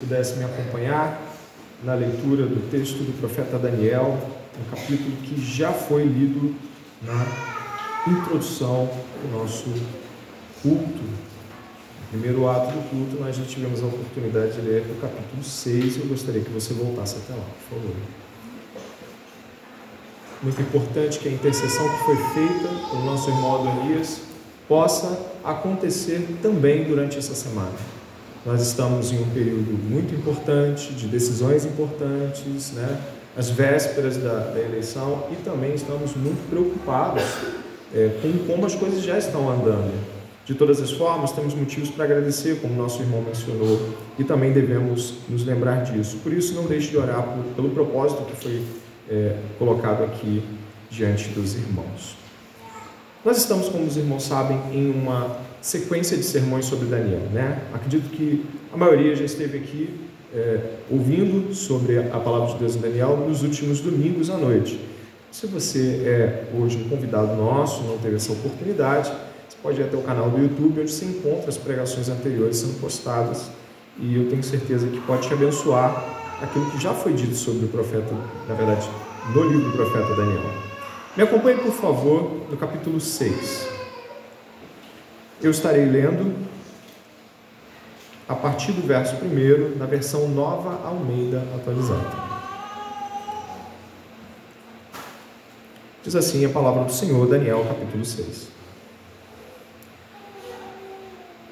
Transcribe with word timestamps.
pudesse 0.00 0.36
me 0.36 0.44
acompanhar 0.44 1.20
na 1.82 1.92
leitura 1.92 2.46
do 2.46 2.70
texto 2.70 2.98
do 2.98 3.20
profeta 3.20 3.58
Daniel, 3.58 4.16
um 4.56 4.70
capítulo 4.70 5.16
que 5.24 5.40
já 5.44 5.72
foi 5.72 6.04
lido 6.04 6.54
na 7.02 7.26
introdução 8.06 8.88
do 9.20 9.36
nosso 9.36 9.64
culto. 10.62 11.02
No 11.02 12.08
primeiro 12.12 12.48
ato 12.48 12.70
do 12.70 12.90
culto, 12.90 13.20
nós 13.20 13.34
já 13.34 13.44
tivemos 13.44 13.82
a 13.82 13.86
oportunidade 13.86 14.52
de 14.52 14.60
ler 14.60 14.86
o 14.88 15.00
capítulo 15.00 15.42
6 15.42 15.96
e 15.96 15.98
eu 15.98 16.06
gostaria 16.06 16.42
que 16.42 16.50
você 16.50 16.72
voltasse 16.74 17.16
até 17.16 17.34
lá, 17.34 17.44
por 17.68 17.76
favor. 17.76 17.96
Muito 20.44 20.62
importante 20.62 21.18
que 21.18 21.28
a 21.28 21.32
intercessão 21.32 21.88
que 21.88 22.04
foi 22.04 22.16
feita 22.34 22.68
pelo 22.88 23.04
nosso 23.04 23.28
irmão 23.28 23.66
Adonias 23.66 24.20
possa 24.68 25.26
acontecer 25.44 26.38
também 26.40 26.84
durante 26.84 27.18
essa 27.18 27.34
semana 27.34 27.97
nós 28.46 28.62
estamos 28.62 29.12
em 29.12 29.20
um 29.20 29.30
período 29.30 29.72
muito 29.72 30.14
importante, 30.14 30.92
de 30.94 31.06
decisões 31.06 31.64
importantes, 31.64 32.72
né? 32.72 32.98
as 33.36 33.50
vésperas 33.50 34.16
da, 34.16 34.50
da 34.50 34.60
eleição 34.60 35.26
e 35.30 35.36
também 35.36 35.74
estamos 35.74 36.16
muito 36.16 36.48
preocupados 36.50 37.22
é, 37.94 38.10
com 38.20 38.46
como 38.46 38.66
as 38.66 38.74
coisas 38.74 39.02
já 39.02 39.16
estão 39.16 39.48
andando. 39.48 39.92
De 40.44 40.54
todas 40.54 40.80
as 40.80 40.90
formas, 40.90 41.30
temos 41.30 41.54
motivos 41.54 41.90
para 41.90 42.04
agradecer, 42.04 42.60
como 42.60 42.74
nosso 42.74 43.02
irmão 43.02 43.20
mencionou, 43.20 43.90
e 44.18 44.24
também 44.24 44.50
devemos 44.50 45.16
nos 45.28 45.44
lembrar 45.44 45.84
disso. 45.84 46.16
Por 46.22 46.32
isso, 46.32 46.54
não 46.54 46.64
deixe 46.64 46.88
de 46.88 46.96
orar 46.96 47.22
por, 47.22 47.44
pelo 47.54 47.68
propósito 47.68 48.22
que 48.24 48.34
foi 48.34 48.62
é, 49.10 49.36
colocado 49.58 50.04
aqui 50.04 50.42
diante 50.90 51.28
dos 51.28 51.54
irmãos. 51.54 52.16
Nós 53.22 53.36
estamos, 53.36 53.68
como 53.68 53.84
os 53.84 53.96
irmãos 53.98 54.22
sabem, 54.22 54.58
em 54.72 54.90
uma 54.90 55.36
sequência 55.60 56.16
de 56.16 56.22
sermões 56.22 56.64
sobre 56.64 56.86
Daniel. 56.86 57.20
Né? 57.32 57.62
Acredito 57.72 58.10
que 58.10 58.44
a 58.72 58.76
maioria 58.76 59.14
já 59.14 59.24
esteve 59.24 59.58
aqui 59.58 60.00
é, 60.34 60.60
ouvindo 60.90 61.54
sobre 61.54 61.98
a 61.98 62.18
palavra 62.18 62.52
de 62.52 62.58
Deus 62.58 62.76
em 62.76 62.80
Daniel 62.80 63.16
nos 63.16 63.42
últimos 63.42 63.80
domingos 63.80 64.30
à 64.30 64.36
noite. 64.36 64.80
Se 65.30 65.46
você 65.46 66.02
é 66.04 66.44
hoje 66.58 66.78
um 66.78 66.88
convidado 66.88 67.36
nosso, 67.36 67.82
não 67.82 67.98
teve 67.98 68.16
essa 68.16 68.32
oportunidade, 68.32 69.10
você 69.48 69.56
pode 69.62 69.80
ir 69.80 69.84
até 69.84 69.96
o 69.96 70.02
canal 70.02 70.30
do 70.30 70.38
YouTube, 70.38 70.80
onde 70.80 70.90
você 70.90 71.04
encontra 71.04 71.48
as 71.48 71.56
pregações 71.56 72.08
anteriores 72.08 72.58
sendo 72.58 72.80
postadas 72.80 73.50
e 73.98 74.16
eu 74.16 74.28
tenho 74.28 74.42
certeza 74.42 74.86
que 74.86 75.00
pode 75.00 75.26
te 75.26 75.34
abençoar 75.34 76.16
aquilo 76.40 76.70
que 76.70 76.80
já 76.80 76.94
foi 76.94 77.12
dito 77.12 77.34
sobre 77.34 77.64
o 77.64 77.68
profeta, 77.68 78.14
na 78.46 78.54
verdade, 78.54 78.88
no 79.34 79.42
livro 79.48 79.70
do 79.70 79.76
profeta 79.76 80.14
Daniel. 80.14 80.44
Me 81.16 81.24
acompanhe, 81.24 81.58
por 81.58 81.72
favor, 81.72 82.46
no 82.48 82.56
capítulo 82.56 83.00
6 83.00 83.77
eu 85.40 85.50
estarei 85.50 85.84
lendo 85.84 86.34
a 88.28 88.34
partir 88.34 88.72
do 88.72 88.86
verso 88.86 89.16
1, 89.16 89.78
na 89.78 89.86
versão 89.86 90.28
nova 90.28 90.86
Almeida 90.86 91.42
atualizada. 91.54 92.28
Diz 96.02 96.14
assim 96.14 96.44
a 96.44 96.48
palavra 96.48 96.84
do 96.84 96.92
Senhor, 96.92 97.26
Daniel, 97.28 97.64
capítulo 97.66 98.04
6. 98.04 98.48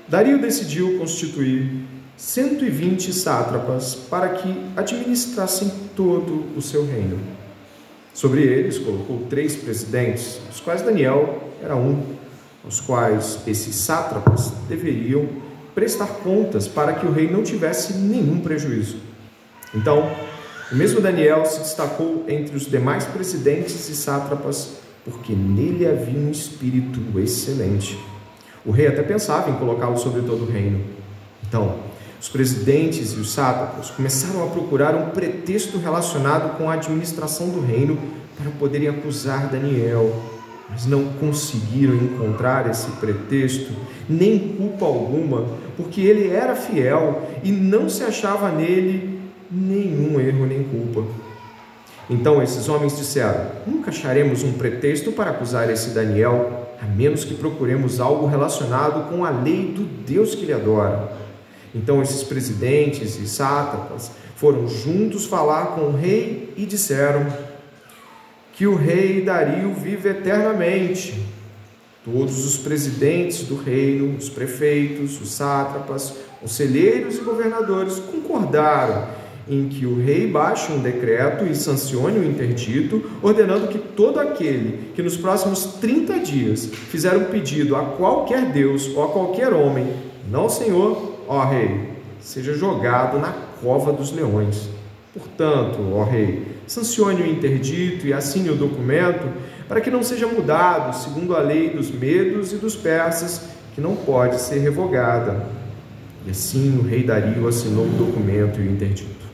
Dario 0.08 0.40
decidiu 0.40 0.98
constituir 0.98 1.84
120 2.16 3.12
sátrapas 3.12 3.94
para 3.94 4.30
que 4.30 4.48
administrassem 4.76 5.70
todo 5.94 6.46
o 6.56 6.62
seu 6.62 6.86
reino. 6.86 7.18
Sobre 8.14 8.42
eles 8.42 8.78
colocou 8.78 9.26
três 9.28 9.56
presidentes, 9.56 10.38
dos 10.48 10.60
quais 10.60 10.82
Daniel 10.82 11.52
era 11.62 11.76
um 11.76 12.16
os 12.66 12.80
quais 12.80 13.38
esses 13.46 13.74
sátrapas 13.76 14.52
deveriam 14.68 15.28
prestar 15.74 16.06
contas 16.06 16.66
para 16.66 16.94
que 16.94 17.06
o 17.06 17.12
rei 17.12 17.30
não 17.30 17.42
tivesse 17.42 17.94
nenhum 17.94 18.40
prejuízo. 18.40 18.96
Então, 19.74 20.10
o 20.72 20.74
mesmo 20.74 21.00
Daniel 21.00 21.44
se 21.46 21.60
destacou 21.60 22.24
entre 22.26 22.56
os 22.56 22.66
demais 22.66 23.04
presidentes 23.04 23.88
e 23.88 23.94
sátrapas 23.94 24.70
porque 25.04 25.32
nele 25.32 25.86
havia 25.86 26.18
um 26.18 26.30
espírito 26.30 27.00
excelente. 27.20 27.96
O 28.64 28.72
rei 28.72 28.88
até 28.88 29.02
pensava 29.02 29.50
em 29.50 29.54
colocá-lo 29.54 29.96
sobre 29.96 30.22
todo 30.22 30.42
o 30.42 30.50
reino. 30.50 30.84
Então, 31.46 31.76
os 32.20 32.28
presidentes 32.28 33.12
e 33.12 33.20
os 33.20 33.30
sátrapas 33.30 33.90
começaram 33.90 34.42
a 34.42 34.48
procurar 34.48 34.96
um 34.96 35.10
pretexto 35.10 35.78
relacionado 35.78 36.58
com 36.58 36.68
a 36.68 36.74
administração 36.74 37.50
do 37.50 37.60
reino 37.60 37.96
para 38.36 38.50
poderem 38.52 38.88
acusar 38.88 39.48
Daniel 39.48 40.12
mas 40.68 40.86
não 40.86 41.04
conseguiram 41.20 41.94
encontrar 41.94 42.68
esse 42.68 42.90
pretexto, 42.92 43.72
nem 44.08 44.38
culpa 44.38 44.84
alguma, 44.84 45.46
porque 45.76 46.00
ele 46.00 46.28
era 46.28 46.54
fiel 46.54 47.22
e 47.42 47.50
não 47.52 47.88
se 47.88 48.02
achava 48.02 48.50
nele 48.50 49.20
nenhum 49.50 50.20
erro 50.20 50.46
nem 50.46 50.64
culpa. 50.64 51.04
Então 52.08 52.42
esses 52.42 52.68
homens 52.68 52.96
disseram: 52.96 53.46
Nunca 53.66 53.90
acharemos 53.90 54.42
um 54.42 54.52
pretexto 54.52 55.12
para 55.12 55.30
acusar 55.30 55.70
esse 55.70 55.90
Daniel, 55.90 56.68
a 56.80 56.84
menos 56.86 57.24
que 57.24 57.34
procuremos 57.34 58.00
algo 58.00 58.26
relacionado 58.26 59.10
com 59.10 59.24
a 59.24 59.30
lei 59.30 59.72
do 59.72 59.84
Deus 59.84 60.34
que 60.34 60.44
ele 60.44 60.52
adora. 60.52 61.12
Então 61.74 62.00
esses 62.00 62.22
presidentes 62.22 63.18
e 63.18 63.26
sátrapas 63.26 64.12
foram 64.36 64.68
juntos 64.68 65.26
falar 65.26 65.74
com 65.74 65.82
o 65.82 65.96
rei 65.96 66.52
e 66.56 66.64
disseram: 66.64 67.26
que 68.56 68.66
o 68.66 68.74
rei 68.74 69.20
Dario 69.20 69.72
vive 69.74 70.08
eternamente. 70.08 71.22
Todos 72.02 72.44
os 72.46 72.56
presidentes 72.56 73.42
do 73.42 73.54
reino, 73.54 74.16
os 74.16 74.30
prefeitos, 74.30 75.20
os 75.20 75.30
sátrapas, 75.30 76.14
conselheiros 76.40 77.18
e 77.18 77.20
governadores 77.20 77.98
concordaram 77.98 79.08
em 79.48 79.68
que 79.68 79.84
o 79.84 80.00
rei 80.00 80.26
baixe 80.26 80.72
um 80.72 80.78
decreto 80.78 81.44
e 81.44 81.54
sancione 81.54 82.18
o 82.18 82.24
interdito, 82.24 83.04
ordenando 83.22 83.68
que 83.68 83.78
todo 83.78 84.18
aquele 84.18 84.90
que 84.94 85.02
nos 85.02 85.16
próximos 85.16 85.64
30 85.80 86.18
dias 86.20 86.66
fizer 86.66 87.16
um 87.16 87.24
pedido 87.26 87.76
a 87.76 87.84
qualquer 87.84 88.46
Deus 88.52 88.88
ou 88.96 89.04
a 89.04 89.08
qualquer 89.08 89.52
homem, 89.52 89.86
não 90.30 90.48
Senhor, 90.48 91.20
ó 91.28 91.44
rei, 91.44 91.90
seja 92.20 92.54
jogado 92.54 93.18
na 93.18 93.32
cova 93.62 93.92
dos 93.92 94.12
leões. 94.12 94.68
Portanto, 95.12 95.78
ó 95.92 96.02
rei, 96.02 96.55
sancione 96.66 97.22
o 97.22 97.26
interdito 97.26 98.06
e 98.06 98.12
assine 98.12 98.50
o 98.50 98.56
documento 98.56 99.26
para 99.68 99.80
que 99.80 99.90
não 99.90 100.02
seja 100.02 100.26
mudado 100.26 100.96
segundo 100.96 101.34
a 101.36 101.40
lei 101.40 101.70
dos 101.70 101.90
medos 101.90 102.52
e 102.52 102.56
dos 102.56 102.76
persas, 102.76 103.42
que 103.74 103.80
não 103.80 103.94
pode 103.96 104.40
ser 104.40 104.58
revogada. 104.58 105.46
E 106.26 106.30
assim 106.30 106.78
o 106.78 106.82
rei 106.82 107.02
Dario 107.02 107.46
assinou 107.46 107.84
o 107.84 107.90
documento 107.90 108.60
e 108.60 108.66
o 108.66 108.70
interdito. 108.70 109.26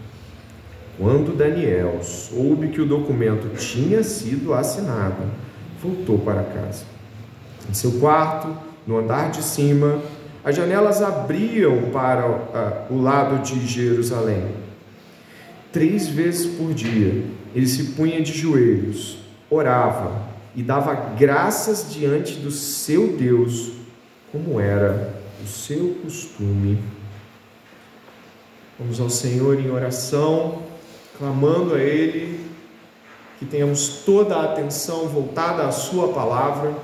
Quando 0.99 1.37
Daniel 1.37 2.01
soube 2.03 2.69
que 2.69 2.81
o 2.81 2.87
documento 2.87 3.57
tinha 3.57 4.03
sido 4.03 4.53
assinado, 4.53 5.23
voltou 5.83 6.19
para 6.19 6.43
casa. 6.43 6.85
Em 7.69 7.75
seu 7.75 7.93
quarto, 7.93 8.55
no 8.87 8.99
andar 8.99 9.31
de 9.31 9.43
cima, 9.43 10.01
as 10.45 10.55
janelas 10.57 11.01
abriam 11.01 11.91
para 11.93 12.29
uh, 12.29 12.93
o 12.93 13.01
lado 13.01 13.43
de 13.43 13.67
Jerusalém 13.67 14.62
Três 15.73 16.07
vezes 16.07 16.55
por 16.57 16.75
dia 16.75 17.25
ele 17.55 17.67
se 17.67 17.93
punha 17.93 18.21
de 18.21 18.33
joelhos, 18.33 19.19
orava 19.51 20.29
e 20.55 20.63
dava 20.63 20.95
graças 20.95 21.93
diante 21.93 22.35
do 22.35 22.51
seu 22.51 23.17
Deus, 23.17 23.73
como 24.31 24.61
era 24.61 25.15
o 25.43 25.49
seu 25.49 25.97
costume. 26.03 26.79
Vamos 28.79 29.01
ao 29.01 29.09
Senhor 29.09 29.59
em 29.59 29.71
oração, 29.71 30.63
clamando 31.17 31.75
a 31.75 31.79
Ele 31.79 32.41
que 33.39 33.47
tenhamos 33.47 34.03
toda 34.05 34.37
a 34.37 34.53
atenção 34.53 35.09
voltada 35.09 35.67
à 35.67 35.73
Sua 35.73 36.13
palavra, 36.13 36.75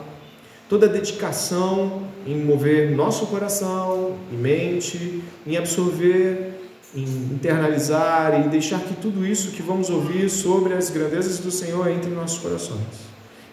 toda 0.68 0.86
a 0.86 0.88
dedicação 0.88 2.02
em 2.26 2.42
mover 2.42 2.90
nosso 2.94 3.26
coração 3.26 4.16
e 4.32 4.34
mente, 4.34 5.22
em 5.46 5.56
absorver 5.56 6.47
em 6.94 7.04
internalizar 7.04 8.40
e 8.40 8.48
deixar 8.48 8.80
que 8.80 8.94
tudo 8.94 9.26
isso 9.26 9.52
que 9.52 9.62
vamos 9.62 9.90
ouvir 9.90 10.28
sobre 10.30 10.74
as 10.74 10.90
grandezas 10.90 11.38
do 11.38 11.50
Senhor 11.50 11.88
entre 11.88 12.10
em 12.10 12.14
nossos 12.14 12.38
corações 12.38 13.08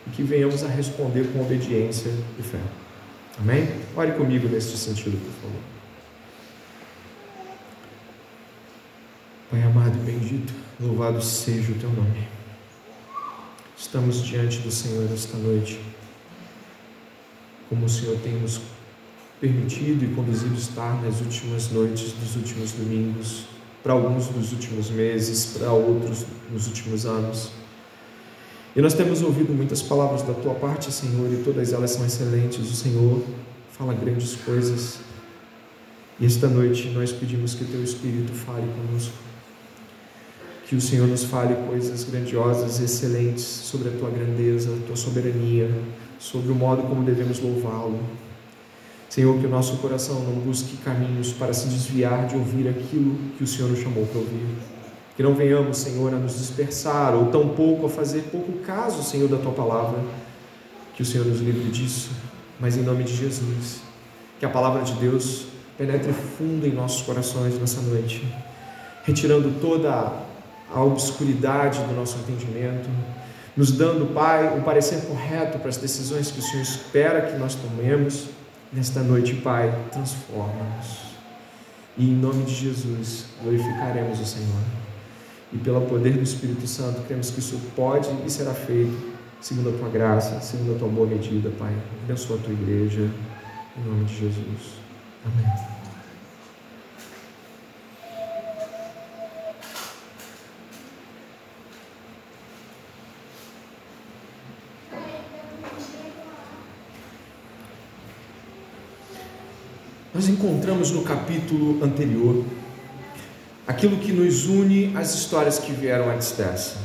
e 0.07 0.09
que 0.11 0.23
venhamos 0.23 0.63
a 0.63 0.67
responder 0.67 1.31
com 1.33 1.41
obediência 1.41 2.11
e 2.39 2.43
fé. 2.43 2.59
Amém? 3.39 3.67
Ore 3.95 4.13
comigo 4.13 4.47
neste 4.47 4.77
sentido, 4.77 5.17
por 5.17 5.33
favor. 5.41 5.61
Pai 9.51 9.63
amado 9.63 9.97
e 9.97 10.11
bendito, 10.11 10.53
louvado 10.79 11.21
seja 11.21 11.71
o 11.71 11.75
teu 11.75 11.89
nome. 11.89 12.27
Estamos 13.77 14.23
diante 14.23 14.59
do 14.59 14.71
Senhor 14.71 15.11
esta 15.13 15.37
noite, 15.37 15.79
como 17.69 17.85
o 17.85 17.89
Senhor 17.89 18.17
tem 18.19 18.33
nos 18.33 18.61
permitido 19.39 20.03
e 20.05 20.15
conduzido 20.15 20.55
estar 20.55 21.01
nas 21.03 21.19
últimas 21.21 21.69
noites 21.71 22.13
dos 22.13 22.35
últimos 22.35 22.71
domingos, 22.71 23.45
para 23.83 23.93
alguns 23.93 24.29
nos 24.31 24.51
últimos 24.51 24.89
meses, 24.89 25.57
para 25.57 25.71
outros 25.71 26.25
nos 26.51 26.67
últimos 26.67 27.05
anos. 27.05 27.51
E 28.75 28.81
nós 28.81 28.93
temos 28.93 29.21
ouvido 29.21 29.53
muitas 29.53 29.81
palavras 29.81 30.21
da 30.21 30.33
tua 30.33 30.53
parte, 30.55 30.91
Senhor, 30.91 31.31
e 31.31 31.43
todas 31.43 31.71
elas 31.71 31.91
são 31.91 32.05
excelentes. 32.05 32.59
O 32.69 32.75
Senhor 32.75 33.21
fala 33.71 33.93
grandes 33.93 34.35
coisas. 34.35 34.99
E 36.19 36.25
esta 36.25 36.47
noite 36.47 36.89
nós 36.89 37.11
pedimos 37.11 37.53
que 37.53 37.63
Teu 37.63 37.81
Espírito 37.83 38.33
fale 38.33 38.67
conosco. 38.67 39.13
Que 40.67 40.75
o 40.75 40.81
Senhor 40.81 41.07
nos 41.07 41.23
fale 41.23 41.55
coisas 41.67 42.03
grandiosas, 42.03 42.81
excelentes 42.81 43.43
sobre 43.43 43.89
a 43.89 43.91
Tua 43.91 44.09
grandeza, 44.09 44.73
a 44.73 44.87
Tua 44.87 44.95
soberania, 44.95 45.69
sobre 46.19 46.51
o 46.51 46.55
modo 46.55 46.83
como 46.83 47.03
devemos 47.03 47.39
louvá-lo. 47.39 47.99
Senhor, 49.15 49.39
que 49.39 49.45
o 49.45 49.49
nosso 49.49 49.77
coração 49.77 50.19
não 50.25 50.33
busque 50.41 50.75
caminhos 50.75 51.31
para 51.31 51.53
se 51.53 51.69
desviar 51.69 52.27
de 52.27 52.35
ouvir 52.35 52.67
aquilo 52.67 53.15
que 53.37 53.45
o 53.45 53.47
Senhor 53.47 53.69
nos 53.69 53.79
chamou 53.79 54.05
para 54.05 54.19
ouvir. 54.19 54.45
Que 55.15 55.23
não 55.23 55.33
venhamos, 55.33 55.77
Senhor, 55.77 56.13
a 56.13 56.17
nos 56.17 56.37
dispersar 56.37 57.15
ou 57.15 57.27
tampouco 57.27 57.85
a 57.85 57.89
fazer 57.89 58.23
pouco 58.23 58.51
caso, 58.65 59.01
Senhor, 59.01 59.29
da 59.29 59.37
Tua 59.37 59.53
palavra. 59.53 60.03
Que 60.93 61.01
o 61.01 61.05
Senhor 61.05 61.25
nos 61.25 61.39
livre 61.39 61.71
disso, 61.71 62.11
mas 62.59 62.75
em 62.75 62.81
nome 62.81 63.05
de 63.05 63.15
Jesus. 63.15 63.79
Que 64.37 64.45
a 64.45 64.49
palavra 64.49 64.83
de 64.83 64.91
Deus 64.95 65.45
penetre 65.77 66.11
fundo 66.11 66.67
em 66.67 66.73
nossos 66.73 67.01
corações 67.03 67.57
nessa 67.57 67.79
noite, 67.83 68.21
retirando 69.05 69.61
toda 69.61 70.11
a 70.69 70.83
obscuridade 70.83 71.79
do 71.83 71.95
nosso 71.95 72.17
entendimento, 72.17 72.89
nos 73.55 73.71
dando, 73.71 74.13
Pai, 74.13 74.59
o 74.59 74.61
parecer 74.61 75.05
correto 75.05 75.57
para 75.57 75.69
as 75.69 75.77
decisões 75.77 76.31
que 76.31 76.39
o 76.39 76.43
Senhor 76.43 76.63
espera 76.63 77.21
que 77.21 77.37
nós 77.37 77.55
tomemos. 77.55 78.35
Nesta 78.75 79.01
noite, 79.01 79.35
Pai, 79.35 79.73
transforma-nos. 79.89 81.15
E 81.97 82.09
em 82.09 82.13
nome 82.13 82.43
de 82.43 82.53
Jesus, 82.53 83.27
glorificaremos 83.41 84.19
o 84.19 84.25
Senhor. 84.25 84.61
E 85.53 85.57
pelo 85.57 85.79
poder 85.83 86.11
do 86.11 86.21
Espírito 86.23 86.67
Santo, 86.67 87.01
cremos 87.07 87.29
que 87.31 87.39
isso 87.39 87.57
pode 87.73 88.09
e 88.25 88.29
será 88.29 88.53
feito, 88.53 89.13
segundo 89.39 89.69
a 89.69 89.77
tua 89.77 89.87
graça, 89.87 90.41
segundo 90.41 90.75
a 90.75 90.79
tua 90.79 90.89
boa 90.89 91.07
medida, 91.07 91.49
Pai. 91.57 91.73
Abençoa 92.03 92.35
a 92.35 92.41
tua 92.41 92.51
igreja, 92.51 93.09
em 93.77 93.89
nome 93.89 94.03
de 94.03 94.13
Jesus. 94.13 94.73
Amém. 95.23 95.74
Nós 110.15 110.29
encontramos 110.29 110.91
no 110.91 111.01
capítulo 111.01 111.83
anterior 111.83 112.45
aquilo 113.67 113.97
que 113.97 114.13
nos 114.13 114.45
une 114.45 114.95
às 114.95 115.13
histórias 115.13 115.59
que 115.59 115.73
vieram 115.73 116.09
antes 116.09 116.31
dessa. 116.31 116.77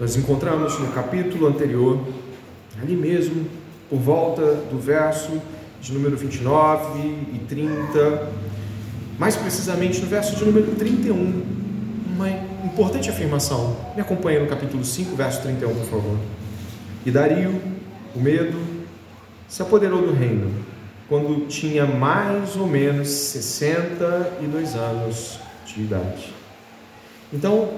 Nós 0.00 0.16
encontramos 0.16 0.78
no 0.78 0.90
capítulo 0.92 1.46
anterior, 1.46 2.02
ali 2.80 2.96
mesmo, 2.96 3.46
por 3.90 3.98
volta 3.98 4.40
do 4.70 4.78
verso 4.78 5.38
de 5.82 5.92
número 5.92 6.16
29 6.16 6.98
e 7.34 7.40
30, 7.46 8.32
mais 9.18 9.36
precisamente 9.36 10.00
no 10.00 10.06
verso 10.06 10.34
de 10.34 10.46
número 10.46 10.74
31, 10.76 11.42
uma 12.06 12.30
importante 12.64 13.10
afirmação. 13.10 13.76
Me 13.94 14.00
acompanhe 14.00 14.38
no 14.38 14.46
capítulo 14.46 14.82
5, 14.82 15.14
verso 15.14 15.42
31, 15.42 15.74
por 15.74 15.84
favor. 15.84 16.18
E 17.04 17.10
Dario, 17.10 17.60
o 18.16 18.18
medo, 18.18 18.58
se 19.46 19.60
apoderou 19.60 20.00
do 20.00 20.14
reino 20.14 20.67
quando 21.08 21.46
tinha 21.48 21.86
mais 21.86 22.54
ou 22.56 22.66
menos 22.66 23.08
62 23.08 24.74
anos 24.74 25.38
de 25.64 25.82
idade. 25.82 26.34
Então, 27.32 27.70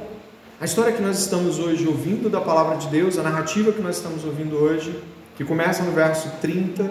a 0.61 0.65
história 0.65 0.93
que 0.93 1.01
nós 1.01 1.19
estamos 1.19 1.59
hoje 1.59 1.87
ouvindo 1.87 2.29
da 2.29 2.41
palavra 2.41 2.77
de 2.77 2.89
Deus, 2.89 3.19
a 3.19 3.23
narrativa 3.23 3.73
que 3.73 3.81
nós 3.81 3.97
estamos 3.97 4.25
ouvindo 4.25 4.57
hoje, 4.57 5.01
que 5.37 5.45
começa 5.45 5.83
no 5.83 5.93
verso 5.93 6.29
30, 6.41 6.91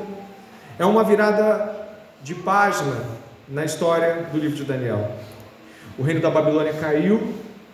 é 0.80 0.86
uma 0.86 1.04
virada 1.04 1.78
de 2.24 2.34
página 2.36 3.04
na 3.48 3.66
história 3.66 4.28
do 4.32 4.38
livro 4.40 4.56
de 4.56 4.64
Daniel. 4.64 5.12
O 5.98 6.04
reino 6.04 6.22
da 6.22 6.30
Babilônia 6.30 6.74
caiu, 6.74 7.34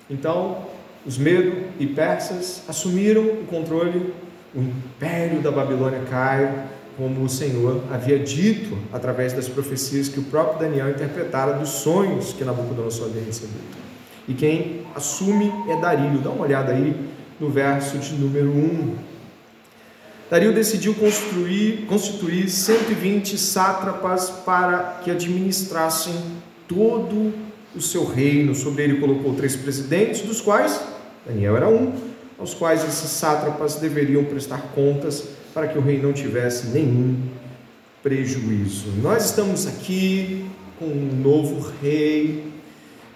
então 0.09 0.65
os 1.05 1.17
Medo 1.17 1.67
e 1.79 1.85
Persas 1.85 2.63
assumiram 2.67 3.21
o 3.21 3.45
controle, 3.47 4.13
o 4.55 4.59
império 4.59 5.39
da 5.41 5.51
Babilônia 5.51 6.01
cai, 6.09 6.65
como 6.97 7.23
o 7.23 7.29
Senhor 7.29 7.83
havia 7.91 8.17
dito 8.17 8.77
através 8.91 9.33
das 9.33 9.47
profecias 9.47 10.07
que 10.07 10.19
o 10.19 10.23
próprio 10.23 10.59
Daniel 10.59 10.89
interpretara 10.89 11.53
dos 11.53 11.69
sonhos 11.69 12.33
que 12.33 12.43
Nabucodonosor 12.43 13.07
havia 13.07 13.23
recebido. 13.23 13.63
E 14.27 14.33
quem 14.33 14.81
assume 14.95 15.51
é 15.69 15.79
Dario. 15.79 16.19
Dá 16.19 16.29
uma 16.29 16.43
olhada 16.43 16.71
aí 16.71 16.95
no 17.39 17.49
verso 17.49 17.97
de 17.97 18.13
número 18.15 18.49
1. 18.49 18.95
Dario 20.29 20.53
decidiu 20.53 20.95
construir, 20.95 21.85
constituir 21.85 22.49
120 22.49 23.37
sátrapas 23.37 24.29
para 24.29 25.01
que 25.03 25.11
administrassem 25.11 26.15
todo 26.67 27.33
o 27.75 27.81
seu 27.81 28.05
reino. 28.05 28.55
Sobre 28.55 28.83
ele 28.83 28.99
colocou 28.99 29.35
três 29.35 29.55
presidentes, 29.55 30.21
dos 30.21 30.41
quais 30.41 30.81
Daniel 31.25 31.57
era 31.57 31.69
um, 31.69 31.93
aos 32.39 32.53
quais 32.53 32.83
esses 32.83 33.11
sátrapas 33.11 33.75
deveriam 33.75 34.23
prestar 34.23 34.61
contas 34.73 35.25
para 35.55 35.69
que 35.69 35.77
o 35.77 35.81
rei 35.81 36.01
não 36.01 36.11
tivesse 36.11 36.67
nenhum 36.67 37.15
prejuízo. 38.03 38.87
Nós 39.01 39.23
estamos 39.23 39.65
aqui 39.65 40.45
com 40.77 40.83
um 40.83 41.21
novo 41.23 41.71
rei 41.81 42.51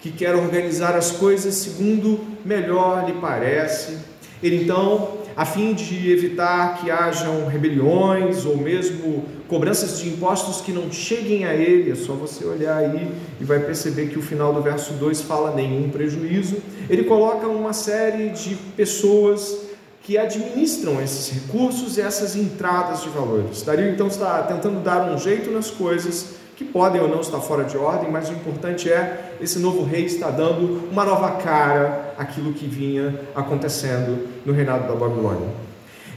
que 0.00 0.10
quer 0.10 0.34
organizar 0.34 0.96
as 0.96 1.10
coisas 1.10 1.54
segundo 1.54 2.18
melhor 2.42 3.06
lhe 3.06 3.12
parece. 3.20 3.98
Ele 4.42 4.64
então, 4.64 5.18
a 5.36 5.44
fim 5.44 5.74
de 5.74 6.10
evitar 6.10 6.80
que 6.80 6.90
hajam 6.90 7.46
rebeliões 7.46 8.46
ou 8.46 8.56
mesmo 8.56 9.26
cobranças 9.46 9.98
de 9.98 10.08
impostos 10.08 10.62
que 10.62 10.72
não 10.72 10.90
cheguem 10.90 11.44
a 11.44 11.54
ele, 11.54 11.90
é 11.90 11.94
só 11.94 12.14
você 12.14 12.46
olhar 12.46 12.78
aí 12.78 13.06
e 13.38 13.44
vai 13.44 13.58
perceber 13.58 14.06
que 14.08 14.18
o 14.18 14.22
final 14.22 14.54
do 14.54 14.62
verso 14.62 14.94
2 14.94 15.20
fala 15.20 15.54
nenhum 15.54 15.90
prejuízo. 15.90 16.56
Ele 16.88 17.04
coloca 17.04 17.46
uma 17.46 17.74
série 17.74 18.30
de 18.30 18.54
pessoas 18.74 19.69
que 20.10 20.18
administram 20.18 21.00
esses 21.00 21.30
recursos 21.30 21.96
e 21.96 22.00
essas 22.00 22.34
entradas 22.34 23.00
de 23.04 23.08
valores. 23.10 23.62
Dario 23.62 23.88
então 23.90 24.08
está 24.08 24.42
tentando 24.42 24.82
dar 24.82 25.08
um 25.08 25.16
jeito 25.16 25.52
nas 25.52 25.70
coisas 25.70 26.34
que 26.56 26.64
podem 26.64 27.00
ou 27.00 27.06
não 27.06 27.20
estar 27.20 27.38
fora 27.38 27.62
de 27.62 27.78
ordem, 27.78 28.10
mas 28.10 28.28
o 28.28 28.32
importante 28.32 28.90
é 28.90 29.36
esse 29.40 29.60
novo 29.60 29.84
rei 29.84 30.06
está 30.06 30.28
dando 30.28 30.88
uma 30.90 31.04
nova 31.04 31.36
cara 31.36 32.12
àquilo 32.18 32.52
que 32.52 32.66
vinha 32.66 33.20
acontecendo 33.36 34.26
no 34.44 34.52
reinado 34.52 34.88
da 34.88 34.96
Babilônia. 34.96 35.46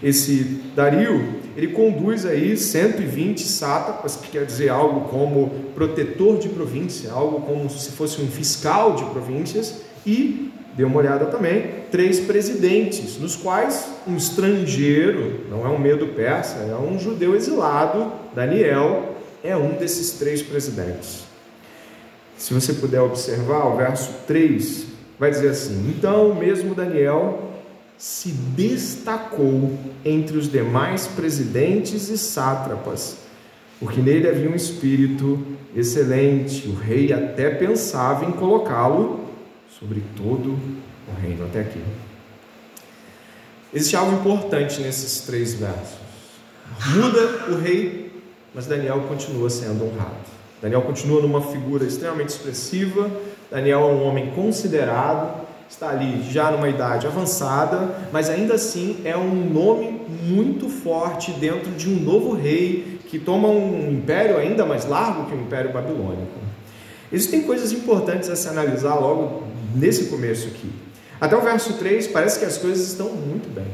Esse 0.02 0.64
Dario, 0.76 1.36
ele 1.56 1.68
conduz 1.68 2.26
aí 2.26 2.58
120 2.58 3.44
sátrapas, 3.44 4.16
que 4.16 4.32
quer 4.32 4.44
dizer 4.44 4.70
algo 4.70 5.02
como 5.02 5.52
protetor 5.76 6.40
de 6.40 6.50
província, 6.50 7.12
algo 7.12 7.42
como 7.42 7.70
se 7.70 7.92
fosse 7.92 8.20
um 8.24 8.28
fiscal 8.28 8.96
de 8.96 9.06
províncias, 9.06 9.82
e 10.04 10.52
dê 10.76 10.84
uma 10.84 10.98
olhada 10.98 11.26
também, 11.26 11.84
três 11.92 12.20
presidentes, 12.20 13.18
nos 13.20 13.36
quais 13.36 13.88
um 14.08 14.16
estrangeiro, 14.16 15.42
não 15.50 15.66
é 15.66 15.70
um 15.70 15.78
medo 15.78 16.08
persa, 16.08 16.58
é 16.60 16.76
um 16.76 16.98
judeu 16.98 17.36
exilado, 17.36 18.12
Daniel, 18.34 19.16
é 19.44 19.56
um 19.56 19.74
desses 19.74 20.12
três 20.14 20.42
presidentes. 20.42 21.24
Se 22.38 22.54
você 22.54 22.74
puder 22.74 23.02
observar, 23.02 23.68
o 23.68 23.78
verso 23.78 24.12
3 24.28 24.88
vai 25.20 25.30
dizer 25.30 25.50
assim: 25.50 25.94
Então, 25.96 26.34
mesmo 26.36 26.74
Daniel 26.74 27.52
se 27.98 28.30
destacou 28.30 29.72
entre 30.04 30.38
os 30.38 30.52
demais 30.52 31.08
presidentes 31.08 32.10
e 32.10 32.18
sátrapas, 32.18 33.18
porque 33.80 34.02
nele 34.02 34.28
havia 34.28 34.50
um 34.50 34.56
espírito 34.56 35.40
excelente. 35.76 36.68
O 36.68 36.74
rei 36.74 37.14
até 37.14 37.50
pensava 37.50 38.26
em 38.26 38.32
colocá-lo 38.32 39.23
sobre 39.84 40.02
todo 40.16 40.58
o 41.08 41.22
reino 41.22 41.44
até 41.44 41.60
aqui. 41.60 41.82
Existe 43.74 43.98
algo 43.98 44.14
importante 44.14 44.80
nesses 44.82 45.22
três 45.22 45.56
versos. 45.56 45.98
Muda 46.96 47.52
o 47.52 47.60
rei, 47.60 48.12
mas 48.56 48.66
Daniel 48.66 49.02
continua 49.10 49.50
sendo 49.50 49.84
honrado. 49.84 50.32
Daniel 50.62 50.84
continua 50.84 51.22
numa 51.22 51.42
figura 51.42 51.84
extremamente 51.84 52.30
expressiva. 52.30 53.12
Daniel 53.52 53.82
é 53.82 53.86
um 53.86 54.08
homem 54.08 54.32
considerado, 54.32 55.46
está 55.70 55.90
ali 55.90 56.24
já 56.32 56.50
numa 56.50 56.70
idade 56.70 57.06
avançada, 57.06 57.94
mas 58.14 58.30
ainda 58.30 58.54
assim 58.54 59.02
é 59.04 59.18
um 59.18 59.50
nome 59.50 60.00
muito 60.24 60.70
forte 60.70 61.32
dentro 61.32 61.72
de 61.72 61.90
um 61.90 62.00
novo 62.00 62.34
rei 62.34 63.00
que 63.10 63.20
toma 63.20 63.50
um 63.50 63.92
império 63.92 64.38
ainda 64.38 64.66
mais 64.66 64.86
largo 64.86 65.26
que 65.26 65.36
o 65.36 65.42
Império 65.42 65.74
Babilônico. 65.74 66.40
Existem 67.12 67.44
coisas 67.44 67.72
importantes 67.72 68.30
a 68.30 68.36
se 68.36 68.48
analisar 68.48 68.96
logo 68.96 69.53
nesse 69.76 70.06
começo 70.06 70.48
aqui. 70.48 70.70
Até 71.20 71.36
o 71.36 71.42
verso 71.42 71.74
3 71.74 72.08
parece 72.08 72.40
que 72.40 72.46
as 72.46 72.58
coisas 72.58 72.88
estão 72.88 73.10
muito 73.10 73.54
bem. 73.54 73.68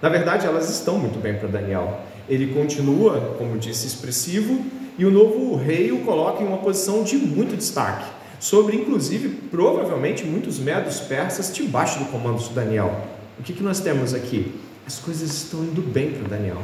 Na 0.00 0.08
verdade, 0.08 0.46
elas 0.46 0.68
estão 0.70 0.98
muito 0.98 1.20
bem 1.20 1.34
para 1.34 1.48
Daniel. 1.48 2.00
Ele 2.28 2.52
continua, 2.52 3.34
como 3.38 3.58
disse, 3.58 3.86
expressivo, 3.86 4.64
e 4.98 5.04
o 5.04 5.10
novo 5.10 5.56
rei 5.56 5.92
o 5.92 6.00
coloca 6.00 6.42
em 6.42 6.46
uma 6.46 6.58
posição 6.58 7.04
de 7.04 7.16
muito 7.16 7.56
destaque, 7.56 8.06
sobre 8.40 8.76
inclusive, 8.76 9.28
provavelmente, 9.50 10.24
muitos 10.24 10.58
medos 10.58 11.00
persas 11.00 11.54
debaixo 11.54 11.98
do 11.98 12.06
comando 12.06 12.38
de 12.38 12.50
Daniel. 12.50 13.06
O 13.38 13.42
que, 13.42 13.52
que 13.52 13.62
nós 13.62 13.80
temos 13.80 14.14
aqui? 14.14 14.54
As 14.86 14.98
coisas 14.98 15.32
estão 15.32 15.60
indo 15.64 15.82
bem 15.82 16.12
para 16.12 16.36
Daniel. 16.36 16.62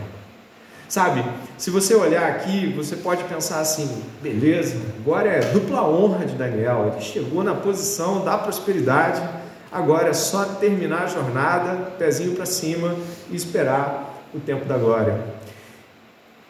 Sabe, 0.93 1.25
se 1.57 1.71
você 1.71 1.95
olhar 1.95 2.29
aqui, 2.29 2.67
você 2.67 2.97
pode 2.97 3.25
pensar 3.25 3.61
assim: 3.61 3.89
beleza, 4.21 4.77
agora 5.01 5.27
é 5.27 5.41
dupla 5.41 5.89
honra 5.89 6.27
de 6.27 6.35
Daniel, 6.35 6.93
ele 6.93 7.01
chegou 7.03 7.43
na 7.43 7.55
posição 7.55 8.23
da 8.23 8.37
prosperidade, 8.37 9.27
agora 9.73 10.11
é 10.11 10.13
só 10.13 10.45
terminar 10.45 11.05
a 11.05 11.07
jornada, 11.07 11.93
pezinho 11.93 12.35
para 12.35 12.45
cima 12.45 12.95
e 13.31 13.35
esperar 13.35 14.23
o 14.35 14.39
tempo 14.39 14.67
da 14.67 14.77
glória. 14.77 15.19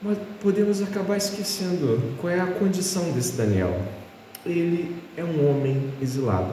Mas 0.02 0.18
podemos 0.40 0.82
acabar 0.82 1.16
esquecendo 1.16 2.02
qual 2.20 2.32
é 2.32 2.40
a 2.40 2.46
condição 2.46 3.12
desse 3.12 3.36
Daniel. 3.36 3.80
Ele 4.44 4.96
é 5.16 5.22
um 5.22 5.48
homem 5.48 5.94
exilado. 6.02 6.52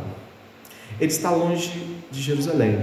Ele 1.01 1.12
está 1.12 1.31
longe 1.31 1.98
de 2.12 2.22
Jerusalém. 2.22 2.77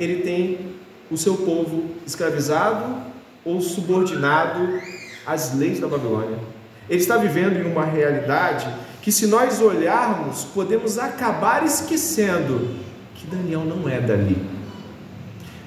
Ele 0.00 0.22
tem 0.22 0.76
o 1.10 1.16
seu 1.18 1.36
povo 1.36 1.90
escravizado 2.06 3.12
ou 3.44 3.60
subordinado 3.60 4.80
às 5.26 5.54
leis 5.54 5.80
da 5.80 5.86
Babilônia. 5.86 6.38
Ele 6.88 7.00
está 7.00 7.16
vivendo 7.16 7.58
em 7.58 7.70
uma 7.70 7.84
realidade 7.84 8.66
que, 9.00 9.10
se 9.12 9.26
nós 9.26 9.60
olharmos, 9.60 10.44
podemos 10.44 10.98
acabar 10.98 11.64
esquecendo 11.64 12.74
que 13.14 13.26
Daniel 13.26 13.64
não 13.64 13.88
é 13.88 14.00
dali. 14.00 14.36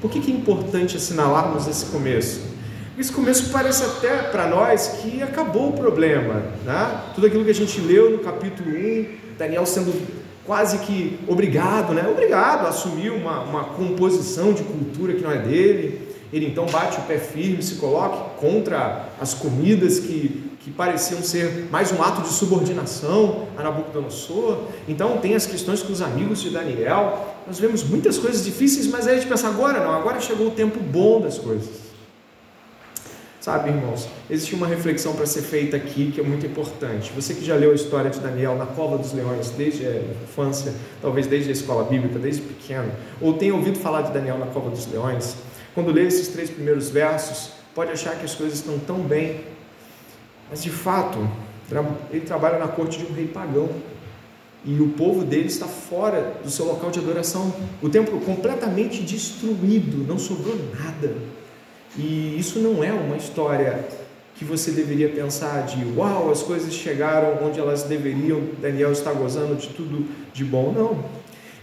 Por 0.01 0.11
que, 0.11 0.31
é 0.31 0.33
importante 0.33 0.95
assinalarmos 0.95 1.67
esse 1.67 1.85
começo? 1.87 2.41
Esse 2.97 3.11
começo 3.11 3.51
parece 3.51 3.83
até 3.83 4.23
para 4.23 4.47
nós 4.47 4.99
que 5.01 5.21
acabou 5.21 5.69
o 5.69 5.73
problema. 5.73 6.41
Né? 6.63 7.01
Tudo 7.15 7.27
aquilo 7.27 7.43
que 7.43 7.51
a 7.51 7.55
gente 7.55 7.79
leu 7.81 8.11
no 8.11 8.19
capítulo 8.19 8.69
1, 8.69 9.05
Daniel 9.37 9.65
sendo 9.65 9.93
quase 10.45 10.79
que 10.79 11.19
obrigado, 11.27 11.93
né? 11.93 12.07
obrigado 12.09 12.65
a 12.65 12.69
assumir 12.69 13.11
uma, 13.11 13.41
uma 13.41 13.63
composição 13.65 14.53
de 14.53 14.63
cultura 14.63 15.13
que 15.13 15.21
não 15.21 15.31
é 15.31 15.39
dele, 15.39 16.06
ele 16.31 16.45
então 16.45 16.65
bate 16.65 16.99
o 16.99 17.03
pé 17.03 17.17
firme, 17.17 17.61
se 17.63 17.75
coloca 17.75 18.17
contra 18.39 19.09
as 19.19 19.33
comidas 19.33 19.99
que, 19.99 20.51
que 20.59 20.71
pareciam 20.71 21.21
ser 21.21 21.67
mais 21.71 21.91
um 21.91 22.01
ato 22.01 22.21
de 22.21 22.29
subordinação 22.29 23.47
a 23.57 23.63
Nabucodonosor. 23.63 24.63
Então 24.87 25.17
tem 25.17 25.35
as 25.35 25.45
questões 25.45 25.81
com 25.81 25.93
os 25.93 26.01
amigos 26.01 26.41
de 26.41 26.49
Daniel. 26.49 27.35
Nós 27.47 27.59
vemos 27.59 27.83
muitas 27.83 28.17
coisas 28.17 28.43
difíceis, 28.43 28.87
mas 28.87 29.07
aí 29.07 29.15
a 29.15 29.19
gente 29.19 29.29
pensa, 29.29 29.47
agora 29.47 29.79
não, 29.79 29.93
agora 29.93 30.19
chegou 30.19 30.47
o 30.47 30.51
tempo 30.51 30.79
bom 30.79 31.21
das 31.21 31.37
coisas. 31.37 31.87
Sabe, 33.47 33.69
irmãos, 33.69 34.09
existe 34.29 34.53
uma 34.55 34.67
reflexão 34.67 35.13
para 35.13 35.25
ser 35.25 35.41
feita 35.41 35.77
aqui 35.77 36.11
que 36.11 36.19
é 36.19 36.23
muito 36.23 36.45
importante. 36.45 37.13
Você 37.15 37.33
que 37.33 37.45
já 37.45 37.55
leu 37.55 37.71
a 37.71 37.75
história 37.75 38.09
de 38.09 38.19
Daniel 38.19 38.57
na 38.57 38.65
cova 38.65 38.97
dos 38.97 39.13
leões 39.13 39.51
desde 39.51 39.87
a 39.87 40.01
infância, 40.21 40.73
talvez 41.01 41.27
desde 41.27 41.51
a 41.51 41.53
escola 41.53 41.85
bíblica, 41.85 42.19
desde 42.19 42.41
pequeno, 42.41 42.91
ou 43.21 43.35
tenha 43.35 43.55
ouvido 43.55 43.79
falar 43.79 44.01
de 44.01 44.11
Daniel 44.11 44.37
na 44.37 44.47
cova 44.47 44.69
dos 44.69 44.85
leões, 44.91 45.37
quando 45.77 45.91
lê 45.91 46.07
esses 46.07 46.29
três 46.29 46.49
primeiros 46.49 46.89
versos, 46.89 47.51
pode 47.75 47.91
achar 47.91 48.15
que 48.15 48.25
as 48.25 48.33
coisas 48.33 48.57
estão 48.57 48.79
tão 48.79 48.97
bem, 48.97 49.41
mas 50.49 50.63
de 50.63 50.71
fato, 50.71 51.19
ele 52.09 52.25
trabalha 52.25 52.57
na 52.57 52.67
corte 52.67 52.97
de 52.97 53.05
um 53.05 53.13
rei 53.13 53.27
pagão. 53.27 53.69
E 54.65 54.81
o 54.81 54.89
povo 54.93 55.23
dele 55.23 55.45
está 55.45 55.67
fora 55.67 56.33
do 56.43 56.49
seu 56.49 56.65
local 56.65 56.89
de 56.89 56.97
adoração. 56.97 57.53
O 57.79 57.89
templo 57.89 58.19
completamente 58.21 59.03
destruído, 59.03 60.03
não 60.07 60.17
sobrou 60.17 60.55
nada. 60.79 61.13
E 61.95 62.35
isso 62.39 62.57
não 62.57 62.83
é 62.83 62.91
uma 62.91 63.15
história 63.15 63.87
que 64.33 64.43
você 64.43 64.71
deveria 64.71 65.09
pensar 65.09 65.67
de 65.67 65.85
uau, 65.95 66.31
as 66.31 66.41
coisas 66.41 66.73
chegaram 66.73 67.45
onde 67.45 67.59
elas 67.59 67.83
deveriam, 67.83 68.41
Daniel 68.59 68.91
está 68.91 69.13
gozando 69.13 69.55
de 69.55 69.67
tudo 69.67 70.07
de 70.33 70.43
bom. 70.43 70.73
Não. 70.75 71.05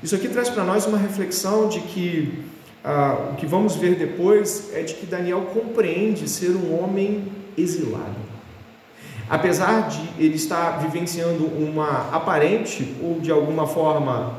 Isso 0.01 0.15
aqui 0.15 0.29
traz 0.29 0.49
para 0.49 0.63
nós 0.63 0.87
uma 0.87 0.99
reflexão 0.99 1.69
de 1.69 1.81
que 1.81 2.54
ah, 2.85 3.31
o 3.33 3.37
que 3.37 3.47
vamos 3.47 3.77
ver 3.77 3.95
depois 3.95 4.71
é 4.75 4.83
de 4.83 4.93
que 4.93 5.07
Daniel 5.07 5.49
compreende 5.55 6.29
ser 6.29 6.51
um 6.51 6.79
homem 6.79 7.25
exilado. 7.57 8.25
Apesar 9.29 9.89
de 9.89 10.07
ele 10.19 10.35
estar 10.35 10.83
vivenciando 10.83 11.47
uma 11.47 12.11
aparente 12.13 12.95
ou 13.03 13.21
de 13.21 13.31
alguma 13.31 13.67
forma 13.67 14.35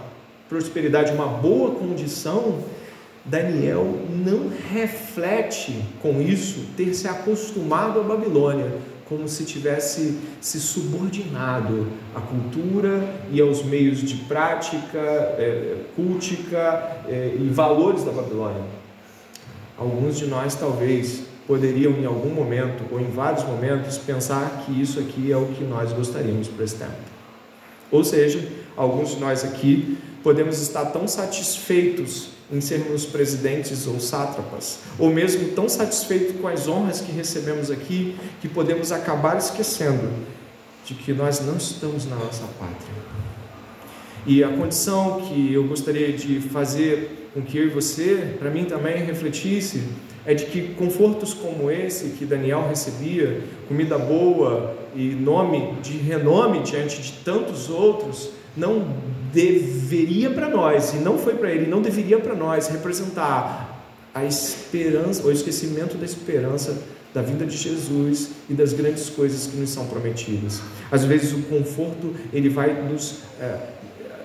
prosperidade, 0.48 1.12
uma 1.12 1.25
boa 1.25 1.72
condição, 1.72 2.60
Daniel 3.25 4.02
não 4.12 4.52
reflete 4.72 5.84
com 6.00 6.22
isso 6.22 6.68
ter 6.78 6.94
se 6.94 7.08
acostumado 7.08 8.00
à 8.00 8.04
Babilônia, 8.04 8.72
como 9.07 9.27
se 9.27 9.45
tivesse 9.45 10.17
se 10.41 10.59
subordinado 10.59 11.88
à 12.13 12.21
cultura 12.21 13.07
e 13.31 13.39
aos 13.39 13.63
meios 13.63 14.00
de 14.00 14.15
prática, 14.25 14.97
é, 14.97 15.77
cultica 15.95 17.01
é, 17.07 17.35
e 17.39 17.47
valores 17.50 18.03
da 18.03 18.12
Babilônia. 18.12 18.63
Alguns 19.77 20.17
de 20.17 20.25
nós 20.25 20.55
talvez 20.55 21.24
poderiam 21.45 21.91
em 21.93 22.05
algum 22.05 22.29
momento 22.29 22.83
ou 22.91 23.00
em 23.00 23.09
vários 23.12 23.43
momentos 23.43 23.97
pensar 23.97 24.63
que 24.65 24.81
isso 24.81 25.00
aqui 25.00 25.31
é 25.31 25.38
o 25.38 25.45
que 25.47 25.63
nós 25.63 25.91
gostaríamos 25.93 26.47
para 26.47 26.65
esse 26.65 26.75
tempo. 26.75 27.15
Ou 27.91 28.03
seja, 28.03 28.47
alguns 28.75 29.12
de 29.12 29.19
nós 29.19 29.43
aqui 29.43 29.97
podemos 30.24 30.59
estar 30.59 30.85
tão 30.85 31.07
satisfeitos 31.07 32.35
em 32.52 32.62
sermos 32.62 33.06
presidentes 33.06 33.88
ou 33.88 34.00
sátrapas, 34.00 34.80
ou 35.00 35.10
mesmo 35.10 35.50
tão 35.50 35.68
satisfeitos 35.68 36.40
com 36.40 36.48
as 36.48 36.68
honras 36.68 37.02
que 37.02 37.12
recebemos 37.12 37.72
aqui, 37.72 38.16
que 38.40 38.48
podemos 38.48 38.92
acabar 38.92 39.38
esquecendo 39.38 40.10
de 40.86 40.94
que 40.94 41.12
nós 41.12 41.40
não 41.40 41.58
estamos 41.58 42.06
na 42.06 42.16
nossa 42.16 42.44
pátria. 42.60 43.16
E 44.28 44.44
a 44.44 44.50
condição 44.50 45.22
que 45.22 45.54
eu 45.54 45.68
gostaria 45.68 46.14
de 46.14 46.40
fazer 46.40 47.30
com 47.34 47.42
que 47.42 47.58
eu 47.58 47.66
e 47.66 47.70
você, 47.70 48.36
para 48.40 48.50
mim 48.50 48.66
também, 48.66 49.04
refletisse, 49.04 49.84
é 50.25 50.34
de 50.34 50.46
que 50.46 50.74
confortos 50.74 51.34
como 51.34 51.70
esse 51.70 52.10
que 52.10 52.25
Daniel 52.25 52.68
recebia, 52.68 53.44
comida 53.68 53.98
boa 53.98 54.75
e 54.96 55.10
nome 55.10 55.74
de 55.84 55.98
renome 55.98 56.62
diante 56.62 57.02
de 57.02 57.12
tantos 57.24 57.70
outros, 57.70 58.32
não 58.55 58.88
deveria 59.33 60.29
para 60.29 60.50
nós, 60.50 60.93
e 60.93 60.97
não 60.97 61.17
foi 61.17 61.35
para 61.35 61.51
ele, 61.51 61.69
não 61.69 61.81
deveria 61.81 62.19
para 62.19 62.35
nós 62.35 62.67
representar 62.67 63.83
a 64.13 64.24
esperança, 64.24 65.27
o 65.27 65.31
esquecimento 65.31 65.97
da 65.97 66.05
esperança 66.05 66.77
da 67.13 67.21
vinda 67.21 67.45
de 67.45 67.55
Jesus 67.55 68.31
e 68.50 68.53
das 68.53 68.74
grandes 68.74 69.09
coisas 69.09 69.47
que 69.47 69.55
nos 69.55 69.69
são 69.69 69.85
prometidas. 69.88 70.62
Às 70.91 71.05
vezes 71.05 71.31
o 71.31 71.41
conforto 71.43 72.13
ele 72.33 72.50
vai 72.50 72.74
nos 72.81 73.19
é, 73.39 73.57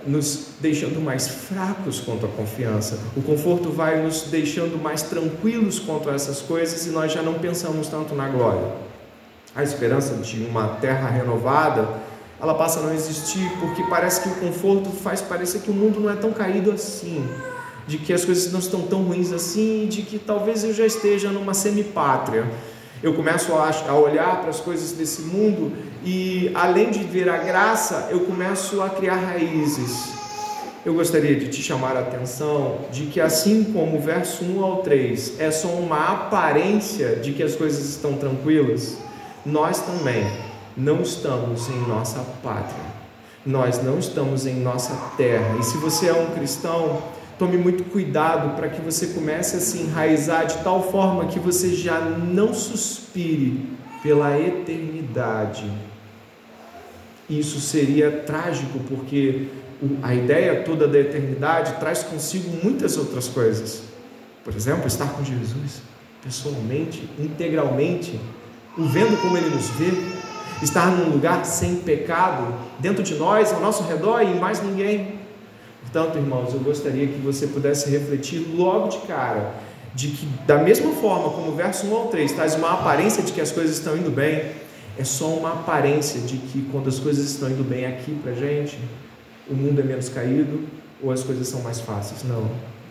nos 0.07 0.49
deixando 0.61 1.01
mais 1.01 1.29
fracos 1.29 2.01
quanto 2.01 2.27
à 2.27 2.29
confiança. 2.29 2.99
O 3.17 3.23
conforto 3.23 3.71
vai 3.71 4.03
nos 4.03 4.23
deixando 4.23 4.81
mais 4.83 5.03
tranquilos 5.03 5.79
quanto 5.79 6.09
a 6.09 6.15
essas 6.15 6.41
coisas 6.41 6.87
e 6.87 6.91
nós 6.91 7.13
já 7.13 7.23
não 7.23 7.35
pensamos 7.35 7.89
tanto 7.89 8.15
na 8.15 8.29
glória. 8.29 8.73
A 9.55 9.63
esperança 9.63 10.15
de 10.15 10.45
uma 10.45 10.69
terra 10.69 11.09
renovada 11.09 11.89
ela 12.41 12.55
passa 12.55 12.81
a 12.81 12.83
não 12.83 12.95
existir 12.95 13.51
porque 13.61 13.83
parece 13.85 14.23
que 14.23 14.29
o 14.29 14.35
conforto 14.37 14.91
faz 14.91 15.21
parecer 15.21 15.61
que 15.61 15.71
o 15.71 15.75
mundo 15.75 16.01
não 16.01 16.11
é 16.11 16.17
tão 16.17 16.33
caído 16.33 16.73
assim, 16.73 17.29
de 17.87 17.99
que 17.99 18.13
as 18.13 18.25
coisas 18.25 18.51
não 18.51 18.61
estão 18.61 18.83
tão 18.83 19.03
ruins 19.03 19.31
assim, 19.31 19.87
de 19.89 20.03
que 20.03 20.19
talvez 20.19 20.65
eu 20.65 20.73
já 20.73 20.87
esteja 20.87 21.29
numa 21.31 21.53
semipátria. 21.53 22.47
Eu 23.03 23.15
começo 23.15 23.53
a 23.53 23.95
olhar 23.95 24.41
para 24.41 24.51
as 24.51 24.61
coisas 24.61 24.93
desse 24.93 25.23
mundo 25.23 25.73
e, 26.05 26.51
além 26.55 26.91
de 26.91 27.01
ver 27.01 27.29
a 27.29 27.39
graça, 27.39 28.09
eu 28.11 28.21
começo 28.21 28.81
a 28.83 28.91
criar 28.91 29.17
raízes. 29.17 30.11
Eu 30.85 30.95
gostaria 30.95 31.35
de 31.37 31.49
te 31.49 31.63
chamar 31.63 31.97
a 31.97 32.01
atenção 32.01 32.79
de 32.91 33.07
que, 33.07 33.21
assim 33.21 33.65
como 33.65 33.99
o 33.99 34.01
verso 34.01 34.45
1 34.45 34.65
ao 34.65 34.77
3 34.79 35.39
é 35.39 35.51
só 35.51 35.69
uma 35.69 36.09
aparência 36.09 37.17
de 37.17 37.33
que 37.33 37.43
as 37.43 37.55
coisas 37.55 37.87
estão 37.87 38.15
tranquilas, 38.15 38.97
nós 39.45 39.81
também 39.81 40.27
não 40.77 41.03
estamos 41.03 41.69
em 41.69 41.89
nossa 41.89 42.21
pátria, 42.43 42.85
nós 43.45 43.83
não 43.83 43.99
estamos 43.99 44.47
em 44.47 44.61
nossa 44.61 44.95
terra. 45.17 45.57
E 45.59 45.63
se 45.63 45.77
você 45.79 46.09
é 46.09 46.13
um 46.13 46.35
cristão, 46.35 47.03
tome 47.39 47.57
muito 47.57 47.85
cuidado 47.85 48.55
para 48.55 48.69
que 48.69 48.81
você 48.81 49.09
comece 49.09 49.57
a 49.57 49.61
se 49.61 49.79
enraizar 49.79 50.47
de 50.47 50.59
tal 50.59 50.91
forma 50.91 51.27
que 51.27 51.39
você 51.39 51.75
já 51.75 52.01
não 52.01 52.53
suspire 52.53 53.67
pela 54.03 54.39
eternidade. 54.39 55.71
Isso 57.29 57.61
seria 57.61 58.11
trágico, 58.11 58.81
porque 58.89 59.49
a 60.03 60.15
ideia 60.15 60.63
toda 60.63 60.87
da 60.87 60.99
eternidade 60.99 61.75
traz 61.79 62.03
consigo 62.03 62.51
muitas 62.63 62.97
outras 62.97 63.29
coisas. 63.29 63.85
Por 64.45 64.55
exemplo, 64.55 64.87
estar 64.87 65.07
com 65.13 65.25
Jesus 65.25 65.81
pessoalmente, 66.23 67.09
integralmente, 67.19 68.21
o 68.77 68.85
vendo 68.85 69.21
como 69.23 69.37
ele 69.37 69.49
nos 69.49 69.69
vê, 69.71 69.91
estar 70.63 70.87
num 70.87 71.11
lugar 71.11 71.45
sem 71.45 71.77
pecado 71.77 72.55
dentro 72.79 73.03
de 73.03 73.15
nós, 73.15 73.53
ao 73.53 73.61
nosso 73.61 73.83
redor 73.85 74.23
e 74.23 74.35
mais 74.35 74.63
ninguém. 74.63 75.21
Portanto, 75.83 76.17
irmãos, 76.19 76.53
eu 76.53 76.61
gostaria 76.61 77.07
que 77.07 77.19
você 77.19 77.47
pudesse 77.47 77.91
refletir 77.91 78.47
logo 78.55 78.89
de 78.89 78.99
cara 78.99 79.55
de 79.95 80.09
que, 80.09 80.27
da 80.47 80.59
mesma 80.59 80.93
forma 80.93 81.31
como 81.31 81.51
o 81.51 81.55
verso 81.57 81.87
1 81.87 81.95
ao 81.95 82.07
3 82.09 82.33
traz 82.33 82.55
uma 82.55 82.75
aparência 82.75 83.23
de 83.23 83.33
que 83.33 83.41
as 83.41 83.51
coisas 83.51 83.77
estão 83.77 83.97
indo 83.97 84.11
bem, 84.11 84.53
é 84.97 85.05
só 85.05 85.27
uma 85.27 85.53
aparência 85.53 86.21
de 86.21 86.37
que 86.37 86.63
quando 86.71 86.89
as 86.89 86.99
coisas 86.99 87.25
estão 87.29 87.51
indo 87.51 87.65
bem 87.65 87.87
aqui 87.87 88.15
para 88.23 88.33
gente, 88.33 88.79
o 89.49 89.55
mundo 89.55 89.81
é 89.81 89.85
menos 89.85 90.09
caído 90.09 90.65
ou 91.03 91.11
as 91.11 91.23
coisas 91.23 91.49
são 91.49 91.61
mais 91.63 91.81
fáceis. 91.81 92.23
Não, 92.23 92.49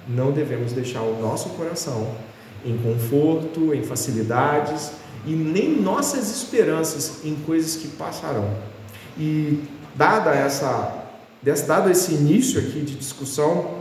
não 0.07 0.31
devemos 0.31 0.73
deixar 0.73 1.01
o 1.01 1.21
nosso 1.21 1.49
coração 1.49 2.07
em 2.65 2.77
conforto, 2.77 3.73
em 3.73 3.83
facilidades 3.83 4.91
e 5.25 5.31
nem 5.31 5.81
nossas 5.81 6.29
esperanças 6.29 7.19
em 7.23 7.35
coisas 7.35 7.75
que 7.75 7.87
passarão. 7.89 8.49
E 9.17 9.59
dada 9.95 10.31
essa, 10.31 11.05
dado 11.67 11.89
esse 11.89 12.13
início 12.13 12.59
aqui 12.59 12.81
de 12.81 12.95
discussão, 12.95 13.79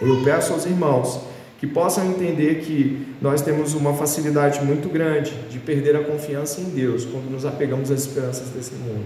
eu 0.00 0.22
peço 0.22 0.52
aos 0.52 0.66
irmãos 0.66 1.20
que 1.58 1.66
possam 1.66 2.06
entender 2.06 2.60
que 2.60 3.14
nós 3.20 3.42
temos 3.42 3.74
uma 3.74 3.92
facilidade 3.94 4.64
muito 4.64 4.88
grande 4.88 5.32
de 5.50 5.58
perder 5.58 5.96
a 5.96 6.04
confiança 6.04 6.60
em 6.60 6.70
Deus 6.70 7.04
quando 7.04 7.28
nos 7.30 7.44
apegamos 7.44 7.90
às 7.90 8.02
esperanças 8.02 8.50
desse 8.50 8.74
mundo. 8.74 9.04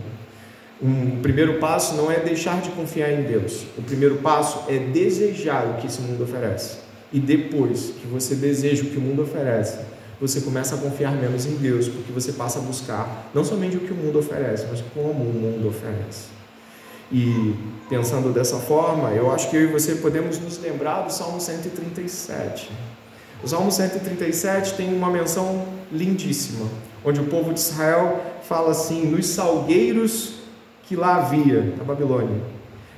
Um 0.83 1.23
primeiro 1.23 1.59
passo 1.61 1.95
não 1.95 2.11
é 2.11 2.19
deixar 2.19 2.61
de 2.61 2.71
confiar 2.71 3.13
em 3.13 3.23
Deus. 3.23 3.65
O 3.79 3.83
primeiro 3.83 4.17
passo 4.17 4.65
é 4.69 4.79
desejar 4.79 5.65
o 5.67 5.81
que 5.81 5.87
esse 5.87 6.01
mundo 6.01 6.25
oferece. 6.25 6.79
E 7.13 7.21
depois 7.21 7.93
que 8.01 8.07
você 8.07 8.35
deseja 8.35 8.83
o 8.83 8.87
que 8.87 8.99
o 8.99 9.01
mundo 9.01 9.23
oferece, 9.23 9.79
você 10.23 10.41
começa 10.41 10.77
a 10.77 10.79
confiar 10.79 11.17
menos 11.17 11.47
em 11.47 11.57
Deus, 11.57 11.89
porque 11.89 12.13
você 12.13 12.31
passa 12.31 12.61
a 12.61 12.63
buscar 12.63 13.29
não 13.35 13.45
somente 13.45 13.77
o 13.77 13.81
que 13.81 13.93
o 13.93 13.97
mundo 13.97 14.21
oferece, 14.21 14.65
mas 14.71 14.81
como 14.95 15.11
o 15.11 15.15
mundo 15.15 15.69
oferece. 15.69 16.27
E 17.11 17.57
pensando 17.89 18.33
dessa 18.33 18.57
forma, 18.59 19.11
eu 19.11 19.33
acho 19.33 19.51
que 19.51 19.57
eu 19.57 19.63
e 19.63 19.67
você 19.67 19.97
podemos 19.97 20.39
nos 20.39 20.59
lembrar 20.59 21.03
do 21.03 21.13
Salmo 21.13 21.41
137. 21.41 22.71
O 23.43 23.49
Salmo 23.49 23.73
137 23.73 24.75
tem 24.75 24.95
uma 24.95 25.11
menção 25.11 25.67
lindíssima, 25.91 26.69
onde 27.05 27.21
o 27.21 27.25
povo 27.25 27.53
de 27.53 27.59
Israel 27.59 28.21
fala 28.45 28.71
assim: 28.71 29.07
nos 29.07 29.27
salgueiros 29.27 30.35
que 30.85 30.95
lá 30.95 31.17
havia, 31.17 31.75
na 31.77 31.83
Babilônia, 31.83 32.41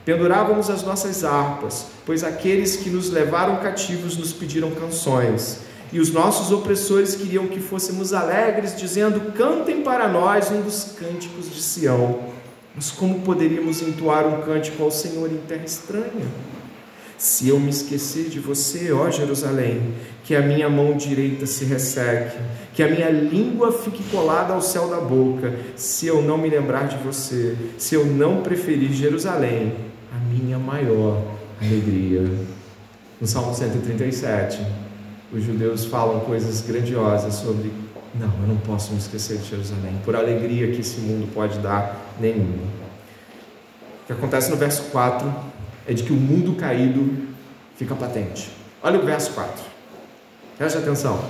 pendurávamos 0.04 0.68
as 0.68 0.82
nossas 0.82 1.24
harpas, 1.24 1.86
pois 2.04 2.22
aqueles 2.22 2.76
que 2.76 2.90
nos 2.90 3.08
levaram 3.08 3.56
cativos 3.62 4.14
nos 4.18 4.30
pediram 4.30 4.70
canções. 4.72 5.72
E 5.94 6.00
os 6.00 6.10
nossos 6.12 6.50
opressores 6.50 7.14
queriam 7.14 7.46
que 7.46 7.60
fôssemos 7.60 8.12
alegres, 8.12 8.76
dizendo: 8.76 9.32
Cantem 9.32 9.80
para 9.82 10.08
nós 10.08 10.50
um 10.50 10.60
dos 10.60 10.96
cânticos 10.98 11.48
de 11.48 11.62
Sião. 11.62 12.18
Mas 12.74 12.90
como 12.90 13.20
poderíamos 13.20 13.80
entoar 13.80 14.26
um 14.26 14.42
cântico 14.42 14.82
ao 14.82 14.90
Senhor 14.90 15.30
em 15.30 15.36
terra 15.46 15.64
estranha? 15.64 16.26
Se 17.16 17.48
eu 17.48 17.60
me 17.60 17.70
esquecer 17.70 18.28
de 18.28 18.40
você, 18.40 18.90
ó 18.92 19.08
Jerusalém, 19.08 19.94
que 20.24 20.34
a 20.34 20.42
minha 20.42 20.68
mão 20.68 20.96
direita 20.96 21.46
se 21.46 21.64
resseque, 21.64 22.38
que 22.74 22.82
a 22.82 22.88
minha 22.88 23.08
língua 23.08 23.70
fique 23.70 24.02
colada 24.10 24.52
ao 24.52 24.60
céu 24.60 24.88
da 24.88 24.98
boca, 24.98 25.54
se 25.76 26.08
eu 26.08 26.20
não 26.20 26.36
me 26.36 26.50
lembrar 26.50 26.88
de 26.88 26.96
você, 26.96 27.56
se 27.78 27.94
eu 27.94 28.04
não 28.04 28.42
preferir 28.42 28.92
Jerusalém, 28.92 29.72
a 30.12 30.18
minha 30.18 30.58
maior 30.58 31.22
alegria. 31.62 32.28
No 33.20 33.28
Salmo 33.28 33.54
137, 33.54 34.83
os 35.34 35.42
judeus 35.42 35.84
falam 35.84 36.20
coisas 36.20 36.60
grandiosas 36.60 37.34
sobre 37.34 37.72
não, 38.14 38.28
eu 38.42 38.46
não 38.46 38.56
posso 38.58 38.92
me 38.92 38.98
esquecer 38.98 39.38
de 39.38 39.48
Jerusalém, 39.48 40.00
por 40.04 40.14
alegria 40.14 40.70
que 40.70 40.80
esse 40.80 41.00
mundo 41.00 41.28
pode 41.34 41.58
dar, 41.58 42.00
nenhuma. 42.20 42.62
O 44.02 44.06
que 44.06 44.12
acontece 44.12 44.50
no 44.50 44.56
verso 44.56 44.84
4 44.84 45.34
é 45.88 45.92
de 45.92 46.04
que 46.04 46.12
o 46.12 46.16
mundo 46.16 46.54
caído 46.54 47.12
fica 47.76 47.92
patente. 47.94 48.52
Olha 48.80 49.00
o 49.00 49.04
verso 49.04 49.32
4. 49.32 49.64
Preste 50.56 50.78
atenção. 50.78 51.24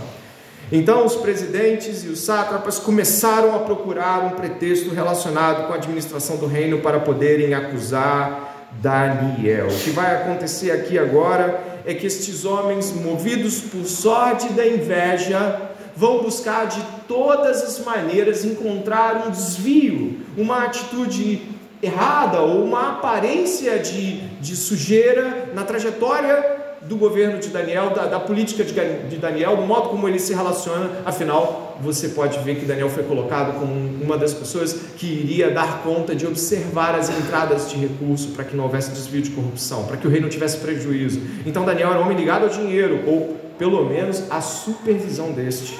Então 0.71 1.07
os 1.07 1.15
presidentes 1.15 2.05
e 2.05 2.09
os 2.09 2.21
sátrapas 2.21 2.79
começaram 2.79 3.55
a 3.55 3.61
procurar 3.61 4.25
um 4.25 4.31
pretexto 4.31 4.91
relacionado 4.91 5.67
com 5.67 5.73
a 5.73 5.77
administração 5.77 6.37
do 6.37 6.47
reino 6.47 6.81
para 6.81 7.01
poderem 7.01 7.55
acusar 7.55 8.69
Daniel. 8.83 9.69
O 9.69 9.79
que 9.79 9.91
vai 9.91 10.17
acontecer 10.17 10.71
aqui 10.71 10.99
agora 10.99 11.74
é 11.87 11.95
que 11.95 12.07
estes 12.07 12.45
homens, 12.45 12.93
movidos 12.93 13.61
por 13.61 13.85
sorte 13.85 14.53
da 14.53 14.67
inveja, 14.67 15.71
vão 15.97 16.23
buscar 16.23 16.67
de 16.67 16.83
todas 17.07 17.63
as 17.63 17.85
maneiras 17.85 18.45
encontrar 18.45 19.27
um 19.27 19.31
desvio, 19.31 20.21
uma 20.37 20.65
atitude 20.65 21.43
errada 21.83 22.41
ou 22.41 22.65
uma 22.65 22.93
aparência 22.93 23.79
de, 23.79 24.17
de 24.41 24.57
sujeira 24.57 25.51
na 25.55 25.65
trajetória 25.65 26.64
do 26.89 26.97
governo 26.97 27.39
de 27.39 27.49
Daniel, 27.49 27.91
da, 27.91 28.07
da 28.07 28.21
política 28.21 28.63
de, 28.63 28.73
de, 29.09 29.17
Daniel, 29.17 29.57
do 29.57 29.63
modo 29.63 29.89
como 29.89 30.09
ele 30.09 30.19
se 30.19 30.35
relaciona. 30.35 30.91
Afinal, 31.05 31.79
você 31.81 32.09
pode 32.09 32.39
ver 32.41 32.57
que 32.57 32.67
Daniel 32.67 32.91
foi 32.91 33.05
colocado 33.05 33.59
como 33.59 33.73
uma 34.03 34.19
das 34.19 34.35
pessoas 34.35 34.73
que 34.97 35.07
iria 35.07 35.51
dar 35.51 35.83
conta 35.83 36.15
de 36.15 36.27
observar 36.27 36.95
as 36.95 37.09
entradas 37.09 37.71
de 37.71 37.77
recurso 37.77 38.29
para 38.29 38.45
que 38.45 38.55
não 38.55 38.65
houvesse 38.65 38.91
desvio 38.91 39.23
de 39.23 39.31
corrupção, 39.31 39.85
para 39.85 39.97
que 39.97 40.07
o 40.07 40.11
rei 40.11 40.21
não 40.21 40.29
tivesse 40.29 40.59
prejuízo. 40.59 41.21
Então, 41.47 41.65
Daniel 41.65 41.91
era 41.91 42.01
um 42.01 42.03
homem 42.03 42.17
ligado 42.17 42.45
ao 42.45 42.49
dinheiro, 42.51 43.03
ou 43.07 43.37
pelo 43.59 43.85
menos 43.89 44.31
à 44.31 44.41
supervisão 44.41 45.33
deste. 45.33 45.79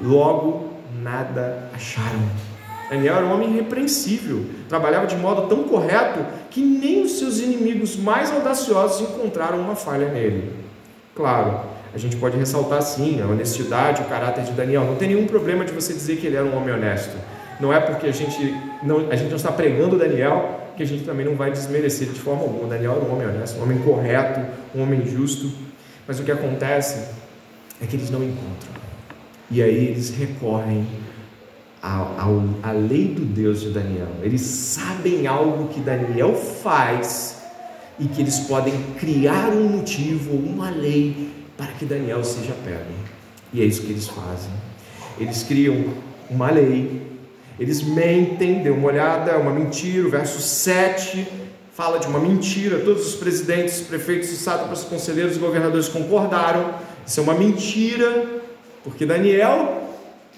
Logo, 0.00 0.68
nada 1.02 1.68
acharam. 1.74 2.57
Daniel 2.90 3.16
era 3.16 3.26
um 3.26 3.34
homem 3.34 3.50
irrepreensível, 3.50 4.46
trabalhava 4.68 5.06
de 5.06 5.16
modo 5.16 5.48
tão 5.48 5.64
correto 5.64 6.24
que 6.50 6.60
nem 6.60 7.02
os 7.02 7.18
seus 7.18 7.38
inimigos 7.38 7.96
mais 7.96 8.32
audaciosos 8.32 9.08
encontraram 9.08 9.60
uma 9.60 9.76
falha 9.76 10.08
nele. 10.08 10.52
Claro, 11.14 11.60
a 11.92 11.98
gente 11.98 12.16
pode 12.16 12.36
ressaltar 12.36 12.80
sim 12.82 13.20
a 13.20 13.26
honestidade, 13.26 14.02
o 14.02 14.06
caráter 14.06 14.44
de 14.44 14.52
Daniel. 14.52 14.84
Não 14.84 14.96
tem 14.96 15.08
nenhum 15.08 15.26
problema 15.26 15.64
de 15.64 15.72
você 15.72 15.92
dizer 15.92 16.16
que 16.16 16.26
ele 16.26 16.36
era 16.36 16.44
um 16.44 16.56
homem 16.56 16.74
honesto. 16.74 17.16
Não 17.60 17.72
é 17.72 17.80
porque 17.80 18.06
a 18.06 18.12
gente 18.12 18.54
não, 18.82 19.10
a 19.10 19.16
gente 19.16 19.28
não 19.28 19.36
está 19.36 19.50
pregando 19.50 19.98
Daniel 19.98 20.60
que 20.76 20.82
a 20.82 20.86
gente 20.86 21.04
também 21.04 21.26
não 21.26 21.34
vai 21.34 21.50
desmerecer 21.50 22.08
de 22.08 22.20
forma 22.20 22.42
alguma. 22.42 22.68
Daniel 22.68 22.92
era 22.92 23.04
um 23.04 23.12
homem 23.12 23.26
honesto, 23.26 23.58
um 23.58 23.62
homem 23.64 23.78
correto, 23.78 24.40
um 24.74 24.82
homem 24.82 25.04
justo. 25.04 25.50
Mas 26.06 26.20
o 26.20 26.22
que 26.22 26.30
acontece 26.30 27.08
é 27.82 27.86
que 27.86 27.96
eles 27.96 28.10
não 28.10 28.22
encontram. 28.22 28.78
E 29.50 29.62
aí 29.62 29.88
eles 29.88 30.10
recorrem 30.10 30.86
à 31.82 32.72
lei 32.72 33.08
do 33.08 33.24
Deus 33.24 33.60
de 33.60 33.70
Daniel. 33.70 34.08
Eles 34.22 34.40
sabem 34.40 35.26
algo 35.26 35.68
que 35.68 35.80
Daniel 35.80 36.34
faz 36.34 37.38
e 37.98 38.06
que 38.06 38.20
eles 38.20 38.40
podem 38.40 38.74
criar 38.98 39.50
um 39.50 39.68
motivo, 39.68 40.36
uma 40.36 40.70
lei 40.70 41.30
para 41.56 41.68
que 41.68 41.84
Daniel 41.84 42.22
seja 42.24 42.54
pego. 42.64 42.92
E 43.52 43.60
é 43.60 43.64
isso 43.64 43.82
que 43.82 43.90
eles 43.90 44.06
fazem. 44.08 44.50
Eles 45.18 45.42
criam 45.42 45.94
uma 46.30 46.50
lei, 46.50 47.02
eles 47.58 47.82
mentem, 47.82 48.62
dê 48.62 48.70
uma 48.70 48.86
olhada, 48.86 49.36
uma 49.38 49.52
mentira. 49.52 50.06
O 50.06 50.10
verso 50.10 50.40
7 50.40 51.26
fala 51.72 51.98
de 51.98 52.06
uma 52.06 52.20
mentira. 52.20 52.78
Todos 52.80 53.06
os 53.06 53.14
presidentes, 53.14 53.80
prefeitos, 53.80 54.28
sátrapas, 54.30 54.84
conselheiros 54.84 55.36
e 55.36 55.38
governadores 55.38 55.88
concordaram. 55.88 56.74
Isso 57.06 57.18
é 57.20 57.22
uma 57.22 57.34
mentira 57.34 58.38
porque 58.84 59.04
Daniel 59.04 59.77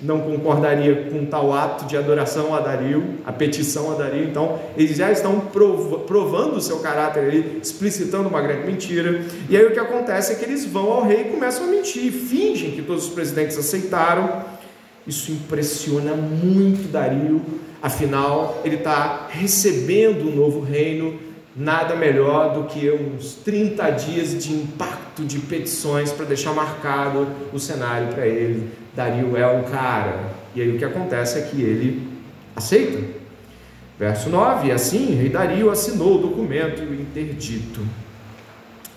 não 0.02 0.20
concordaria 0.20 1.08
com 1.10 1.26
tal 1.26 1.52
ato 1.52 1.84
de 1.84 1.96
adoração 1.96 2.54
a 2.54 2.60
Dario, 2.60 3.18
a 3.24 3.32
petição 3.32 3.92
a 3.92 3.94
Dario, 3.94 4.24
então 4.24 4.58
eles 4.76 4.96
já 4.96 5.10
estão 5.10 5.40
provando 5.40 6.56
o 6.56 6.60
seu 6.60 6.78
caráter 6.78 7.20
ali, 7.20 7.58
explicitando 7.62 8.28
uma 8.28 8.40
grande 8.40 8.66
mentira. 8.66 9.22
E 9.48 9.56
aí 9.56 9.64
o 9.66 9.72
que 9.72 9.78
acontece 9.78 10.32
é 10.32 10.34
que 10.36 10.44
eles 10.44 10.64
vão 10.64 10.90
ao 10.90 11.04
rei 11.04 11.22
e 11.22 11.24
começam 11.24 11.64
a 11.64 11.66
mentir, 11.66 12.10
fingem 12.12 12.70
que 12.72 12.82
todos 12.82 13.08
os 13.08 13.10
presidentes 13.12 13.58
aceitaram. 13.58 14.42
Isso 15.06 15.32
impressiona 15.32 16.14
muito 16.14 16.90
Dario, 16.90 17.42
afinal 17.82 18.60
ele 18.64 18.76
está 18.76 19.28
recebendo 19.30 20.26
o 20.26 20.32
um 20.32 20.36
novo 20.36 20.60
reino 20.60 21.18
nada 21.56 21.96
melhor 21.96 22.54
do 22.54 22.64
que 22.64 22.90
uns 22.90 23.34
30 23.34 23.90
dias 23.90 24.42
de 24.42 24.52
impacto 24.52 25.24
de 25.24 25.38
petições 25.40 26.12
para 26.12 26.24
deixar 26.24 26.54
marcado 26.54 27.26
o 27.52 27.58
cenário 27.58 28.08
para 28.08 28.26
ele. 28.26 28.68
Dario 28.94 29.36
é 29.36 29.46
um 29.46 29.64
cara. 29.64 30.30
E 30.54 30.60
aí 30.60 30.74
o 30.74 30.78
que 30.78 30.84
acontece 30.84 31.38
é 31.38 31.42
que 31.42 31.60
ele 31.60 32.08
aceita. 32.56 33.20
Verso 33.98 34.30
9: 34.30 34.72
Assim, 34.72 35.14
rei 35.14 35.28
Dario 35.28 35.70
assinou 35.70 36.16
o 36.16 36.28
documento 36.28 36.82
interdito. 36.82 37.80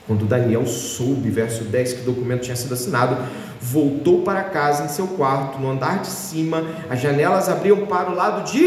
Quando 0.08 0.26
Daniel 0.26 0.66
soube, 0.66 1.30
verso 1.30 1.64
10, 1.64 1.94
que 1.94 2.02
o 2.02 2.14
documento 2.14 2.42
tinha 2.42 2.56
sido 2.56 2.74
assinado, 2.74 3.18
voltou 3.62 4.22
para 4.22 4.44
casa 4.44 4.84
em 4.84 4.90
seu 4.90 5.08
quarto, 5.08 5.60
no 5.60 5.72
andar 5.72 6.02
de 6.02 6.08
cima, 6.08 6.64
as 6.90 7.00
janelas 7.00 7.48
abriam 7.48 7.86
para 7.86 8.12
o 8.12 8.16
lado 8.16 8.52
de. 8.52 8.60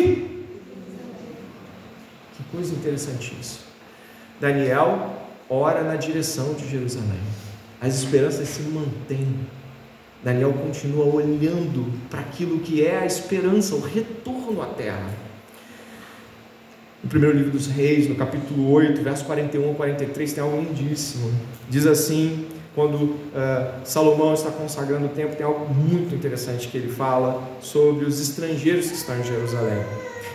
Que 2.37 2.43
coisa 2.51 2.75
interessante 2.75 3.37
isso. 3.39 3.67
Daniel 4.41 5.15
ora 5.49 5.83
na 5.83 5.97
direção 5.97 6.55
de 6.55 6.69
Jerusalém. 6.69 7.21
As 7.81 7.95
esperanças 7.97 8.49
se 8.49 8.63
mantêm. 8.63 9.47
Daniel 10.23 10.53
continua 10.53 11.05
olhando 11.05 11.93
para 12.11 12.21
aquilo 12.21 12.59
que 12.61 12.85
é 12.85 12.99
a 12.99 13.07
esperança, 13.07 13.75
o 13.75 13.81
retorno 13.81 14.63
à 14.63 14.67
terra. 14.67 15.11
No 17.03 17.11
primeiro 17.11 17.37
livro 17.37 17.53
dos 17.53 17.67
Reis, 17.67 18.09
no 18.09 18.17
capítulo 18.17 18.71
8, 18.73 19.01
verso 19.03 19.25
41 19.27 19.71
a 19.71 19.75
43, 19.75 20.33
tem 20.33 20.43
algo 20.43 20.57
lindíssimo. 20.57 21.31
Diz 21.69 21.87
assim: 21.87 22.47
quando 22.75 22.97
uh, 22.97 23.17
Salomão 23.85 24.35
está 24.35 24.51
consagrando 24.51 25.07
o 25.07 25.09
templo, 25.09 25.37
tem 25.37 25.47
algo 25.47 25.73
muito 25.73 26.15
interessante 26.15 26.69
que 26.69 26.77
ele 26.77 26.93
fala 26.93 27.43
sobre 27.61 28.05
os 28.05 28.21
estrangeiros 28.21 28.89
que 28.89 28.97
estão 28.97 29.19
em 29.19 29.25
Jerusalém. 29.25 29.83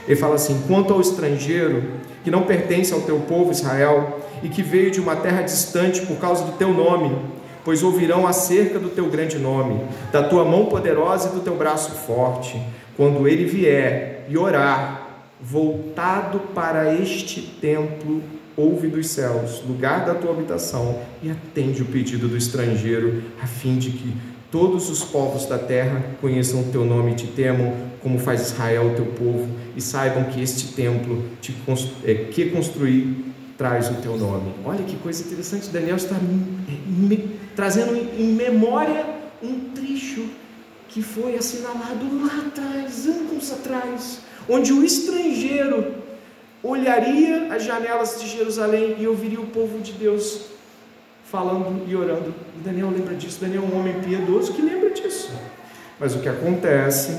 Ele 0.07 0.15
fala 0.15 0.35
assim: 0.35 0.59
quanto 0.67 0.93
ao 0.93 1.01
estrangeiro 1.01 1.83
que 2.23 2.31
não 2.31 2.43
pertence 2.43 2.93
ao 2.93 3.01
teu 3.01 3.19
povo 3.19 3.51
Israel 3.51 4.19
e 4.41 4.49
que 4.49 4.63
veio 4.63 4.91
de 4.91 4.99
uma 4.99 5.15
terra 5.15 5.41
distante 5.41 6.01
por 6.05 6.17
causa 6.17 6.43
do 6.43 6.53
teu 6.53 6.73
nome, 6.73 7.15
pois 7.63 7.83
ouvirão 7.83 8.27
acerca 8.27 8.79
do 8.79 8.89
teu 8.89 9.07
grande 9.07 9.37
nome, 9.37 9.81
da 10.11 10.23
tua 10.23 10.43
mão 10.45 10.65
poderosa 10.65 11.29
e 11.29 11.31
do 11.33 11.41
teu 11.41 11.55
braço 11.55 11.91
forte, 11.91 12.61
quando 12.95 13.27
ele 13.27 13.45
vier 13.45 14.25
e 14.29 14.37
orar, 14.37 15.07
voltado 15.41 16.39
para 16.53 16.93
este 16.93 17.41
templo, 17.41 18.21
ouve 18.55 18.87
dos 18.87 19.07
céus, 19.07 19.63
lugar 19.67 20.05
da 20.05 20.13
tua 20.13 20.31
habitação, 20.31 20.99
e 21.23 21.29
atende 21.29 21.81
o 21.81 21.85
pedido 21.85 22.27
do 22.27 22.37
estrangeiro, 22.37 23.23
a 23.41 23.47
fim 23.47 23.77
de 23.77 23.91
que 23.91 24.13
todos 24.51 24.89
os 24.89 25.03
povos 25.03 25.45
da 25.45 25.57
terra 25.57 26.03
conheçam 26.19 26.61
o 26.61 26.65
teu 26.65 26.85
nome 26.85 27.11
e 27.11 27.15
te 27.15 27.27
temam, 27.27 27.73
como 28.03 28.19
faz 28.19 28.51
Israel, 28.51 28.93
teu 28.95 29.05
povo, 29.05 29.47
e 29.75 29.81
saibam 29.81 30.25
que 30.25 30.41
este 30.41 30.73
templo 30.73 31.23
te, 31.39 31.55
é, 32.03 32.13
que 32.13 32.49
construí 32.49 33.30
traz 33.61 33.91
o 33.91 33.93
teu 34.01 34.17
nome. 34.17 34.55
Olha 34.65 34.83
que 34.83 34.95
coisa 34.95 35.23
interessante, 35.23 35.69
Daniel 35.69 35.95
está 35.95 36.15
me, 36.15 37.39
trazendo 37.55 37.95
em 37.95 38.33
memória 38.33 39.05
um 39.43 39.69
trecho 39.69 40.27
que 40.89 41.03
foi 41.03 41.37
assinalado 41.37 42.07
lá 42.23 42.47
atrás, 42.47 43.05
anos 43.05 43.51
atrás, 43.51 44.21
onde 44.49 44.73
o 44.73 44.83
estrangeiro 44.83 45.93
olharia 46.63 47.53
as 47.53 47.63
janelas 47.63 48.19
de 48.19 48.27
Jerusalém 48.29 48.95
e 48.97 49.07
ouviria 49.07 49.39
o 49.39 49.45
povo 49.45 49.77
de 49.77 49.91
Deus 49.91 50.47
falando 51.23 51.87
e 51.87 51.95
orando. 51.95 52.33
E 52.57 52.63
Daniel 52.63 52.89
lembra 52.89 53.13
disso. 53.13 53.39
Daniel 53.39 53.61
é 53.61 53.75
um 53.75 53.79
homem 53.79 54.01
piedoso 54.01 54.53
que 54.53 54.61
lembra 54.63 54.89
disso. 54.89 55.31
Mas 55.99 56.15
o 56.15 56.19
que 56.19 56.27
acontece 56.27 57.15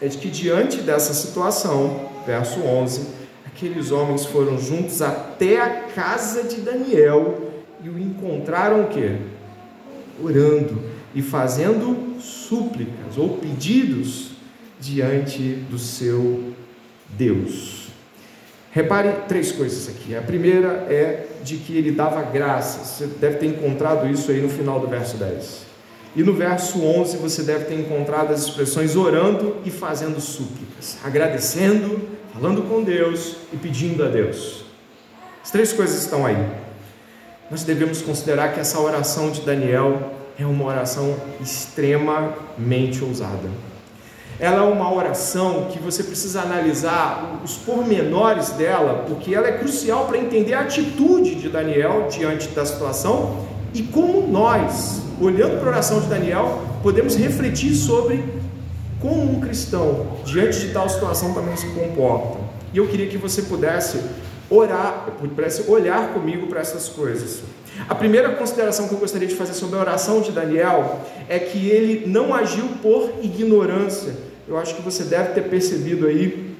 é 0.00 0.08
que 0.08 0.28
diante 0.28 0.78
dessa 0.78 1.14
situação, 1.14 2.10
verso 2.26 2.60
11, 2.60 3.21
aqueles 3.54 3.90
homens 3.90 4.24
foram 4.24 4.58
juntos 4.58 5.02
até 5.02 5.60
a 5.60 5.70
casa 5.94 6.44
de 6.44 6.60
Daniel 6.60 7.52
e 7.82 7.88
o 7.88 7.98
encontraram 7.98 8.82
o 8.82 8.88
quê? 8.88 9.16
Orando 10.22 10.82
e 11.14 11.22
fazendo 11.22 12.20
súplicas 12.20 13.16
ou 13.16 13.36
pedidos 13.38 14.32
diante 14.80 15.54
do 15.70 15.78
seu 15.78 16.52
Deus. 17.10 17.88
Repare 18.70 19.12
três 19.28 19.52
coisas 19.52 19.88
aqui. 19.88 20.16
A 20.16 20.22
primeira 20.22 20.86
é 20.88 21.26
de 21.44 21.58
que 21.58 21.76
ele 21.76 21.92
dava 21.92 22.22
graças. 22.22 22.88
Você 22.88 23.06
deve 23.06 23.36
ter 23.36 23.46
encontrado 23.46 24.08
isso 24.08 24.30
aí 24.30 24.40
no 24.40 24.48
final 24.48 24.80
do 24.80 24.86
verso 24.86 25.18
10. 25.18 25.66
E 26.16 26.22
no 26.22 26.32
verso 26.32 26.82
11 26.82 27.18
você 27.18 27.42
deve 27.42 27.66
ter 27.66 27.74
encontrado 27.74 28.32
as 28.32 28.42
expressões 28.42 28.96
orando 28.96 29.56
e 29.64 29.70
fazendo 29.70 30.20
súplicas, 30.20 30.98
agradecendo, 31.02 32.00
falando 32.32 32.68
com 32.68 32.82
Deus 32.82 33.36
e 33.52 33.56
pedindo 33.56 34.04
a 34.04 34.08
Deus. 34.08 34.64
As 35.42 35.50
três 35.50 35.72
coisas 35.72 36.02
estão 36.02 36.24
aí. 36.24 36.36
Nós 37.50 37.64
devemos 37.64 38.00
considerar 38.00 38.54
que 38.54 38.60
essa 38.60 38.80
oração 38.80 39.30
de 39.30 39.42
Daniel 39.42 40.12
é 40.38 40.46
uma 40.46 40.64
oração 40.64 41.16
extremamente 41.40 43.04
ousada 43.04 43.48
ela 44.42 44.64
é 44.64 44.72
uma 44.72 44.92
oração 44.92 45.68
que 45.70 45.78
você 45.78 46.02
precisa 46.02 46.42
analisar 46.42 47.40
os 47.44 47.56
pormenores 47.58 48.50
dela, 48.50 49.04
porque 49.06 49.32
ela 49.32 49.46
é 49.46 49.52
crucial 49.52 50.06
para 50.06 50.18
entender 50.18 50.54
a 50.54 50.62
atitude 50.62 51.36
de 51.36 51.48
Daniel 51.48 52.08
diante 52.10 52.48
da 52.48 52.66
situação 52.66 53.46
e 53.72 53.84
como 53.84 54.26
nós, 54.26 55.00
olhando 55.20 55.60
para 55.60 55.66
a 55.66 55.72
oração 55.74 56.00
de 56.00 56.08
Daniel, 56.08 56.60
podemos 56.82 57.14
refletir 57.14 57.72
sobre 57.76 58.24
como 59.02 59.32
um 59.32 59.40
cristão, 59.40 60.18
diante 60.24 60.60
de 60.60 60.72
tal 60.72 60.88
situação, 60.88 61.34
também 61.34 61.56
se 61.56 61.66
comporta. 61.66 62.38
E 62.72 62.78
eu 62.78 62.88
queria 62.88 63.08
que 63.08 63.18
você 63.18 63.42
pudesse 63.42 64.00
orar, 64.48 65.08
pudesse 65.18 65.68
olhar 65.68 66.14
comigo 66.14 66.46
para 66.46 66.60
essas 66.60 66.88
coisas. 66.88 67.40
A 67.88 67.94
primeira 67.94 68.30
consideração 68.30 68.86
que 68.86 68.94
eu 68.94 68.98
gostaria 68.98 69.26
de 69.26 69.34
fazer 69.34 69.54
sobre 69.54 69.76
a 69.76 69.80
oração 69.80 70.20
de 70.20 70.30
Daniel 70.30 71.00
é 71.28 71.38
que 71.38 71.68
ele 71.68 72.06
não 72.06 72.34
agiu 72.34 72.64
por 72.80 73.12
ignorância. 73.22 74.14
Eu 74.46 74.56
acho 74.56 74.74
que 74.74 74.82
você 74.82 75.04
deve 75.04 75.32
ter 75.32 75.42
percebido 75.42 76.06
aí, 76.06 76.54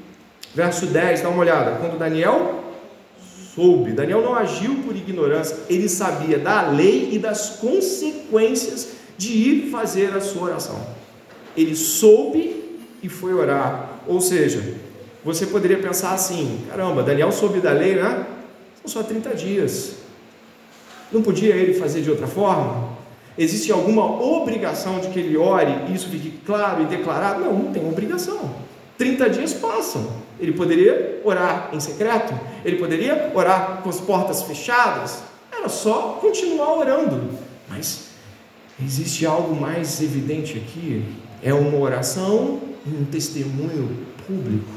verso 0.54 0.86
10, 0.86 1.20
dá 1.22 1.28
uma 1.28 1.40
olhada. 1.40 1.76
Quando 1.78 1.98
Daniel 1.98 2.62
soube, 3.54 3.92
Daniel 3.92 4.22
não 4.22 4.34
agiu 4.34 4.76
por 4.76 4.96
ignorância, 4.96 5.56
ele 5.68 5.88
sabia 5.88 6.38
da 6.38 6.62
lei 6.62 7.10
e 7.12 7.18
das 7.18 7.50
consequências 7.50 8.88
de 9.16 9.32
ir 9.32 9.70
fazer 9.70 10.14
a 10.16 10.20
sua 10.20 10.44
oração. 10.44 11.01
Ele 11.56 11.74
soube 11.76 12.78
e 13.02 13.08
foi 13.08 13.34
orar. 13.34 14.00
Ou 14.06 14.20
seja, 14.20 14.74
você 15.24 15.46
poderia 15.46 15.78
pensar 15.78 16.12
assim: 16.12 16.64
caramba, 16.68 17.02
Daniel 17.02 17.32
soube 17.32 17.60
da 17.60 17.72
lei, 17.72 17.96
né? 17.96 18.26
São 18.84 19.02
só 19.02 19.08
30 19.08 19.34
dias. 19.34 19.96
Não 21.12 21.22
podia 21.22 21.54
ele 21.54 21.74
fazer 21.74 22.00
de 22.00 22.10
outra 22.10 22.26
forma? 22.26 22.90
Existe 23.36 23.72
alguma 23.72 24.04
obrigação 24.04 24.98
de 24.98 25.08
que 25.08 25.18
ele 25.18 25.36
ore 25.36 25.72
e 25.88 25.94
isso 25.94 26.08
fique 26.08 26.30
claro 26.44 26.82
e 26.82 26.86
declarado? 26.86 27.40
Não, 27.40 27.52
não 27.52 27.72
tem 27.72 27.86
obrigação. 27.86 28.54
30 28.98 29.30
dias 29.30 29.52
passam. 29.54 30.22
Ele 30.38 30.52
poderia 30.52 31.20
orar 31.24 31.70
em 31.72 31.80
secreto, 31.80 32.34
ele 32.64 32.76
poderia 32.76 33.30
orar 33.34 33.80
com 33.82 33.88
as 33.88 34.00
portas 34.00 34.42
fechadas, 34.42 35.22
era 35.52 35.68
só 35.68 36.18
continuar 36.20 36.76
orando. 36.78 37.38
Mas 37.68 38.08
existe 38.82 39.24
algo 39.24 39.54
mais 39.54 40.02
evidente 40.02 40.58
aqui: 40.58 41.04
é 41.42 41.52
uma 41.52 41.78
oração 41.78 42.60
e 42.86 42.90
um 42.90 43.04
testemunho 43.04 43.96
público. 44.26 44.70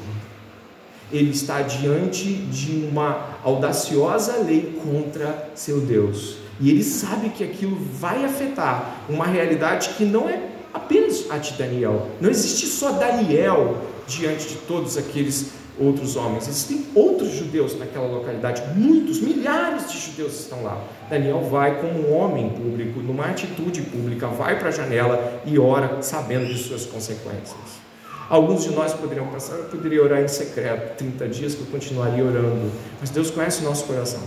Ele 1.12 1.32
está 1.32 1.62
diante 1.62 2.34
de 2.34 2.88
uma 2.90 3.38
audaciosa 3.44 4.38
lei 4.38 4.80
contra 4.84 5.50
seu 5.54 5.80
Deus. 5.80 6.38
E 6.60 6.70
ele 6.70 6.84
sabe 6.84 7.30
que 7.30 7.44
aquilo 7.44 7.78
vai 7.78 8.26
afetar 8.26 9.02
uma 9.08 9.26
realidade 9.26 9.90
que 9.90 10.06
não 10.06 10.28
é 10.28 10.42
apenas 10.74 11.26
a 11.30 11.38
de 11.38 11.54
Daniel. 11.54 12.10
Não 12.20 12.30
existe 12.30 12.66
só 12.66 12.94
Daniel 12.94 13.78
diante 14.08 14.48
de 14.48 14.56
todos 14.56 14.98
aqueles 14.98 15.52
outros 15.80 16.16
homens. 16.16 16.48
Existem 16.48 16.86
outros 16.96 17.32
judeus 17.32 17.78
naquela 17.78 18.08
localidade, 18.08 18.64
muitos, 18.76 19.20
milhares 19.20 19.92
de 19.92 20.00
judeus 20.00 20.40
estão 20.40 20.64
lá. 20.64 20.84
Daniel 21.10 21.42
vai 21.42 21.80
como 21.80 22.08
um 22.08 22.16
homem 22.16 22.50
público, 22.50 23.00
numa 23.00 23.26
atitude 23.26 23.82
pública, 23.82 24.28
vai 24.28 24.58
para 24.58 24.70
a 24.70 24.72
janela 24.72 25.42
e 25.46 25.60
ora 25.60 26.02
sabendo 26.02 26.48
de 26.48 26.58
suas 26.58 26.86
consequências. 26.86 27.86
Alguns 28.28 28.64
de 28.64 28.72
nós 28.72 28.94
poderiam 28.94 29.28
pensar, 29.28 29.56
eu 29.56 29.66
poderia 29.66 30.02
orar 30.02 30.22
em 30.22 30.28
secreto, 30.28 30.98
30 30.98 31.28
dias 31.28 31.54
que 31.54 31.62
eu 31.62 31.68
continuaria 31.68 32.24
orando, 32.24 32.72
mas 33.00 33.12
Deus 33.12 33.30
conhece 33.30 33.62
o 33.62 33.66
nosso 33.66 33.86
coração. 33.86 34.22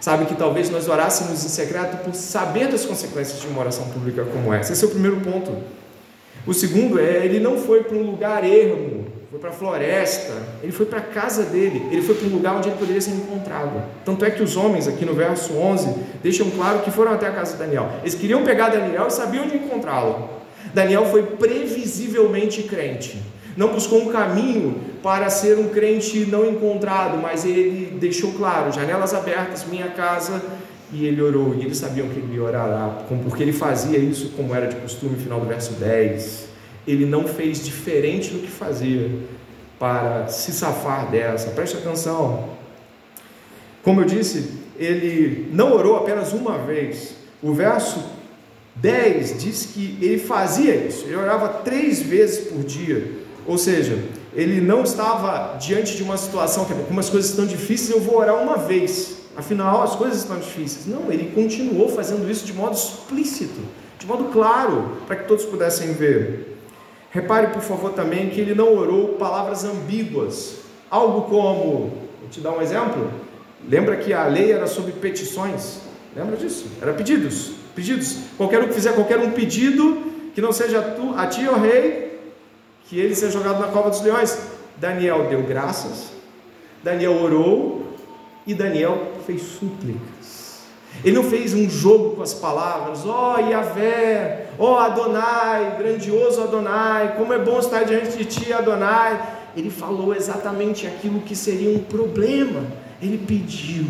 Sabe 0.00 0.24
que 0.24 0.34
talvez 0.34 0.68
nós 0.68 0.88
orássemos 0.88 1.44
em 1.44 1.48
secreto 1.48 2.02
por 2.02 2.12
saber 2.12 2.66
das 2.66 2.84
consequências 2.84 3.40
de 3.40 3.46
uma 3.46 3.60
oração 3.60 3.88
pública 3.90 4.24
como 4.24 4.52
essa. 4.52 4.72
Esse 4.72 4.84
é 4.84 4.88
o 4.88 4.90
primeiro 4.90 5.20
ponto. 5.20 5.56
O 6.44 6.52
segundo 6.52 6.98
é, 6.98 7.24
ele 7.24 7.38
não 7.38 7.56
foi 7.56 7.84
para 7.84 7.96
um 7.96 8.02
lugar 8.02 8.42
ermo, 8.42 9.01
foi 9.32 9.40
para 9.40 9.48
a 9.48 9.52
floresta, 9.54 10.34
ele 10.62 10.72
foi 10.72 10.84
para 10.84 10.98
a 10.98 11.02
casa 11.02 11.44
dele, 11.44 11.88
ele 11.90 12.02
foi 12.02 12.14
para 12.14 12.28
um 12.28 12.32
lugar 12.32 12.54
onde 12.54 12.68
ele 12.68 12.76
poderia 12.76 13.00
ser 13.00 13.12
encontrado. 13.12 13.82
Tanto 14.04 14.26
é 14.26 14.30
que 14.30 14.42
os 14.42 14.58
homens, 14.58 14.86
aqui 14.86 15.06
no 15.06 15.14
verso 15.14 15.54
11, 15.54 15.88
deixam 16.22 16.50
claro 16.50 16.80
que 16.80 16.90
foram 16.90 17.12
até 17.12 17.28
a 17.28 17.32
casa 17.32 17.52
de 17.54 17.58
Daniel. 17.60 17.92
Eles 18.02 18.14
queriam 18.14 18.44
pegar 18.44 18.68
Daniel 18.68 19.06
e 19.06 19.10
sabiam 19.10 19.44
onde 19.44 19.56
encontrá-lo. 19.56 20.28
Daniel 20.74 21.06
foi 21.06 21.22
previsivelmente 21.22 22.64
crente 22.64 23.22
não 23.54 23.68
buscou 23.68 24.00
um 24.00 24.10
caminho 24.10 24.80
para 25.02 25.28
ser 25.28 25.58
um 25.58 25.68
crente 25.68 26.24
não 26.24 26.46
encontrado, 26.46 27.18
mas 27.18 27.44
ele 27.44 27.98
deixou 27.98 28.32
claro: 28.32 28.72
janelas 28.72 29.12
abertas, 29.12 29.66
minha 29.66 29.88
casa, 29.88 30.40
e 30.90 31.04
ele 31.04 31.20
orou. 31.20 31.54
E 31.54 31.64
eles 31.64 31.76
sabiam 31.76 32.08
que 32.08 32.18
ele 32.18 32.36
ia 32.36 32.42
orar 32.42 32.66
lá, 32.66 33.04
porque 33.08 33.42
ele 33.42 33.52
fazia 33.52 33.98
isso 33.98 34.30
como 34.30 34.54
era 34.54 34.68
de 34.68 34.76
costume, 34.76 35.16
no 35.16 35.22
final 35.22 35.38
do 35.38 35.46
verso 35.46 35.74
10. 35.74 36.41
Ele 36.86 37.06
não 37.06 37.26
fez 37.26 37.64
diferente 37.64 38.30
do 38.30 38.40
que 38.40 38.50
fazia 38.50 39.10
para 39.78 40.28
se 40.28 40.52
safar 40.52 41.10
dessa. 41.10 41.50
Preste 41.50 41.76
atenção. 41.76 42.50
Como 43.82 44.00
eu 44.00 44.04
disse, 44.04 44.50
ele 44.76 45.48
não 45.52 45.72
orou 45.72 45.96
apenas 45.96 46.32
uma 46.32 46.58
vez. 46.58 47.14
O 47.42 47.52
verso 47.52 48.02
10 48.76 49.42
diz 49.42 49.66
que 49.66 49.98
ele 50.00 50.18
fazia 50.18 50.74
isso, 50.74 51.04
ele 51.04 51.16
orava 51.16 51.48
três 51.48 52.00
vezes 52.00 52.48
por 52.48 52.62
dia. 52.62 53.10
Ou 53.46 53.58
seja, 53.58 53.98
ele 54.34 54.60
não 54.60 54.82
estava 54.82 55.56
diante 55.58 55.96
de 55.96 56.02
uma 56.02 56.16
situação 56.16 56.64
que 56.64 56.72
algumas 56.72 57.10
coisas 57.10 57.30
estão 57.30 57.44
difíceis, 57.44 57.90
eu 57.90 58.00
vou 58.00 58.16
orar 58.16 58.40
uma 58.40 58.56
vez. 58.56 59.16
Afinal, 59.36 59.82
as 59.82 59.96
coisas 59.96 60.18
estão 60.18 60.38
difíceis. 60.38 60.86
Não, 60.86 61.10
ele 61.10 61.32
continuou 61.34 61.88
fazendo 61.88 62.30
isso 62.30 62.44
de 62.44 62.52
modo 62.52 62.76
explícito, 62.76 63.60
de 63.98 64.06
modo 64.06 64.24
claro, 64.24 64.98
para 65.06 65.16
que 65.16 65.28
todos 65.28 65.44
pudessem 65.44 65.92
ver. 65.92 66.51
Repare, 67.12 67.48
por 67.48 67.60
favor, 67.60 67.92
também 67.92 68.30
que 68.30 68.40
ele 68.40 68.54
não 68.54 68.74
orou 68.74 69.08
palavras 69.10 69.64
ambíguas. 69.64 70.60
Algo 70.90 71.28
como, 71.28 71.92
vou 72.20 72.28
te 72.30 72.40
dar 72.40 72.52
um 72.52 72.62
exemplo. 72.62 73.10
Lembra 73.68 73.96
que 73.96 74.14
a 74.14 74.26
lei 74.26 74.50
era 74.50 74.66
sobre 74.66 74.92
petições? 74.92 75.80
Lembra 76.16 76.36
disso? 76.36 76.66
Era 76.80 76.94
pedidos. 76.94 77.52
Pedidos. 77.74 78.16
Qualquer 78.38 78.62
um 78.62 78.68
que 78.68 78.74
fizer 78.74 78.94
qualquer 78.94 79.18
um 79.18 79.30
pedido, 79.30 80.02
que 80.34 80.40
não 80.40 80.52
seja 80.52 80.80
tu, 80.80 81.14
a 81.14 81.26
ti, 81.26 81.46
ó 81.46 81.56
rei, 81.56 82.18
que 82.88 82.98
ele 82.98 83.14
seja 83.14 83.38
jogado 83.38 83.60
na 83.60 83.68
cova 83.68 83.90
dos 83.90 84.00
leões. 84.00 84.38
Daniel 84.78 85.26
deu 85.28 85.42
graças, 85.42 86.08
Daniel 86.82 87.12
orou 87.22 87.94
e 88.46 88.54
Daniel 88.54 89.12
fez 89.26 89.42
súplicas. 89.42 90.11
Ele 91.04 91.16
não 91.16 91.24
fez 91.24 91.52
um 91.52 91.68
jogo 91.68 92.16
com 92.16 92.22
as 92.22 92.32
palavras, 92.32 93.04
ó 93.04 93.36
oh, 93.36 93.50
Yahvé, 93.50 94.46
ó 94.58 94.74
oh, 94.74 94.76
Adonai, 94.78 95.76
grandioso 95.78 96.40
Adonai, 96.40 97.14
como 97.16 97.32
é 97.32 97.38
bom 97.38 97.58
estar 97.58 97.82
diante 97.82 98.16
de 98.16 98.24
ti, 98.24 98.52
Adonai. 98.52 99.20
Ele 99.56 99.68
falou 99.68 100.14
exatamente 100.14 100.86
aquilo 100.86 101.20
que 101.20 101.34
seria 101.34 101.76
um 101.76 101.80
problema. 101.80 102.64
Ele 103.02 103.18
pediu, 103.18 103.84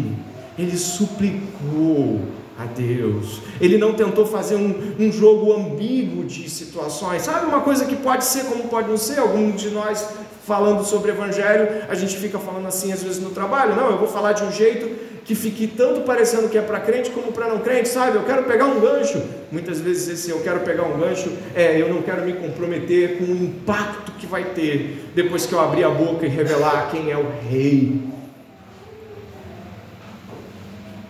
ele 0.58 0.76
suplicou 0.76 2.20
a 2.58 2.64
Deus. 2.64 3.40
Ele 3.60 3.76
não 3.76 3.92
tentou 3.92 4.26
fazer 4.26 4.56
um, 4.56 4.94
um 4.98 5.12
jogo 5.12 5.52
ambíguo 5.52 6.24
de 6.24 6.48
situações. 6.48 7.22
Sabe 7.22 7.46
uma 7.46 7.60
coisa 7.60 7.84
que 7.84 7.96
pode 7.96 8.24
ser 8.24 8.44
como 8.44 8.64
pode 8.64 8.88
não 8.88 8.96
ser? 8.96 9.18
Alguns 9.18 9.60
de 9.60 9.70
nós 9.70 10.08
falando 10.44 10.84
sobre 10.84 11.12
evangelho, 11.12 11.84
a 11.88 11.94
gente 11.94 12.16
fica 12.16 12.38
falando 12.38 12.66
assim 12.66 12.92
às 12.92 13.02
vezes 13.02 13.22
no 13.22 13.30
trabalho. 13.30 13.76
Não, 13.76 13.90
eu 13.90 13.98
vou 13.98 14.08
falar 14.08 14.32
de 14.32 14.42
um 14.42 14.50
jeito 14.50 15.11
que 15.24 15.34
fique 15.34 15.66
tanto 15.66 16.00
parecendo 16.00 16.48
que 16.48 16.58
é 16.58 16.62
para 16.62 16.80
crente 16.80 17.10
como 17.10 17.32
para 17.32 17.48
não 17.48 17.60
crente, 17.60 17.88
sabe? 17.88 18.16
Eu 18.16 18.24
quero 18.24 18.44
pegar 18.44 18.66
um 18.66 18.80
gancho. 18.80 19.22
Muitas 19.50 19.80
vezes 19.80 20.08
esse 20.08 20.30
eu 20.30 20.40
quero 20.40 20.60
pegar 20.60 20.82
um 20.82 20.98
gancho 20.98 21.30
é 21.54 21.80
eu 21.80 21.88
não 21.88 22.02
quero 22.02 22.24
me 22.24 22.32
comprometer 22.32 23.18
com 23.18 23.24
o 23.24 23.36
impacto 23.36 24.12
que 24.12 24.26
vai 24.26 24.44
ter 24.44 25.10
depois 25.14 25.46
que 25.46 25.52
eu 25.52 25.60
abrir 25.60 25.84
a 25.84 25.90
boca 25.90 26.26
e 26.26 26.28
revelar 26.28 26.90
quem 26.90 27.10
é 27.10 27.16
o 27.16 27.26
rei. 27.48 28.00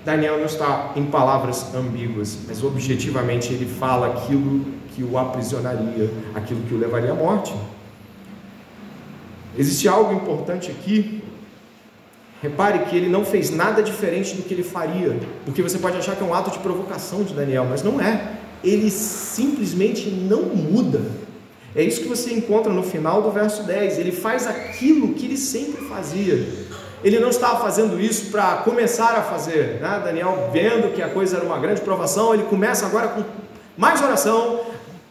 Daniel 0.04 0.38
não 0.38 0.46
está 0.46 0.92
em 0.96 1.04
palavras 1.04 1.72
ambíguas, 1.74 2.36
mas 2.46 2.62
objetivamente 2.62 3.52
ele 3.52 3.66
fala 3.66 4.08
aquilo 4.08 4.64
que 4.94 5.02
o 5.02 5.16
aprisionaria, 5.16 6.10
aquilo 6.34 6.60
que 6.62 6.74
o 6.74 6.78
levaria 6.78 7.12
à 7.12 7.14
morte. 7.14 7.54
Existe 9.56 9.86
algo 9.86 10.12
importante 10.12 10.70
aqui. 10.70 11.21
Repare 12.42 12.80
que 12.86 12.96
ele 12.96 13.08
não 13.08 13.24
fez 13.24 13.50
nada 13.50 13.80
diferente 13.80 14.34
do 14.34 14.42
que 14.42 14.52
ele 14.52 14.64
faria, 14.64 15.16
porque 15.44 15.62
você 15.62 15.78
pode 15.78 15.96
achar 15.96 16.16
que 16.16 16.24
é 16.24 16.26
um 16.26 16.34
ato 16.34 16.50
de 16.50 16.58
provocação 16.58 17.22
de 17.22 17.32
Daniel, 17.32 17.64
mas 17.70 17.84
não 17.84 18.00
é. 18.00 18.32
Ele 18.64 18.90
simplesmente 18.90 20.10
não 20.10 20.42
muda. 20.42 21.00
É 21.74 21.84
isso 21.84 22.00
que 22.00 22.08
você 22.08 22.32
encontra 22.32 22.72
no 22.72 22.82
final 22.82 23.22
do 23.22 23.30
verso 23.30 23.62
10. 23.62 23.96
Ele 23.96 24.10
faz 24.10 24.48
aquilo 24.48 25.14
que 25.14 25.24
ele 25.24 25.36
sempre 25.36 25.86
fazia. 25.86 26.44
Ele 27.04 27.20
não 27.20 27.28
estava 27.28 27.60
fazendo 27.60 28.00
isso 28.00 28.32
para 28.32 28.56
começar 28.58 29.16
a 29.16 29.22
fazer. 29.22 29.80
Né? 29.80 30.02
Daniel, 30.04 30.50
vendo 30.52 30.92
que 30.92 31.00
a 31.00 31.08
coisa 31.08 31.36
era 31.36 31.46
uma 31.46 31.60
grande 31.60 31.80
provação, 31.80 32.34
ele 32.34 32.44
começa 32.44 32.84
agora 32.84 33.08
com 33.08 33.24
mais 33.76 34.02
oração, 34.02 34.60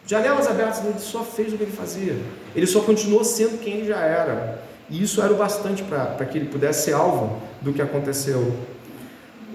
janelas 0.06 0.48
abertas, 0.48 0.84
ele 0.84 1.00
só 1.00 1.24
fez 1.24 1.54
o 1.54 1.58
que 1.58 1.64
ele 1.64 1.72
fazia. 1.72 2.18
Ele 2.54 2.68
só 2.68 2.82
continuou 2.82 3.24
sendo 3.24 3.58
quem 3.58 3.76
ele 3.76 3.88
já 3.88 4.00
era. 4.00 4.71
E 4.92 5.02
isso 5.02 5.22
era 5.22 5.32
o 5.32 5.38
bastante 5.38 5.82
para 5.84 6.26
que 6.26 6.38
ele 6.38 6.50
pudesse 6.50 6.84
ser 6.84 6.94
alvo 6.94 7.42
do 7.62 7.72
que 7.72 7.82
aconteceu. 7.82 8.54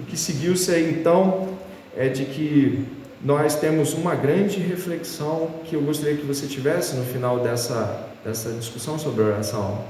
O 0.01 0.05
que 0.07 0.16
seguiu-se 0.16 0.75
então 0.81 1.51
é 1.94 2.09
de 2.09 2.25
que 2.25 2.87
nós 3.22 3.55
temos 3.55 3.92
uma 3.92 4.14
grande 4.14 4.59
reflexão 4.61 5.51
que 5.64 5.77
eu 5.77 5.83
gostaria 5.83 6.16
que 6.16 6.25
você 6.25 6.46
tivesse 6.46 6.96
no 6.96 7.05
final 7.05 7.40
dessa, 7.40 8.09
dessa 8.25 8.51
discussão 8.53 8.99
sobre 8.99 9.22
oração. 9.22 9.85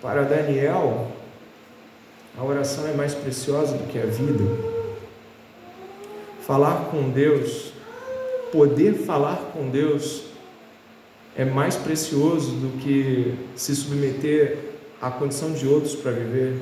Para 0.00 0.22
Daniel, 0.22 1.08
a 2.38 2.42
oração 2.42 2.86
é 2.86 2.92
mais 2.92 3.14
preciosa 3.14 3.76
do 3.76 3.86
que 3.88 3.98
a 3.98 4.06
vida. 4.06 4.44
Falar 6.46 6.88
com 6.90 7.10
Deus, 7.10 7.72
poder 8.52 8.94
falar 8.94 9.50
com 9.52 9.68
Deus, 9.68 10.25
é 11.36 11.44
mais 11.44 11.76
precioso 11.76 12.52
do 12.52 12.78
que 12.78 13.34
se 13.54 13.76
submeter 13.76 14.58
à 15.00 15.10
condição 15.10 15.52
de 15.52 15.66
outros 15.66 15.94
para 15.94 16.12
viver. 16.12 16.60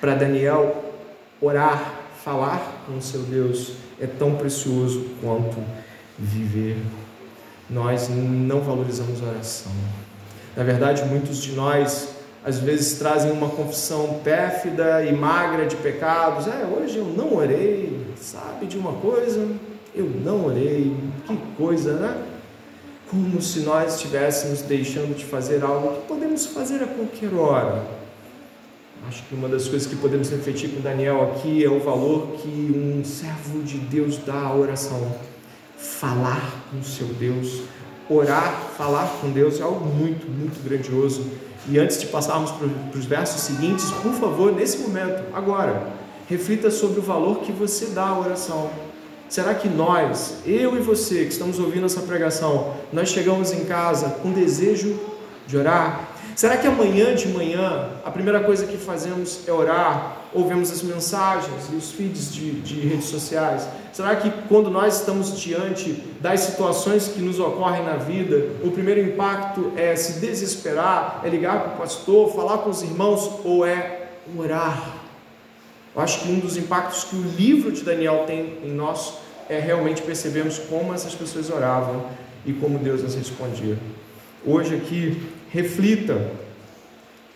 Para 0.00 0.14
Daniel, 0.14 0.84
orar, 1.40 1.94
falar 2.22 2.84
com 2.86 2.98
o 2.98 3.02
seu 3.02 3.22
Deus 3.22 3.72
é 4.00 4.06
tão 4.06 4.34
precioso 4.34 5.06
quanto 5.22 5.56
viver. 6.18 6.76
Nós 7.70 8.08
não 8.08 8.60
valorizamos 8.60 9.22
a 9.22 9.30
oração. 9.30 9.72
Na 10.54 10.64
verdade, 10.64 11.04
muitos 11.04 11.38
de 11.38 11.52
nós 11.52 12.08
às 12.44 12.58
vezes 12.58 12.98
trazem 12.98 13.32
uma 13.32 13.48
confissão 13.48 14.20
pérfida 14.22 15.04
e 15.04 15.12
magra 15.12 15.66
de 15.66 15.76
pecados. 15.76 16.46
É, 16.46 16.64
hoje 16.64 16.98
eu 16.98 17.04
não 17.04 17.36
orei, 17.36 18.06
sabe 18.16 18.66
de 18.66 18.76
uma 18.76 18.92
coisa? 18.92 19.46
Eu 19.94 20.08
não 20.08 20.46
orei, 20.46 20.94
que 21.26 21.36
coisa, 21.56 21.94
né? 21.94 22.22
Como 23.10 23.40
se 23.40 23.60
nós 23.60 23.94
estivéssemos 23.94 24.62
deixando 24.62 25.16
de 25.16 25.24
fazer 25.24 25.64
algo 25.64 25.96
que 25.96 26.08
podemos 26.08 26.46
fazer 26.46 26.82
a 26.82 26.86
qualquer 26.86 27.32
hora. 27.34 27.86
Acho 29.06 29.22
que 29.24 29.34
uma 29.34 29.48
das 29.48 29.66
coisas 29.66 29.88
que 29.88 29.96
podemos 29.96 30.28
refletir 30.28 30.70
com 30.70 30.80
Daniel 30.80 31.22
aqui 31.22 31.64
é 31.64 31.70
o 31.70 31.80
valor 31.80 32.32
que 32.36 32.48
um 32.48 33.02
servo 33.04 33.62
de 33.62 33.78
Deus 33.78 34.18
dá 34.18 34.34
à 34.34 34.54
oração. 34.54 35.14
Falar 35.78 36.66
com 36.70 36.82
seu 36.82 37.06
Deus, 37.06 37.62
orar, 38.10 38.70
falar 38.76 39.06
com 39.20 39.30
Deus 39.30 39.60
é 39.60 39.62
algo 39.62 39.86
muito, 39.86 40.26
muito 40.30 40.62
grandioso 40.62 41.24
e 41.70 41.78
antes 41.78 42.00
de 42.00 42.06
passarmos 42.06 42.50
para 42.50 42.98
os 42.98 43.04
versos 43.04 43.42
seguintes, 43.42 43.90
por 43.90 44.12
favor, 44.12 44.52
nesse 44.52 44.78
momento, 44.78 45.22
agora, 45.34 45.88
reflita 46.28 46.70
sobre 46.70 47.00
o 47.00 47.02
valor 47.02 47.40
que 47.40 47.52
você 47.52 47.86
dá 47.86 48.06
à 48.06 48.18
oração. 48.18 48.70
Será 49.28 49.54
que 49.54 49.68
nós, 49.68 50.36
eu 50.46 50.74
e 50.76 50.80
você 50.80 51.24
que 51.26 51.32
estamos 51.32 51.58
ouvindo 51.58 51.84
essa 51.84 52.00
pregação, 52.00 52.74
nós 52.90 53.10
chegamos 53.10 53.52
em 53.52 53.66
casa 53.66 54.08
com 54.22 54.32
desejo 54.32 54.98
de 55.46 55.56
orar? 55.56 56.08
Será 56.34 56.56
que 56.56 56.66
amanhã 56.66 57.14
de 57.14 57.28
manhã 57.28 57.90
a 58.04 58.10
primeira 58.10 58.40
coisa 58.40 58.64
que 58.64 58.78
fazemos 58.78 59.40
é 59.46 59.52
orar? 59.52 60.18
Ouvemos 60.32 60.70
as 60.70 60.82
mensagens 60.82 61.68
e 61.70 61.76
os 61.76 61.90
feeds 61.90 62.32
de, 62.32 62.52
de 62.60 62.80
redes 62.80 63.06
sociais? 63.06 63.68
Será 63.92 64.16
que 64.16 64.30
quando 64.48 64.70
nós 64.70 65.00
estamos 65.00 65.38
diante 65.38 65.92
das 66.20 66.40
situações 66.40 67.08
que 67.08 67.20
nos 67.20 67.38
ocorrem 67.38 67.84
na 67.84 67.96
vida, 67.96 68.52
o 68.62 68.70
primeiro 68.70 69.00
impacto 69.00 69.72
é 69.76 69.94
se 69.94 70.20
desesperar, 70.20 71.20
é 71.22 71.28
ligar 71.28 71.60
para 71.60 71.74
o 71.74 71.76
pastor, 71.78 72.32
falar 72.32 72.58
com 72.58 72.70
os 72.70 72.82
irmãos 72.82 73.30
ou 73.44 73.66
é 73.66 74.08
orar? 74.38 74.97
Eu 75.98 76.04
acho 76.04 76.20
que 76.20 76.30
um 76.30 76.38
dos 76.38 76.56
impactos 76.56 77.02
que 77.02 77.16
o 77.16 77.22
livro 77.36 77.72
de 77.72 77.82
Daniel 77.82 78.22
tem 78.24 78.58
em 78.62 78.70
nós 78.70 79.14
é 79.50 79.58
realmente 79.58 80.00
percebermos 80.00 80.56
como 80.56 80.94
essas 80.94 81.12
pessoas 81.12 81.50
oravam 81.50 82.06
e 82.46 82.52
como 82.52 82.78
Deus 82.78 83.02
as 83.02 83.16
respondia. 83.16 83.76
Hoje 84.46 84.76
aqui 84.76 85.20
reflita 85.50 86.30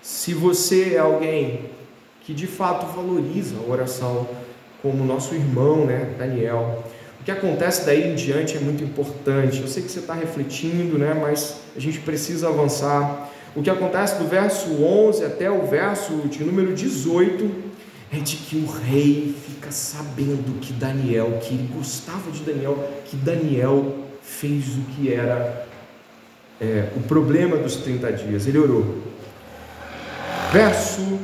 se 0.00 0.32
você 0.32 0.94
é 0.94 0.98
alguém 0.98 1.70
que 2.20 2.32
de 2.32 2.46
fato 2.46 2.86
valoriza 2.94 3.56
a 3.56 3.68
oração, 3.68 4.28
como 4.80 5.04
nosso 5.04 5.34
irmão, 5.34 5.84
né, 5.84 6.14
Daniel. 6.16 6.84
O 7.20 7.24
que 7.24 7.32
acontece 7.32 7.84
daí 7.84 8.12
em 8.12 8.14
diante 8.14 8.56
é 8.56 8.60
muito 8.60 8.84
importante. 8.84 9.60
Eu 9.60 9.66
sei 9.66 9.82
que 9.82 9.90
você 9.90 9.98
está 9.98 10.14
refletindo, 10.14 10.96
né, 10.96 11.18
mas 11.20 11.56
a 11.76 11.80
gente 11.80 11.98
precisa 11.98 12.46
avançar. 12.46 13.28
O 13.56 13.60
que 13.60 13.68
acontece 13.68 14.22
do 14.22 14.28
verso 14.28 14.70
11 14.84 15.24
até 15.24 15.50
o 15.50 15.66
verso 15.66 16.12
de 16.28 16.44
número 16.44 16.72
18 16.72 17.71
é 18.12 18.18
de 18.18 18.36
que 18.36 18.56
o 18.56 18.66
rei 18.66 19.34
fica 19.46 19.72
sabendo 19.72 20.60
que 20.60 20.72
Daniel, 20.74 21.40
que 21.42 21.54
ele 21.54 21.70
gostava 21.74 22.30
de 22.30 22.42
Daniel, 22.42 22.90
que 23.06 23.16
Daniel 23.16 23.94
fez 24.22 24.66
o 24.76 24.82
que 24.94 25.12
era 25.12 25.66
é, 26.60 26.90
o 26.94 27.00
problema 27.00 27.56
dos 27.56 27.76
30 27.76 28.12
dias. 28.12 28.46
Ele 28.46 28.58
orou. 28.58 28.98
Verso 30.52 31.18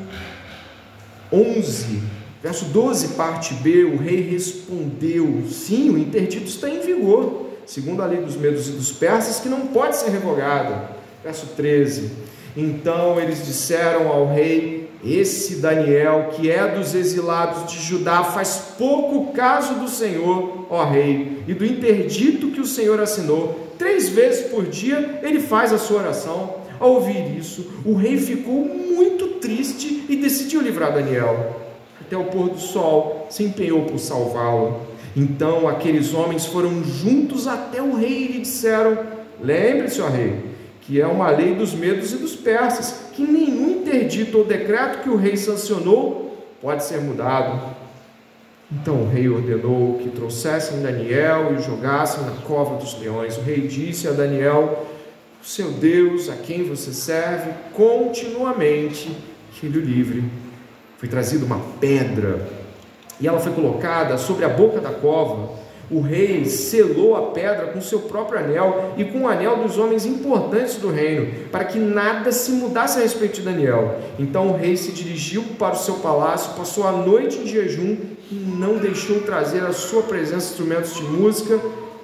11, 1.30 2.02
verso 2.42 2.64
12, 2.66 3.08
parte 3.08 3.52
B, 3.54 3.84
o 3.84 3.98
rei 3.98 4.22
respondeu: 4.22 5.44
sim, 5.50 5.90
o 5.90 5.98
interdito 5.98 6.46
está 6.46 6.70
em 6.70 6.80
vigor, 6.80 7.50
segundo 7.66 8.02
a 8.02 8.06
lei 8.06 8.22
dos 8.22 8.36
medos 8.36 8.66
e 8.66 8.72
dos 8.72 8.90
persas, 8.90 9.40
que 9.40 9.48
não 9.50 9.66
pode 9.66 9.96
ser 9.96 10.08
revogada. 10.08 10.90
Verso 11.22 11.48
13: 11.54 12.10
então 12.56 13.20
eles 13.20 13.44
disseram 13.44 14.08
ao 14.08 14.32
rei: 14.32 14.77
Esse 15.04 15.56
Daniel, 15.56 16.30
que 16.34 16.50
é 16.50 16.66
dos 16.66 16.94
exilados 16.94 17.72
de 17.72 17.80
Judá, 17.80 18.24
faz 18.24 18.74
pouco 18.76 19.32
caso 19.32 19.74
do 19.74 19.88
Senhor, 19.88 20.66
ó 20.68 20.84
rei, 20.84 21.42
e 21.46 21.54
do 21.54 21.64
interdito 21.64 22.48
que 22.48 22.60
o 22.60 22.66
Senhor 22.66 23.00
assinou 23.00 23.68
Três 23.78 24.08
vezes 24.08 24.48
por 24.48 24.66
dia 24.66 25.20
ele 25.22 25.38
faz 25.38 25.72
a 25.72 25.78
sua 25.78 26.00
oração. 26.00 26.56
Ao 26.80 26.94
ouvir 26.94 27.38
isso, 27.38 27.70
o 27.84 27.94
rei 27.94 28.18
ficou 28.18 28.64
muito 28.64 29.38
triste 29.40 30.04
e 30.08 30.16
decidiu 30.16 30.60
livrar 30.60 30.92
Daniel. 30.92 31.60
Até 32.00 32.16
o 32.16 32.24
pôr 32.24 32.50
do 32.50 32.58
sol, 32.58 33.26
se 33.30 33.44
empenhou 33.44 33.82
por 33.82 33.98
salvá-lo. 33.98 34.80
Então 35.16 35.68
aqueles 35.68 36.12
homens 36.12 36.44
foram 36.44 36.82
juntos 36.82 37.46
até 37.46 37.80
o 37.80 37.94
rei 37.94 38.24
e 38.24 38.32
lhe 38.32 38.40
disseram: 38.40 38.98
Lembre-se, 39.40 40.00
ó 40.00 40.08
rei, 40.08 40.34
que 40.82 41.00
é 41.00 41.06
uma 41.06 41.30
lei 41.30 41.54
dos 41.54 41.72
medos 41.72 42.12
e 42.12 42.16
dos 42.16 42.34
persas, 42.34 43.10
que 43.12 43.22
nenhum 43.22 43.57
interdito 43.88 44.38
ou 44.38 44.44
decreto 44.44 45.02
que 45.02 45.08
o 45.08 45.16
rei 45.16 45.36
sancionou 45.36 46.36
pode 46.60 46.84
ser 46.84 47.00
mudado. 47.00 47.76
Então 48.70 49.02
o 49.02 49.08
rei 49.08 49.28
ordenou 49.28 49.98
que 49.98 50.10
trouxessem 50.10 50.82
Daniel 50.82 51.52
e 51.52 51.56
o 51.56 51.62
jogassem 51.62 52.24
na 52.24 52.32
cova 52.42 52.76
dos 52.76 52.98
leões. 53.00 53.38
O 53.38 53.40
rei 53.40 53.66
disse 53.66 54.06
a 54.06 54.12
Daniel: 54.12 54.86
O 55.42 55.46
seu 55.46 55.70
Deus, 55.72 56.28
a 56.28 56.36
quem 56.36 56.64
você 56.64 56.92
serve 56.92 57.50
continuamente, 57.72 59.10
que 59.54 59.66
o 59.66 59.80
livre. 59.80 60.24
Foi 60.98 61.08
trazida 61.08 61.46
uma 61.46 61.60
pedra 61.80 62.46
e 63.20 63.26
ela 63.26 63.40
foi 63.40 63.52
colocada 63.52 64.18
sobre 64.18 64.44
a 64.44 64.48
boca 64.48 64.80
da 64.80 64.90
cova, 64.90 65.54
o 65.90 66.00
rei 66.00 66.44
selou 66.44 67.16
a 67.16 67.30
pedra 67.30 67.68
com 67.68 67.80
seu 67.80 68.00
próprio 68.00 68.38
anel 68.38 68.92
e 68.98 69.04
com 69.04 69.22
o 69.22 69.28
anel 69.28 69.56
dos 69.56 69.78
homens 69.78 70.04
importantes 70.04 70.76
do 70.76 70.90
reino, 70.90 71.48
para 71.50 71.64
que 71.64 71.78
nada 71.78 72.30
se 72.30 72.50
mudasse 72.52 72.98
a 72.98 73.02
respeito 73.02 73.36
de 73.36 73.42
Daniel. 73.42 73.98
Então 74.18 74.48
o 74.48 74.56
rei 74.56 74.76
se 74.76 74.92
dirigiu 74.92 75.42
para 75.58 75.74
o 75.74 75.78
seu 75.78 75.94
palácio, 75.94 76.52
passou 76.54 76.86
a 76.86 76.92
noite 76.92 77.38
em 77.38 77.46
jejum 77.46 77.96
e 78.30 78.34
não 78.34 78.76
deixou 78.76 79.20
trazer 79.20 79.64
à 79.64 79.72
sua 79.72 80.02
presença 80.02 80.50
instrumentos 80.50 80.94
de 80.94 81.02
música. 81.02 81.58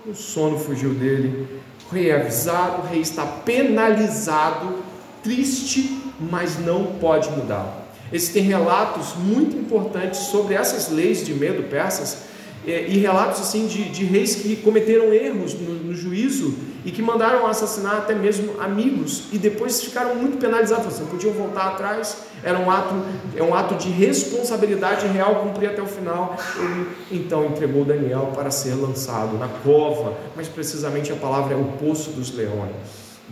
O 0.07 0.15
sono 0.15 0.59
fugiu 0.59 0.95
dele. 0.95 1.47
O 1.91 1.95
rei 1.95 2.11
é 2.11 2.17
avisado, 2.17 2.83
o 2.83 2.87
rei 2.87 3.01
está 3.01 3.27
penalizado, 3.27 4.77
triste, 5.23 6.01
mas 6.19 6.59
não 6.59 6.87
pode 7.01 7.31
mudar. 7.31 7.85
Existem 8.11 8.45
relatos 8.45 9.15
muito 9.17 9.57
importantes 9.57 10.21
sobre 10.21 10.55
essas 10.55 10.91
leis 10.91 11.25
de 11.25 11.35
medo 11.35 11.65
persas 11.65 12.34
é, 12.67 12.87
e 12.89 12.99
relatos 12.99 13.41
assim 13.41 13.67
de, 13.67 13.91
de, 13.91 14.05
reis 14.05 14.37
que 14.37 14.57
cometeram 14.57 15.13
erros 15.13 15.55
no, 15.55 15.75
no, 15.75 15.95
juízo 15.95 16.55
e 16.85 16.91
que 16.91 17.03
mandaram 17.03 17.47
assassinar 17.47 17.97
até 17.97 18.15
mesmo 18.15 18.61
amigos 18.61 19.25
e 19.33 19.39
depois 19.39 19.83
ficaram 19.83 20.15
muito 20.15 20.39
penalizados, 20.39 20.87
assim, 20.87 21.05
podiam 21.07 21.33
voltar 21.33 21.69
atrás, 21.69 22.17
era 22.43 22.59
um 22.59 22.71
ato, 22.71 22.95
é 23.37 23.43
um 23.43 23.55
ato 23.55 23.75
de 23.75 23.91
responsabilidade 23.91 25.07
real 25.07 25.37
cumprir 25.37 25.71
até 25.71 25.83
o 25.83 25.87
final. 25.87 26.37
Ele 26.59 26.89
então 27.13 27.47
entregou 27.47 27.85
Daniel 27.85 28.33
para 28.35 28.51
ser 28.51 28.75
lançado 28.75 29.39
na 29.39 29.49
cova, 29.49 30.15
mas 30.35 30.49
precisamente 30.49 31.13
a 31.13 31.17
palavra 31.17 31.55
é 31.55 31.57
o 31.57 31.65
poço 31.65 32.11
dos 32.11 32.35
leões. 32.35 32.75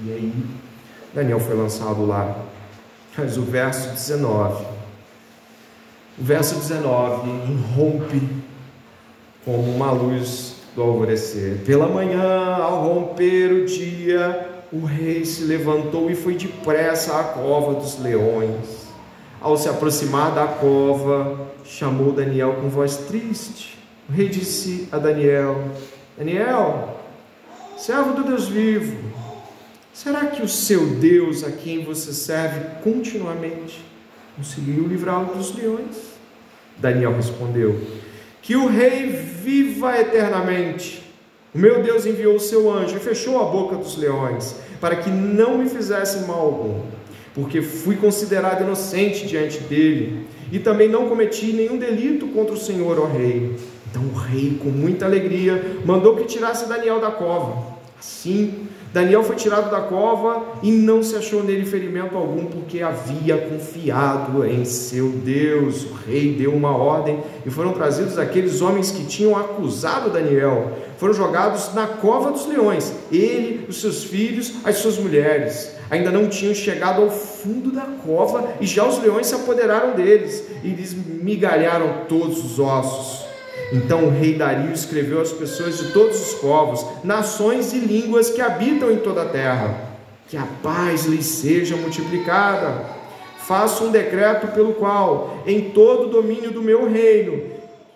E 0.05 0.13
aí 0.13 0.33
Daniel 1.15 1.41
foi 1.41 1.57
lançado 1.57 2.07
lá. 2.07 2.37
Mas 3.17 3.37
o 3.37 3.43
verso 3.43 3.91
19, 3.91 4.65
o 6.19 6.25
verso 6.25 6.55
19 6.55 7.31
rompe 7.77 8.42
como 9.45 9.63
uma 9.63 9.91
luz 9.91 10.57
do 10.75 10.83
alvorecer. 10.83 11.59
Pela 11.65 11.89
manhã, 11.89 12.57
ao 12.57 12.83
romper 12.83 13.53
o 13.53 13.67
dia, 13.67 14.49
o 14.73 14.85
rei 14.85 15.25
se 15.25 15.45
levantou 15.45 16.11
e 16.11 16.15
foi 16.15 16.35
depressa 16.35 17.19
à 17.19 17.25
cova 17.25 17.75
dos 17.75 17.99
leões. 17.99 18.87
Ao 19.41 19.57
se 19.57 19.69
aproximar 19.69 20.33
da 20.35 20.47
cova, 20.47 21.49
chamou 21.65 22.13
Daniel 22.13 22.55
com 22.61 22.69
voz 22.69 22.97
triste. 22.97 23.79
O 24.09 24.13
rei 24.13 24.29
disse 24.29 24.89
a 24.91 24.99
Daniel: 24.99 25.63
Daniel, 26.17 27.01
servo 27.77 28.15
do 28.15 28.25
Deus 28.25 28.49
vivo, 28.49 28.97
será 29.93 30.27
que 30.27 30.43
o 30.43 30.49
seu 30.49 30.87
Deus 30.87 31.45
a 31.45 31.51
quem 31.51 31.85
você 31.85 32.13
serve 32.13 32.61
continuamente 32.83 33.85
conseguiu 34.37 34.87
livrá-lo 34.87 35.35
dos 35.35 35.55
leões? 35.55 36.13
Daniel 36.79 37.15
respondeu: 37.15 37.81
que 38.43 38.57
o 38.57 38.67
rei 38.67 39.07
viva 39.07 39.99
eternamente. 39.99 41.03
O 41.55 41.59
meu 41.59 41.83
Deus 41.83 42.05
enviou 42.05 42.35
o 42.35 42.41
seu 42.41 42.71
anjo 42.73 42.97
e 42.97 43.01
fechou 43.01 43.41
a 43.41 43.45
boca 43.45 43.77
dos 43.77 43.97
leões, 43.97 44.57
para 44.81 44.97
que 44.97 45.11
não 45.11 45.59
me 45.59 45.69
fizesse 45.69 46.27
mal 46.27 46.41
algum, 46.41 46.81
porque 47.35 47.63
fui 47.63 47.95
considerado 47.95 48.63
inocente 48.63 49.27
diante 49.27 49.61
dele, 49.61 50.27
e 50.51 50.59
também 50.59 50.89
não 50.89 51.09
cometi 51.09 51.53
nenhum 51.53 51.79
delito 51.79 52.27
contra 52.29 52.55
o 52.55 52.59
Senhor, 52.59 52.99
ó 52.99 53.07
rei. 53.07 53.55
Então 53.89 54.03
o 54.03 54.15
rei, 54.15 54.59
com 54.61 54.71
muita 54.71 55.05
alegria, 55.05 55.79
mandou 55.85 56.17
que 56.17 56.25
tirasse 56.25 56.69
Daniel 56.69 57.01
da 57.01 57.11
cova. 57.11 57.72
Assim, 58.03 58.67
Daniel 58.93 59.23
foi 59.23 59.37
tirado 59.37 59.71
da 59.71 59.81
cova 59.81 60.45
e 60.61 60.73
não 60.73 61.05
se 61.05 61.15
achou 61.15 61.45
nele 61.45 61.65
ferimento 61.65 62.17
algum, 62.17 62.47
porque 62.47 62.83
havia 62.83 63.39
confiado 63.39 64.45
em 64.45 64.65
seu 64.65 65.09
Deus. 65.11 65.85
O 65.85 65.95
rei 66.05 66.35
deu 66.35 66.53
uma 66.53 66.77
ordem 66.77 67.21
e 67.47 67.51
foram 67.51 67.73
trazidos 67.73 68.19
aqueles 68.19 68.61
homens 68.61 68.91
que 68.91 69.07
tinham 69.07 69.37
acusado 69.37 70.11
Daniel. 70.11 70.73
Foram 70.99 71.15
jogados 71.15 71.73
na 71.75 71.87
cova 71.87 72.33
dos 72.33 72.45
leões, 72.45 72.93
ele, 73.13 73.67
os 73.69 73.81
seus 73.81 74.03
filhos, 74.03 74.53
as 74.65 74.79
suas 74.79 74.99
mulheres. 74.99 75.71
Ainda 75.89 76.11
não 76.11 76.27
tinham 76.27 76.57
chegado 76.57 77.03
ao 77.03 77.11
fundo 77.11 77.71
da 77.71 77.87
cova 78.05 78.55
e 78.61 78.67
já 78.67 78.85
os 78.85 79.01
leões 79.01 79.29
se 79.29 79.35
apoderaram 79.37 79.95
deles 79.95 80.43
e 80.65 80.71
lhes 80.71 80.93
migalharam 80.93 82.07
todos 82.09 82.45
os 82.45 82.59
ossos. 82.59 83.22
Então 83.73 84.05
o 84.05 84.11
rei 84.11 84.35
Dario 84.35 84.71
escreveu 84.71 85.21
às 85.21 85.33
pessoas 85.33 85.79
de 85.79 85.93
todos 85.93 86.21
os 86.21 86.35
povos, 86.35 86.85
nações 87.03 87.73
e 87.73 87.79
línguas 87.79 88.29
que 88.29 88.43
habitam 88.43 88.91
em 88.91 88.99
toda 88.99 89.23
a 89.23 89.29
terra: 89.29 89.75
que 90.29 90.37
a 90.37 90.47
paz 90.63 91.07
lhes 91.07 91.25
seja 91.25 91.75
multiplicada. 91.75 93.03
Faço 93.39 93.85
um 93.85 93.91
decreto 93.91 94.49
pelo 94.49 94.75
qual, 94.75 95.43
em 95.47 95.71
todo 95.71 96.05
o 96.05 96.11
domínio 96.11 96.53
do 96.53 96.63
meu 96.63 96.89
reino, 96.89 97.43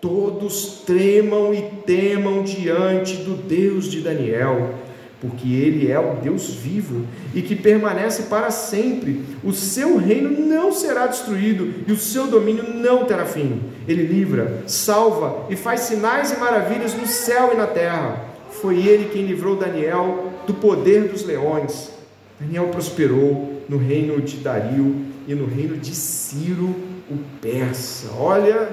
todos 0.01 0.81
tremam 0.85 1.53
e 1.53 1.61
temam 1.85 2.43
diante 2.43 3.17
do 3.17 3.35
Deus 3.35 3.85
de 3.85 4.01
Daniel 4.01 4.73
porque 5.19 5.51
Ele 5.51 5.91
é 5.91 5.99
o 5.99 6.15
Deus 6.15 6.49
vivo 6.49 7.05
e 7.33 7.41
que 7.41 7.55
permanece 7.55 8.23
para 8.23 8.51
sempre. 8.51 9.23
O 9.43 9.51
seu 9.51 9.97
reino 9.97 10.29
não 10.29 10.71
será 10.71 11.07
destruído 11.07 11.73
e 11.87 11.91
o 11.91 11.97
seu 11.97 12.27
domínio 12.27 12.63
não 12.73 13.05
terá 13.05 13.25
fim. 13.25 13.61
Ele 13.87 14.03
livra, 14.03 14.63
salva 14.67 15.47
e 15.49 15.55
faz 15.55 15.81
sinais 15.81 16.31
e 16.31 16.39
maravilhas 16.39 16.93
no 16.93 17.07
céu 17.07 17.51
e 17.53 17.57
na 17.57 17.67
terra. 17.67 18.25
Foi 18.61 18.77
Ele 18.77 19.09
quem 19.11 19.25
livrou 19.25 19.55
Daniel 19.55 20.31
do 20.45 20.53
poder 20.53 21.07
dos 21.07 21.23
leões. 21.23 21.91
Daniel 22.39 22.67
prosperou 22.67 23.63
no 23.67 23.77
reino 23.77 24.21
de 24.21 24.37
Dario 24.37 25.05
e 25.27 25.33
no 25.33 25.45
reino 25.45 25.77
de 25.77 25.93
Ciro, 25.93 26.75
o 27.09 27.17
persa. 27.41 28.11
Olha 28.17 28.69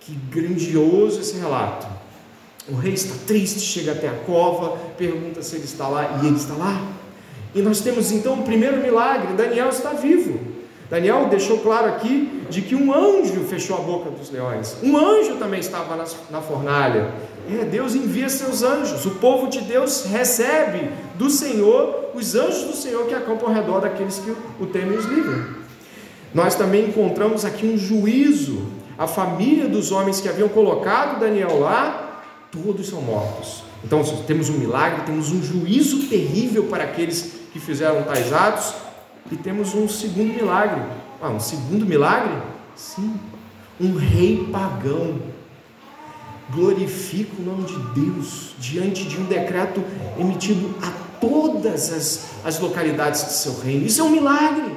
que 0.00 0.12
grandioso 0.30 1.20
esse 1.20 1.38
relato. 1.38 1.86
O 2.68 2.76
rei 2.76 2.92
está 2.92 3.14
triste, 3.26 3.60
chega 3.60 3.92
até 3.92 4.08
a 4.08 4.14
cova, 4.24 4.76
pergunta 4.96 5.42
se 5.42 5.56
ele 5.56 5.64
está 5.64 5.88
lá 5.88 6.20
e 6.22 6.26
ele 6.26 6.36
está 6.36 6.54
lá. 6.54 6.80
E 7.54 7.60
nós 7.60 7.80
temos 7.80 8.12
então 8.12 8.34
o 8.34 8.42
primeiro 8.42 8.78
milagre: 8.78 9.34
Daniel 9.34 9.68
está 9.68 9.90
vivo. 9.90 10.38
Daniel 10.88 11.26
deixou 11.28 11.58
claro 11.58 11.88
aqui 11.88 12.42
de 12.50 12.60
que 12.60 12.74
um 12.74 12.94
anjo 12.94 13.44
fechou 13.44 13.78
a 13.78 13.80
boca 13.80 14.10
dos 14.10 14.30
leões. 14.30 14.76
Um 14.82 14.96
anjo 14.96 15.36
também 15.36 15.58
estava 15.58 15.96
na, 15.96 16.04
na 16.30 16.40
fornalha. 16.42 17.14
É, 17.50 17.64
Deus 17.64 17.94
envia 17.94 18.28
seus 18.28 18.62
anjos. 18.62 19.06
O 19.06 19.12
povo 19.12 19.48
de 19.48 19.62
Deus 19.62 20.04
recebe 20.04 20.90
do 21.16 21.30
Senhor 21.30 22.10
os 22.14 22.34
anjos 22.34 22.64
do 22.64 22.76
Senhor 22.76 23.06
que 23.06 23.14
acampam 23.14 23.48
ao 23.48 23.54
redor 23.54 23.80
daqueles 23.80 24.18
que 24.18 24.36
o 24.60 24.66
temem 24.66 24.94
e 24.94 24.98
os 24.98 25.06
livram. 25.06 25.62
Nós 26.34 26.54
também 26.54 26.88
encontramos 26.88 27.44
aqui 27.44 27.66
um 27.66 27.78
juízo. 27.78 28.66
A 28.98 29.06
família 29.06 29.66
dos 29.66 29.90
homens 29.90 30.20
que 30.20 30.28
haviam 30.28 30.48
colocado 30.50 31.18
Daniel 31.18 31.58
lá 31.58 32.01
todos 32.52 32.88
são 32.88 33.00
mortos. 33.00 33.64
Então 33.82 34.04
temos 34.26 34.48
um 34.50 34.58
milagre, 34.58 35.02
temos 35.06 35.32
um 35.32 35.42
juízo 35.42 36.06
terrível 36.06 36.64
para 36.64 36.84
aqueles 36.84 37.32
que 37.52 37.58
fizeram 37.58 38.02
tais 38.02 38.32
atos, 38.32 38.74
e 39.30 39.36
temos 39.36 39.74
um 39.74 39.88
segundo 39.88 40.34
milagre. 40.34 40.82
Ah, 41.20 41.30
um 41.30 41.40
segundo 41.40 41.86
milagre? 41.86 42.36
Sim, 42.76 43.14
um 43.80 43.96
rei 43.96 44.48
pagão 44.52 45.20
glorifica 46.50 47.32
o 47.38 47.44
nome 47.44 47.64
de 47.64 48.00
Deus 48.00 48.54
diante 48.58 49.04
de 49.04 49.18
um 49.18 49.24
decreto 49.24 49.82
emitido 50.18 50.74
a 50.82 50.90
todas 51.18 51.92
as, 51.92 52.26
as 52.44 52.58
localidades 52.58 53.24
de 53.24 53.32
seu 53.32 53.58
reino. 53.60 53.86
Isso 53.86 54.00
é 54.00 54.04
um 54.04 54.10
milagre. 54.10 54.74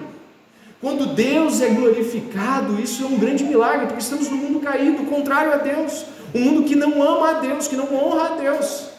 Quando 0.80 1.16
Deus 1.16 1.62
é 1.62 1.70
glorificado, 1.70 2.80
isso 2.80 3.04
é 3.04 3.08
um 3.08 3.18
grande 3.18 3.44
milagre, 3.44 3.88
porque 3.88 4.02
estamos 4.02 4.30
no 4.30 4.38
mundo 4.38 4.60
caído, 4.60 5.04
contrário 5.06 5.52
a 5.52 5.58
Deus. 5.58 6.06
Um 6.36 6.42
mundo 6.42 6.64
que 6.64 6.76
não 6.76 7.02
ama 7.02 7.30
a 7.30 7.34
Deus, 7.40 7.66
que 7.66 7.78
não 7.78 7.96
honra 7.96 8.26
a 8.26 8.36
Deus. 8.36 8.90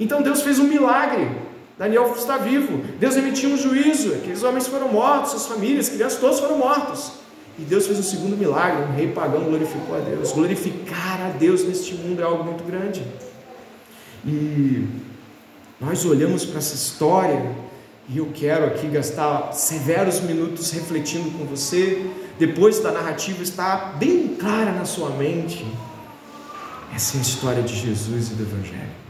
Então 0.00 0.22
Deus 0.22 0.42
fez 0.42 0.58
um 0.58 0.64
milagre. 0.64 1.30
Daniel 1.78 2.12
está 2.18 2.36
vivo. 2.36 2.78
Deus 2.98 3.16
emitiu 3.16 3.50
um 3.50 3.56
juízo. 3.56 4.12
Aqueles 4.14 4.42
homens 4.42 4.66
foram 4.66 4.88
mortos, 4.88 5.30
suas 5.30 5.46
famílias, 5.46 5.88
crianças, 5.88 6.18
todos 6.18 6.40
foram 6.40 6.58
mortos. 6.58 7.12
E 7.56 7.62
Deus 7.62 7.86
fez 7.86 7.96
um 8.00 8.02
segundo 8.02 8.36
milagre. 8.36 8.82
Um 8.82 8.96
rei 8.96 9.06
pagão 9.12 9.44
glorificou 9.44 9.94
a 9.96 10.00
Deus. 10.00 10.32
Glorificar 10.32 11.20
a 11.26 11.28
Deus 11.38 11.62
neste 11.62 11.94
mundo 11.94 12.20
é 12.22 12.24
algo 12.24 12.42
muito 12.42 12.64
grande. 12.64 13.04
E 14.26 14.84
nós 15.80 16.04
olhamos 16.04 16.44
para 16.44 16.58
essa 16.58 16.74
história 16.74 17.54
e 18.08 18.18
eu 18.18 18.30
quero 18.34 18.66
aqui 18.66 18.88
gastar 18.88 19.52
severos 19.52 20.20
minutos 20.20 20.72
refletindo 20.72 21.30
com 21.38 21.44
você. 21.44 22.04
Depois 22.36 22.80
da 22.80 22.90
narrativa 22.90 23.44
estar 23.44 23.96
bem 23.96 24.34
clara 24.36 24.72
na 24.72 24.84
sua 24.84 25.10
mente 25.10 25.64
essa 26.94 27.16
é 27.16 27.20
a 27.20 27.22
história 27.22 27.62
de 27.62 27.74
Jesus 27.74 28.30
e 28.30 28.34
do 28.34 28.42
Evangelho. 28.42 29.00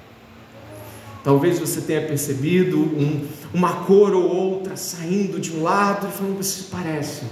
Talvez 1.23 1.59
você 1.59 1.83
tenha 1.83 2.01
percebido 2.03 2.79
um, 2.79 3.27
uma 3.53 3.85
cor 3.85 4.15
ou 4.15 4.25
outra 4.25 4.77
saindo 4.77 5.39
de 5.39 5.53
um 5.53 5.63
lado 5.63 6.09
e 6.09 6.11
falando, 6.11 6.41
isso 6.41 6.69
parece, 6.71 7.23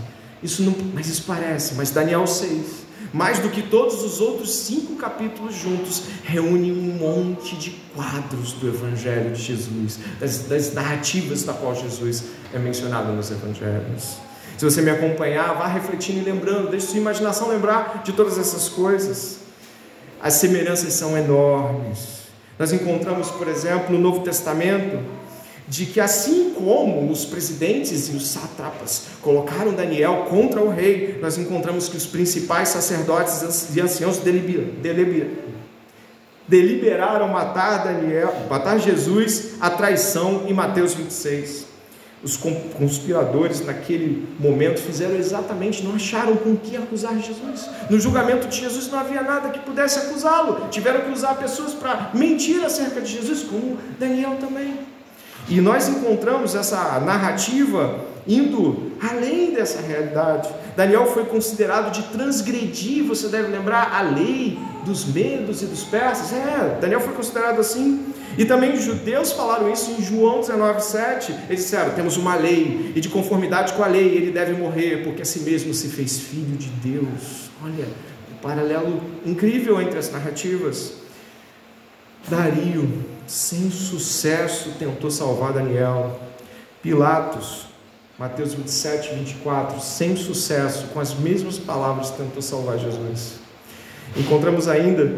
isso 0.43 0.63
não, 0.63 0.75
mas 0.93 1.09
isso 1.09 1.25
parece, 1.27 1.75
mas 1.75 1.91
Daniel 1.91 2.27
6, 2.27 2.87
mais 3.13 3.39
do 3.39 3.49
que 3.49 3.63
todos 3.63 4.03
os 4.03 4.21
outros 4.21 4.51
cinco 4.51 4.97
capítulos 4.97 5.55
juntos, 5.55 6.03
reúne 6.23 6.71
um 6.71 6.99
monte 6.99 7.57
de 7.57 7.71
quadros 7.95 8.53
do 8.53 8.69
Evangelho 8.69 9.33
de 9.33 9.43
Jesus, 9.43 9.99
das, 10.21 10.41
das 10.41 10.75
narrativas 10.75 11.43
da 11.45 11.55
qual 11.55 11.75
Jesus 11.75 12.25
é 12.53 12.59
mencionado 12.59 13.11
nos 13.13 13.31
Evangelhos. 13.31 14.19
Se 14.59 14.65
você 14.65 14.83
me 14.83 14.91
acompanhar, 14.91 15.55
vá 15.55 15.67
refletindo 15.67 16.19
e 16.19 16.23
lembrando, 16.23 16.69
deixe 16.69 16.89
sua 16.89 16.99
imaginação 16.99 17.49
lembrar 17.49 18.03
de 18.05 18.13
todas 18.13 18.37
essas 18.37 18.69
coisas. 18.69 19.48
As 20.21 20.35
semelhanças 20.35 20.93
são 20.95 21.17
enormes. 21.17 22.19
Nós 22.59 22.73
encontramos, 22.73 23.31
por 23.31 23.47
exemplo, 23.47 23.95
no 23.95 24.01
Novo 24.01 24.21
Testamento, 24.21 24.99
de 25.69 25.87
que 25.87 26.01
assim 26.01 26.55
como 26.55 27.11
os 27.11 27.25
presidentes 27.25 28.09
e 28.09 28.17
os 28.17 28.27
sátrapas 28.29 29.03
colocaram 29.21 29.73
Daniel 29.75 30.27
contra 30.31 30.63
o 30.63 30.71
rei, 30.71 31.19
nós 31.21 31.37
encontramos 31.37 31.89
que 31.89 31.97
os 31.97 32.07
principais 32.07 32.71
sacerdotes 32.71 33.77
e 33.77 33.81
anciãos 33.81 34.19
deliberaram 36.49 37.29
matar 37.29 37.85
Daniel, 37.85 38.35
matar 38.49 38.79
Jesus 38.79 39.51
a 39.61 39.69
traição 39.69 40.45
em 40.49 40.55
Mateus 40.55 40.95
26. 40.95 41.68
Os 42.23 42.37
conspiradores 42.37 43.65
naquele 43.65 44.27
momento 44.41 44.81
fizeram 44.81 45.15
exatamente, 45.15 45.85
não 45.85 45.95
acharam 45.95 46.37
com 46.37 46.57
que 46.57 46.77
acusar 46.77 47.15
Jesus. 47.17 47.71
No 47.89 48.01
julgamento 48.01 48.49
de 48.49 48.61
Jesus 48.61 48.91
não 48.91 48.99
havia 48.99 49.23
nada 49.23 49.51
que 49.51 49.61
pudesse 49.61 50.01
acusá-lo. 50.01 50.69
Tiveram 50.69 51.03
que 51.03 51.13
usar 51.13 51.37
pessoas 51.37 51.75
para 51.75 52.11
mentir 52.15 52.65
acerca 52.65 53.01
de 53.01 53.13
Jesus, 53.13 53.45
como 53.45 53.79
Daniel 54.01 54.37
também. 54.41 54.81
E 55.49 55.61
nós 55.61 55.89
encontramos 55.89 56.55
essa 56.57 56.99
narrativa 57.01 58.05
indo 58.27 58.93
além 59.01 59.53
dessa 59.53 59.81
realidade. 59.81 60.49
Daniel 60.79 61.07
foi 61.07 61.25
considerado 61.25 61.91
de 61.91 62.05
transgredir, 62.05 63.05
você 63.05 63.27
deve 63.27 63.49
lembrar, 63.49 63.93
a 63.93 64.01
lei 64.01 64.57
dos 64.87 65.07
medos 65.07 65.61
e 65.61 65.67
dos 65.67 65.83
persas. 65.83 66.33
É, 66.33 66.79
Daniel 66.81 67.01
foi 67.01 67.15
considerado 67.15 67.59
assim. 67.59 68.15
E 68.39 68.45
também 68.45 68.73
os 68.75 68.85
judeus 68.85 69.33
falaram 69.33 69.73
isso 69.73 69.91
em 69.91 70.01
João 70.01 70.41
19,7. 70.41 71.35
Eles 71.49 71.65
disseram: 71.65 71.95
temos 71.97 72.17
uma 72.17 72.37
lei, 72.37 72.93
e 72.95 73.01
de 73.01 73.09
conformidade 73.09 73.73
com 73.73 73.83
a 73.83 73.89
lei 73.89 74.07
ele 74.07 74.31
deve 74.31 74.53
morrer, 74.53 75.03
porque 75.03 75.23
a 75.23 75.25
si 75.25 75.41
mesmo 75.41 75.75
se 75.75 75.89
fez 75.89 76.21
filho 76.21 76.57
de 76.57 76.69
Deus. 76.69 77.51
Olha, 77.61 77.89
um 78.31 78.37
paralelo 78.41 79.03
incrível 79.27 79.83
entre 79.83 79.99
as 79.99 80.13
narrativas. 80.13 80.93
Dario, 82.29 83.03
sem 83.27 83.69
sucesso, 83.69 84.77
tentou 84.79 85.11
salvar 85.11 85.53
Daniel. 85.53 86.21
Pilatos, 86.81 87.68
Mateus 88.19 88.55
27, 88.55 89.15
24, 89.15 89.81
sem 89.81 90.17
sucesso, 90.17 90.89
com 90.89 90.99
as 90.99 91.15
mesmas 91.15 91.59
palavras, 91.59 92.11
tentou 92.11 92.43
salvar 92.43 92.79
Jesus. 92.79 93.35
Encontramos 94.17 94.67
ainda 94.67 95.13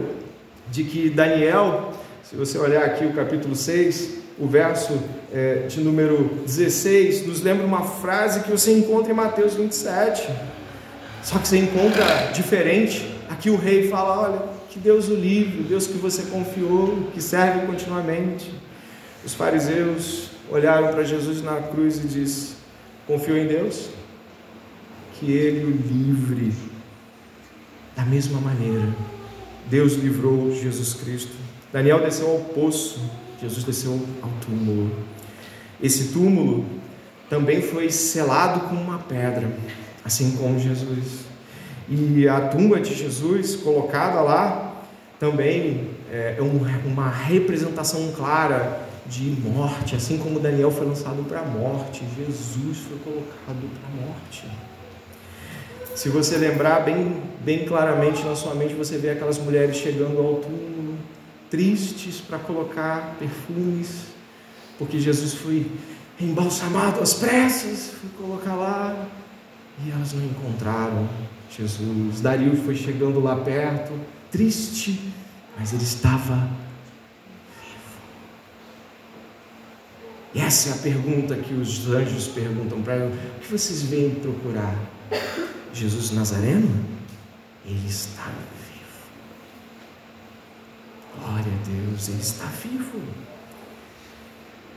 de 0.70 0.84
que 0.84 1.08
Daniel 1.08 1.94
se 2.30 2.36
você 2.36 2.58
olhar 2.58 2.84
aqui 2.84 3.04
o 3.04 3.12
capítulo 3.12 3.56
6, 3.56 4.18
o 4.38 4.46
verso 4.46 4.96
é, 5.32 5.66
de 5.66 5.80
número 5.80 6.30
16, 6.46 7.26
nos 7.26 7.40
lembra 7.42 7.66
uma 7.66 7.82
frase 7.82 8.44
que 8.44 8.50
você 8.52 8.72
encontra 8.72 9.10
em 9.10 9.16
Mateus 9.16 9.54
27. 9.54 10.30
Só 11.24 11.40
que 11.40 11.48
você 11.48 11.58
encontra 11.58 12.30
diferente. 12.32 13.12
Aqui 13.28 13.50
o 13.50 13.56
rei 13.56 13.88
fala: 13.88 14.28
olha, 14.28 14.42
que 14.68 14.78
Deus 14.78 15.08
o 15.08 15.14
livre, 15.16 15.64
Deus 15.64 15.88
que 15.88 15.98
você 15.98 16.22
confiou, 16.30 17.08
que 17.12 17.20
serve 17.20 17.66
continuamente. 17.66 18.54
Os 19.24 19.34
fariseus 19.34 20.30
olharam 20.48 20.86
para 20.86 21.02
Jesus 21.02 21.42
na 21.42 21.56
cruz 21.56 21.96
e 21.96 22.06
disse: 22.06 22.59
Confiou 23.10 23.36
em 23.36 23.46
Deus? 23.48 23.88
Que 25.14 25.32
ele 25.32 25.64
o 25.64 25.70
livre. 25.70 26.52
Da 27.96 28.04
mesma 28.04 28.40
maneira, 28.40 28.88
Deus 29.68 29.94
livrou 29.94 30.54
Jesus 30.54 30.94
Cristo 30.94 31.32
Daniel 31.72 32.00
desceu 32.00 32.28
ao 32.28 32.38
poço, 32.38 33.00
Jesus 33.40 33.62
desceu 33.62 33.92
ao 34.22 34.30
túmulo. 34.44 34.90
Esse 35.80 36.12
túmulo 36.12 36.66
também 37.28 37.62
foi 37.62 37.90
selado 37.90 38.68
com 38.68 38.74
uma 38.74 38.98
pedra, 38.98 39.48
assim 40.04 40.36
como 40.36 40.58
Jesus. 40.58 41.20
E 41.88 42.28
a 42.28 42.40
tumba 42.48 42.80
de 42.80 42.92
Jesus, 42.92 43.54
colocada 43.54 44.20
lá, 44.20 44.82
também 45.20 45.90
é, 46.10 46.36
é 46.38 46.42
uma 46.42 47.08
representação 47.08 48.12
clara 48.16 48.88
de 49.06 49.30
morte, 49.30 49.96
assim 49.96 50.18
como 50.18 50.38
Daniel 50.38 50.70
foi 50.70 50.86
lançado 50.86 51.22
para 51.24 51.40
a 51.40 51.44
morte, 51.44 52.04
Jesus 52.16 52.78
foi 52.78 52.98
colocado 52.98 53.68
para 53.78 53.88
a 53.88 54.06
morte. 54.06 54.44
Se 55.94 56.08
você 56.08 56.36
lembrar 56.36 56.80
bem, 56.80 57.22
bem 57.44 57.64
claramente 57.64 58.22
na 58.24 58.34
sua 58.34 58.54
mente, 58.54 58.74
você 58.74 58.96
vê 58.96 59.10
aquelas 59.10 59.38
mulheres 59.38 59.76
chegando 59.76 60.18
ao 60.18 60.36
túmulo 60.36 60.98
tristes 61.50 62.20
para 62.20 62.38
colocar 62.38 63.16
perfumes, 63.18 64.04
porque 64.78 65.00
Jesus 65.00 65.34
foi 65.34 65.70
embalsamado 66.18 67.00
às 67.00 67.14
pressas, 67.14 67.92
foi 68.00 68.10
colocar 68.16 68.54
lá 68.54 69.08
e 69.84 69.90
elas 69.90 70.12
não 70.12 70.24
encontraram 70.24 71.08
Jesus. 71.50 72.20
Dario 72.20 72.56
foi 72.64 72.76
chegando 72.76 73.20
lá 73.20 73.36
perto, 73.36 73.92
triste, 74.30 75.12
mas 75.58 75.72
ele 75.72 75.82
estava 75.82 76.48
vivo. 77.62 77.98
E 79.98 80.19
essa 80.34 80.68
é 80.68 80.72
a 80.72 80.76
pergunta 80.76 81.34
que 81.36 81.52
os 81.54 81.88
anjos 81.88 82.28
perguntam 82.28 82.80
para 82.82 82.96
ele: 82.96 83.14
o 83.36 83.40
que 83.40 83.50
vocês 83.50 83.82
vêm 83.82 84.14
procurar? 84.14 84.76
Jesus 85.72 86.12
Nazareno? 86.12 86.68
Ele 87.64 87.88
está 87.88 88.26
vivo. 88.26 89.10
Glória 91.18 91.52
a 91.52 91.68
Deus, 91.68 92.08
Ele 92.08 92.20
está 92.20 92.46
vivo. 92.46 93.00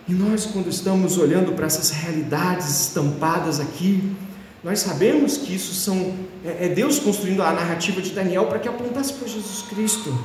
E 0.07 0.13
nós, 0.13 0.45
quando 0.45 0.69
estamos 0.69 1.17
olhando 1.17 1.53
para 1.53 1.65
essas 1.65 1.91
realidades 1.91 2.69
estampadas 2.87 3.59
aqui, 3.59 4.15
nós 4.63 4.79
sabemos 4.79 5.37
que 5.37 5.55
isso 5.55 5.73
são 5.73 6.13
é, 6.43 6.65
é 6.65 6.69
Deus 6.69 6.99
construindo 6.99 7.41
a 7.41 7.53
narrativa 7.53 8.01
de 8.01 8.11
Daniel 8.11 8.47
para 8.47 8.59
que 8.59 8.67
apontasse 8.67 9.13
para 9.13 9.27
Jesus 9.27 9.61
Cristo. 9.69 10.17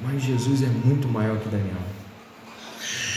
Mas 0.00 0.22
Jesus 0.22 0.62
é 0.62 0.68
muito 0.68 1.08
maior 1.08 1.38
que 1.38 1.48
Daniel. 1.48 1.95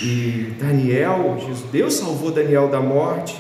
E 0.02 0.56
Daniel, 0.58 1.38
Deus 1.72 1.96
salvou 1.96 2.32
Daniel 2.32 2.70
da 2.70 2.80
morte, 2.80 3.38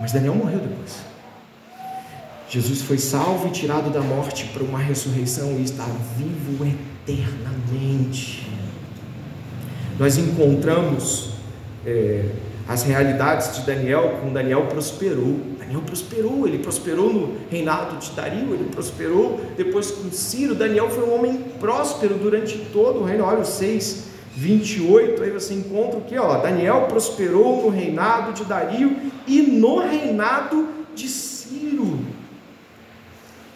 mas 0.00 0.12
Daniel 0.12 0.34
morreu 0.34 0.58
depois. 0.58 1.10
Jesus 2.48 2.82
foi 2.82 2.98
salvo 2.98 3.46
e 3.46 3.50
tirado 3.52 3.90
da 3.90 4.00
morte 4.00 4.46
para 4.46 4.64
uma 4.64 4.78
ressurreição 4.78 5.56
e 5.58 5.62
está 5.62 5.86
vivo 6.16 6.66
eternamente. 7.06 8.44
Nós 9.96 10.18
encontramos 10.18 11.30
é, 11.86 12.24
as 12.66 12.82
realidades 12.82 13.56
de 13.56 13.62
Daniel, 13.62 14.16
como 14.20 14.32
Daniel 14.32 14.66
prosperou. 14.66 15.38
Daniel 15.60 15.82
prosperou, 15.82 16.48
ele 16.48 16.58
prosperou 16.58 17.12
no 17.12 17.36
reinado 17.48 17.98
de 17.98 18.10
Dario, 18.12 18.52
ele 18.54 18.68
prosperou 18.72 19.40
depois 19.56 19.92
com 19.92 20.10
Ciro. 20.10 20.56
Daniel 20.56 20.90
foi 20.90 21.04
um 21.04 21.14
homem 21.14 21.44
próspero 21.60 22.14
durante 22.14 22.58
todo 22.72 23.00
o 23.00 23.04
reino. 23.04 23.24
Olha 23.24 23.40
o 23.40 23.44
6, 23.44 24.09
28, 24.36 25.22
aí 25.22 25.30
você 25.30 25.54
encontra 25.54 25.98
o 25.98 26.02
que? 26.02 26.18
Ó, 26.18 26.36
Daniel 26.38 26.86
prosperou 26.88 27.62
no 27.62 27.68
reinado 27.68 28.32
de 28.32 28.44
Dario 28.44 28.96
e 29.26 29.42
no 29.42 29.78
reinado 29.78 30.68
de 30.94 31.08
Ciro. 31.08 31.98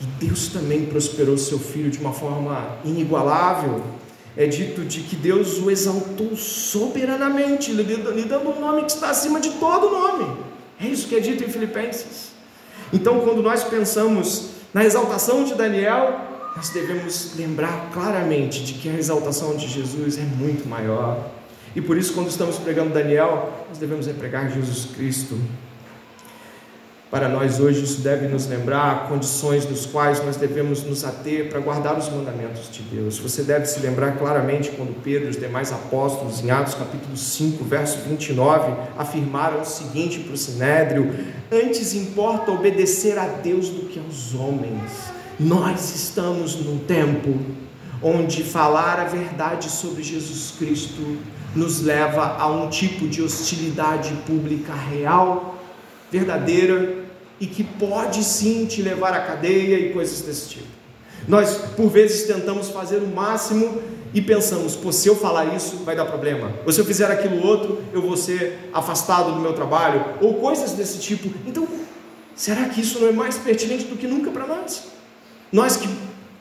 E 0.01 0.05
Deus 0.25 0.49
também 0.49 0.87
prosperou 0.87 1.39
seu 1.39 1.59
filho 1.59 1.91
de 1.91 1.99
uma 1.99 2.13
forma 2.13 2.79
inigualável. 2.85 3.83
É 4.37 4.47
dito 4.47 4.85
de 4.85 5.01
que 5.03 5.15
Deus 5.15 5.59
o 5.59 5.71
exaltou 5.71 6.37
soberanamente, 6.37 7.73
lhe 7.73 8.25
dando 8.25 8.51
um 8.51 8.61
nome 8.61 8.83
que 8.83 8.91
está 8.91 9.11
acima 9.11 9.41
de 9.41 9.51
todo 9.53 9.91
nome. 9.91 10.39
É 10.81 10.87
isso 10.87 11.07
que 11.07 11.15
é 11.15 11.21
dito 11.21 11.45
em 11.45 11.49
Filipenses. 11.49 12.33
Então, 12.93 13.21
quando 13.21 13.41
nós 13.43 13.63
pensamos 13.63 14.51
na 14.75 14.85
exaltação 14.85 15.45
de 15.45 15.55
Daniel, 15.55 16.21
nós 16.57 16.71
devemos 16.71 17.33
lembrar 17.37 17.91
claramente 17.93 18.65
de 18.65 18.75
que 18.75 18.89
a 18.89 18.95
exaltação 18.95 19.57
de 19.57 19.67
Jesus 19.67 20.19
é 20.19 20.23
muito 20.23 20.69
maior. 20.69 21.31
E 21.75 21.81
por 21.81 21.97
isso, 21.97 22.15
quando 22.15 22.29
estamos 22.29 22.57
pregando 22.59 22.95
Daniel, 22.95 23.53
nós 23.69 23.79
devemos 23.79 24.07
pregar 24.07 24.51
Jesus 24.53 24.87
Cristo. 24.95 25.37
Para 27.11 27.29
nós 27.29 27.61
hoje 27.61 27.85
isso 27.85 28.01
deve 28.01 28.27
nos 28.27 28.47
lembrar 28.47 29.09
condições 29.09 29.65
nos 29.69 29.87
quais 29.87 30.25
nós 30.25 30.37
devemos 30.37 30.83
nos 30.83 31.05
ater 31.05 31.49
para 31.49 31.61
guardar 31.61 31.97
os 31.97 32.09
mandamentos 32.09 32.69
de 32.73 32.83
Deus. 32.83 33.19
Você 33.19 33.43
deve 33.43 33.67
se 33.67 33.79
lembrar 33.81 34.19
claramente 34.19 34.71
quando 34.73 35.01
Pedro 35.01 35.27
e 35.29 35.31
os 35.31 35.37
demais 35.37 35.73
apóstolos, 35.73 36.43
em 36.43 36.51
Atos 36.51 36.75
capítulo 36.75 37.17
5, 37.17 37.65
verso 37.65 37.99
29, 38.09 38.73
afirmaram 38.99 39.61
o 39.61 39.65
seguinte 39.65 40.21
para 40.21 40.35
o 40.35 40.37
Sinédrio: 40.37 41.15
Antes 41.53 41.95
importa 41.95 42.51
obedecer 42.51 43.17
a 43.17 43.27
Deus 43.27 43.69
do 43.69 43.87
que 43.87 44.01
aos 44.01 44.35
homens. 44.35 45.14
Nós 45.39 45.93
estamos 45.97 46.55
num 46.55 46.79
tempo 46.79 47.37
onde 48.01 48.45
falar 48.45 49.01
a 49.01 49.05
verdade 49.05 49.69
sobre 49.69 50.01
Jesus 50.01 50.55
Cristo 50.57 51.19
nos 51.57 51.81
leva 51.81 52.37
a 52.39 52.47
um 52.47 52.69
tipo 52.69 53.09
de 53.09 53.21
hostilidade 53.21 54.13
pública 54.27 54.73
real, 54.73 55.59
verdadeira 56.11 57.05
e 57.41 57.49
que 57.49 57.65
pode 57.65 58.23
sim 58.23 58.65
te 58.67 58.81
levar 58.81 59.13
à 59.13 59.23
cadeia 59.23 59.77
e 59.77 59.93
coisas 59.93 60.21
desse 60.21 60.51
tipo. 60.51 60.69
Nós, 61.27 61.57
por 61.77 61.89
vezes, 61.89 62.29
tentamos 62.29 62.69
fazer 62.69 62.99
o 62.99 63.07
máximo 63.09 63.83
e 64.13 64.23
pensamos, 64.23 64.77
pô, 64.77 64.93
se 64.93 65.09
eu 65.09 65.17
falar 65.17 65.53
isso, 65.57 65.79
vai 65.79 65.97
dar 65.97 66.05
problema. 66.05 66.53
Ou 66.65 66.73
se 66.73 66.81
eu 66.81 66.85
fizer 66.85 67.11
aquilo 67.11 67.45
outro, 67.45 67.83
eu 67.93 68.01
vou 68.01 68.17
ser 68.17 68.71
afastado 68.73 69.33
do 69.33 69.41
meu 69.41 69.53
trabalho. 69.53 70.05
Ou 70.21 70.35
coisas 70.35 70.73
desse 70.73 70.99
tipo. 71.01 71.29
Então, 71.45 71.67
será 72.37 72.69
que 72.69 72.81
isso 72.81 73.01
não 73.01 73.09
é 73.09 73.13
mais 73.13 73.37
pertinente 73.37 73.87
do 73.87 73.97
que 73.97 74.07
nunca 74.07 74.31
para 74.31 74.47
nós? 74.47 74.94
Nós 75.55 75.77
que 75.77 75.89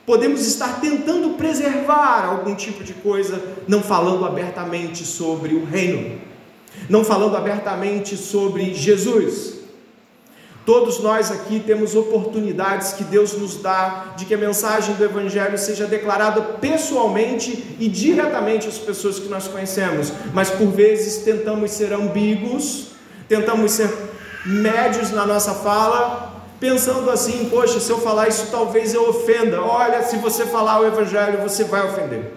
podemos 0.04 0.44
estar 0.44 0.80
tentando 0.80 1.34
preservar 1.34 2.24
algum 2.24 2.52
tipo 2.56 2.82
de 2.82 2.92
coisa, 2.94 3.40
não 3.68 3.80
falando 3.80 4.24
abertamente 4.24 5.04
sobre 5.04 5.54
o 5.54 5.64
reino, 5.64 6.20
não 6.90 7.04
falando 7.04 7.36
abertamente 7.36 8.16
sobre 8.16 8.74
Jesus. 8.74 9.54
Todos 10.66 10.98
nós 10.98 11.30
aqui 11.30 11.62
temos 11.64 11.94
oportunidades 11.94 12.94
que 12.94 13.04
Deus 13.04 13.34
nos 13.34 13.54
dá 13.58 14.14
de 14.16 14.24
que 14.24 14.34
a 14.34 14.38
mensagem 14.38 14.96
do 14.96 15.04
Evangelho 15.04 15.58
seja 15.58 15.86
declarada 15.86 16.42
pessoalmente 16.42 17.76
e 17.78 17.88
diretamente 17.88 18.66
às 18.66 18.78
pessoas 18.78 19.20
que 19.20 19.28
nós 19.28 19.46
conhecemos, 19.46 20.12
mas 20.32 20.50
por 20.50 20.72
vezes 20.72 21.22
tentamos 21.22 21.70
ser 21.70 21.92
ambíguos, 21.92 22.88
tentamos 23.28 23.70
ser 23.70 23.94
médios 24.44 25.12
na 25.12 25.24
nossa 25.24 25.54
fala, 25.54 26.33
pensando 26.64 27.10
assim: 27.10 27.50
poxa, 27.50 27.78
se 27.78 27.90
eu 27.90 27.98
falar 27.98 28.26
isso, 28.28 28.46
talvez 28.50 28.94
eu 28.94 29.06
ofenda. 29.10 29.60
Olha, 29.60 30.02
se 30.02 30.16
você 30.16 30.46
falar 30.46 30.80
o 30.80 30.86
Evangelho, 30.86 31.42
você 31.42 31.64
vai 31.64 31.86
ofender. 31.86 32.32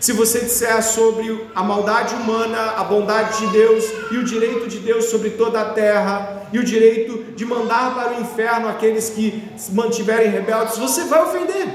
Se 0.00 0.12
você 0.12 0.40
disser 0.40 0.82
sobre 0.82 1.48
a 1.54 1.62
maldade 1.62 2.14
humana, 2.16 2.72
a 2.76 2.84
bondade 2.84 3.38
de 3.38 3.46
Deus 3.52 3.84
e 4.10 4.16
o 4.18 4.24
direito 4.24 4.66
de 4.68 4.80
Deus 4.80 5.06
sobre 5.06 5.30
toda 5.30 5.60
a 5.60 5.70
terra, 5.70 6.48
e 6.52 6.58
o 6.58 6.64
direito 6.64 7.32
de 7.34 7.44
mandar 7.44 7.94
para 7.94 8.14
o 8.14 8.20
inferno 8.20 8.68
aqueles 8.68 9.10
que 9.10 9.48
se 9.56 9.72
mantiverem 9.72 10.28
rebeldes, 10.28 10.76
você 10.76 11.04
vai 11.04 11.22
ofender. 11.22 11.68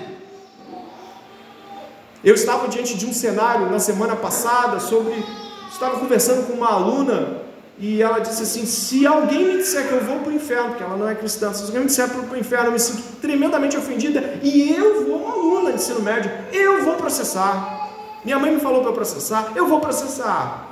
Eu 2.24 2.36
estava 2.36 2.68
diante 2.68 2.96
de 2.96 3.06
um 3.06 3.14
cenário 3.14 3.72
na 3.72 3.80
semana 3.80 4.16
passada 4.16 4.80
sobre. 4.80 5.26
Estava 5.72 5.98
conversando 5.98 6.46
com 6.46 6.54
uma 6.54 6.72
aluna 6.74 7.42
e 7.82 8.00
ela 8.00 8.20
disse 8.20 8.44
assim: 8.44 8.64
se 8.64 9.08
alguém 9.08 9.44
me 9.44 9.58
disser 9.58 9.88
que 9.88 9.94
eu 9.94 10.04
vou 10.04 10.20
para 10.20 10.30
o 10.30 10.36
inferno, 10.36 10.70
porque 10.70 10.84
ela 10.84 10.96
não 10.96 11.10
é 11.10 11.16
cristã, 11.16 11.52
se 11.52 11.64
alguém 11.64 11.80
me 11.80 11.88
disser 11.88 12.08
para 12.08 12.20
o 12.20 12.38
inferno, 12.38 12.68
eu 12.68 12.72
me 12.74 12.80
sinto 12.80 13.02
tremendamente 13.20 13.76
ofendida 13.76 14.36
e 14.44 14.72
eu 14.72 15.04
vou, 15.04 15.18
uma 15.18 15.34
aluna 15.34 15.72
de 15.72 15.78
ensino 15.78 16.00
médio, 16.00 16.32
eu 16.54 16.86
vou 16.86 16.94
processar. 16.94 17.90
Minha 18.24 18.38
mãe 18.38 18.52
me 18.54 18.62
falou 18.62 18.84
para 18.84 18.92
processar, 18.94 19.54
eu 19.56 19.68
vou 19.68 19.80
processar. 19.80 20.68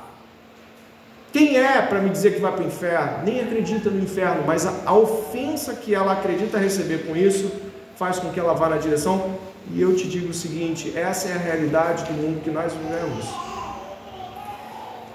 Quem 1.32 1.56
é 1.56 1.82
para 1.82 2.00
me 2.00 2.10
dizer 2.10 2.34
que 2.34 2.40
vai 2.40 2.52
para 2.52 2.62
o 2.62 2.66
inferno? 2.66 3.24
Nem 3.24 3.40
acredita 3.40 3.90
no 3.90 4.00
inferno, 4.00 4.44
mas 4.46 4.64
a, 4.64 4.72
a, 4.86 4.94
ofensa 4.94 5.74
que 5.74 5.92
ela 5.92 6.12
acredita 6.12 6.58
receber 6.58 7.06
com 7.06 7.16
isso 7.16 7.50
faz 7.96 8.20
com 8.20 8.30
que 8.30 8.38
ela 8.38 8.54
vá 8.54 8.68
na 8.68 8.76
direção. 8.76 9.36
E 9.72 9.80
eu 9.82 9.96
te 9.96 10.06
digo 10.06 10.30
o 10.30 10.34
seguinte: 10.34 10.96
essa 10.96 11.28
é 11.28 11.32
a 11.32 11.38
realidade 11.38 12.04
do 12.04 12.12
mundo 12.12 12.40
que 12.40 12.50
nós 12.50 12.72
vivemos. 12.72 13.26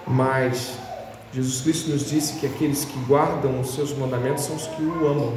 Mas 0.05 0.84
Jesus 1.35 1.59
Cristo 1.59 1.89
nos 1.89 2.09
disse 2.09 2.39
que 2.39 2.45
aqueles 2.45 2.85
que 2.85 2.97
guardam 2.99 3.59
os 3.59 3.75
seus 3.75 3.91
mandamentos 3.91 4.45
são 4.45 4.55
os 4.55 4.67
que 4.67 4.81
o 4.81 5.05
amam. 5.05 5.33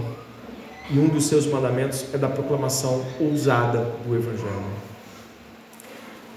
E 0.89 0.97
um 0.97 1.09
dos 1.09 1.27
seus 1.27 1.45
mandamentos 1.45 2.07
é 2.15 2.17
da 2.17 2.29
proclamação 2.29 3.05
ousada 3.19 3.97
do 4.07 4.15
Evangelho. 4.15 4.63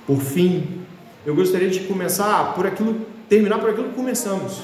Por 0.08 0.20
fim, 0.20 0.82
eu 1.24 1.36
gostaria 1.36 1.70
de 1.70 1.82
começar 1.82 2.56
por 2.56 2.66
aquilo, 2.66 3.06
terminar 3.30 3.60
por 3.60 3.70
aquilo 3.70 3.90
que 3.90 3.96
começamos. 3.96 4.64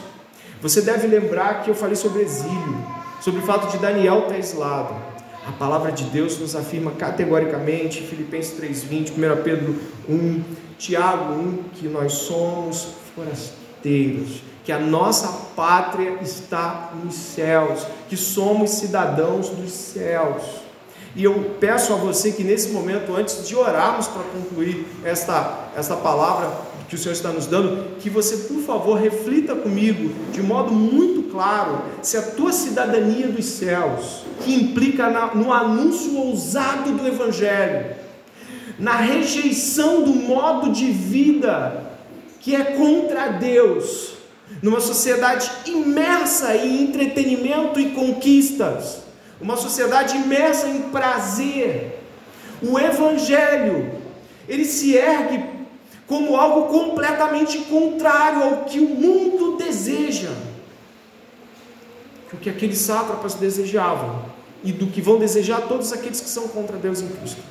Você 0.63 0.81
deve 0.81 1.05
lembrar 1.05 1.61
que 1.61 1.69
eu 1.69 1.75
falei 1.75 1.95
sobre 1.95 2.23
exílio, 2.23 2.83
sobre 3.21 3.41
o 3.41 3.43
fato 3.43 3.71
de 3.71 3.77
Daniel 3.77 4.23
estar 4.23 4.39
exilado. 4.39 4.95
A 5.47 5.51
palavra 5.51 5.91
de 5.91 6.05
Deus 6.05 6.39
nos 6.39 6.55
afirma 6.55 6.89
categoricamente, 6.93 8.01
Filipenses 8.01 8.59
3:20, 8.59 9.11
1 9.11 9.43
Pedro 9.43 9.75
1, 10.09 10.43
Tiago 10.79 11.33
1, 11.35 11.57
que 11.75 11.87
nós 11.87 12.13
somos 12.13 12.95
forasteiros, 13.15 14.41
que 14.68 14.72
a 14.74 14.80
nossa 14.82 15.30
pátria 15.55 16.18
está 16.22 16.91
nos 17.01 17.15
céus, 17.15 17.88
que 18.09 18.18
somos 18.18 18.72
cidadãos 18.72 19.47
dos 19.47 19.72
céus. 19.72 20.43
E 21.15 21.24
eu 21.24 21.55
peço 21.57 21.93
a 21.93 21.95
você 21.95 22.34
que 22.34 22.43
nesse 22.43 22.72
momento, 22.72 23.15
antes 23.15 23.47
de 23.47 23.55
orarmos 23.55 24.07
para 24.07 24.24
concluir 24.24 24.86
esta, 25.05 25.70
esta 25.74 25.95
palavra 25.95 26.51
que 26.89 26.95
o 26.95 26.97
Senhor 26.97 27.13
está 27.13 27.30
nos 27.30 27.45
dando, 27.45 27.95
que 27.99 28.09
você, 28.09 28.36
por 28.53 28.61
favor, 28.61 28.99
reflita 28.99 29.55
comigo 29.55 30.13
de 30.34 30.43
modo 30.43 30.74
muito 30.74 31.32
claro 31.32 31.84
se 32.01 32.18
a 32.18 32.22
tua 32.22 32.51
cidadania 32.51 33.30
dos 33.30 33.45
céus, 33.45 34.26
que 34.43 34.53
implica 34.53 35.09
na, 35.09 35.34
no 35.34 35.53
anúncio 35.53 36.13
ousado 36.18 36.91
do 36.91 37.07
Evangelho, 37.07 37.95
na 38.78 38.97
rejeição 38.97 40.01
do 40.01 40.13
modo 40.13 40.74
de 40.74 40.91
vida 40.91 41.86
que 42.41 42.53
é 42.53 42.63
contra 42.65 43.30
Deus, 43.30 44.16
numa 44.61 44.79
sociedade 44.79 45.49
imersa 45.65 46.55
em 46.55 46.83
entretenimento 46.83 47.79
e 47.79 47.91
conquistas, 47.91 48.99
uma 49.39 49.55
sociedade 49.55 50.17
imersa 50.17 50.67
em 50.67 50.83
prazer. 50.83 52.01
O 52.61 52.79
Evangelho, 52.79 53.91
ele 54.47 54.65
se 54.65 54.95
ergue 54.95 55.43
como 56.07 56.35
algo 56.35 56.67
completamente 56.67 57.59
contrário 57.59 58.43
ao 58.43 58.57
que 58.65 58.79
o 58.79 58.89
mundo 58.89 59.57
deseja, 59.57 60.31
o 62.33 62.37
que 62.37 62.49
aqueles 62.49 62.79
sátrapas 62.79 63.35
desejavam 63.35 64.25
e 64.63 64.71
do 64.71 64.87
que 64.87 65.01
vão 65.01 65.19
desejar 65.19 65.61
todos 65.61 65.93
aqueles 65.93 66.19
que 66.19 66.29
são 66.29 66.47
contra 66.47 66.77
Deus 66.77 67.01
em 67.01 67.07
Cristo. 67.07 67.41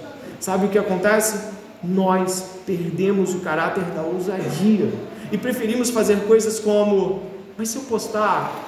Sabe 0.40 0.66
o 0.66 0.68
que 0.68 0.78
acontece? 0.78 1.38
Nós 1.82 2.44
perdemos 2.66 3.34
o 3.34 3.40
caráter 3.40 3.84
da 3.84 4.02
ousadia 4.02 4.90
e 5.32 5.38
preferimos 5.38 5.90
fazer 5.90 6.20
coisas 6.26 6.58
como: 6.60 7.22
mas 7.56 7.68
se 7.70 7.76
eu 7.76 7.82
postar 7.82 8.64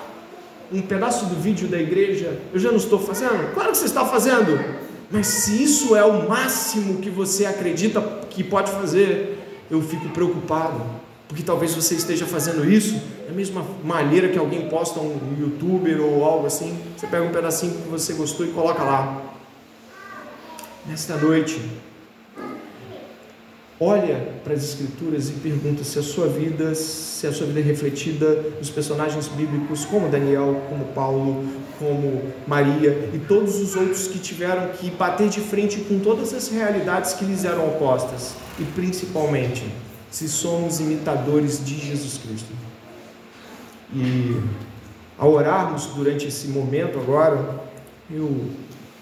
um 0.73 0.83
pedaço 0.83 1.27
do 1.27 1.37
vídeo 1.37 1.69
da 1.69 1.79
igreja, 1.79 2.39
eu 2.53 2.59
já 2.59 2.71
não 2.71 2.79
estou 2.79 2.99
fazendo? 2.99 3.53
Claro 3.55 3.73
que 3.73 3.79
você 3.79 3.87
está 3.87 4.05
fazendo, 4.05 4.59
mas 5.11 5.27
se 5.27 5.63
isso 5.63 5.97
é 5.97 6.05
o 6.05 6.29
máximo 6.29 7.01
que 7.01 7.11
você 7.11 7.47
acredita 7.47 8.01
que 8.29 8.45
pode 8.45 8.71
fazer, 8.71 9.39
eu 9.71 9.81
fico 9.81 10.09
preocupado, 10.11 10.81
porque 11.27 11.43
talvez 11.43 11.75
você 11.75 11.95
esteja 11.95 12.27
fazendo 12.27 12.69
isso 12.71 13.01
da 13.27 13.35
mesma 13.35 13.65
maneira 13.85 14.29
que 14.29 14.39
alguém 14.39 14.69
posta 14.69 15.01
um 15.01 15.37
youtuber 15.39 16.01
ou 16.01 16.25
algo 16.25 16.47
assim, 16.47 16.79
você 16.97 17.07
pega 17.07 17.25
um 17.25 17.33
pedacinho 17.33 17.75
que 17.75 17.89
você 17.89 18.15
gostou 18.15 18.47
e 18.47 18.51
coloca 18.51 18.83
lá. 18.83 19.23
Nesta 20.87 21.17
noite, 21.17 21.61
olha 23.81 24.35
para 24.43 24.55
as 24.55 24.65
escrituras 24.65 25.29
e 25.29 25.33
pergunta 25.35 25.85
se 25.85 25.99
a 25.99 26.03
sua 26.03 26.27
vida, 26.27 26.75
se 26.75 27.27
a 27.27 27.33
sua 27.33 27.47
vida 27.47 27.61
é 27.61 27.63
refletida 27.63 28.45
nos 28.59 28.71
personagens 28.71 29.29
bíblicos 29.29 29.85
como 29.85 30.09
Daniel, 30.09 30.63
como 30.69 30.85
Paulo, 30.87 31.45
como 31.79 32.23
Maria 32.47 33.11
e 33.15 33.19
todos 33.19 33.57
os 33.57 33.77
outros 33.77 34.09
que 34.09 34.19
tiveram 34.19 34.69
que 34.73 34.91
bater 34.91 35.29
de 35.29 35.41
frente 35.41 35.81
com 35.83 36.01
todas 36.01 36.35
as 36.35 36.49
realidades 36.49 37.13
que 37.15 37.25
lhes 37.25 37.45
eram 37.45 37.69
opostas 37.69 38.35
e 38.59 38.65
principalmente 38.65 39.65
se 40.11 40.29
somos 40.29 40.81
imitadores 40.81 41.65
de 41.65 41.79
Jesus 41.79 42.19
Cristo. 42.19 42.53
E 43.95 44.41
ao 45.17 45.33
orarmos 45.33 45.87
durante 45.87 46.27
esse 46.27 46.49
momento 46.49 46.99
agora, 46.99 47.61
eu 48.11 48.47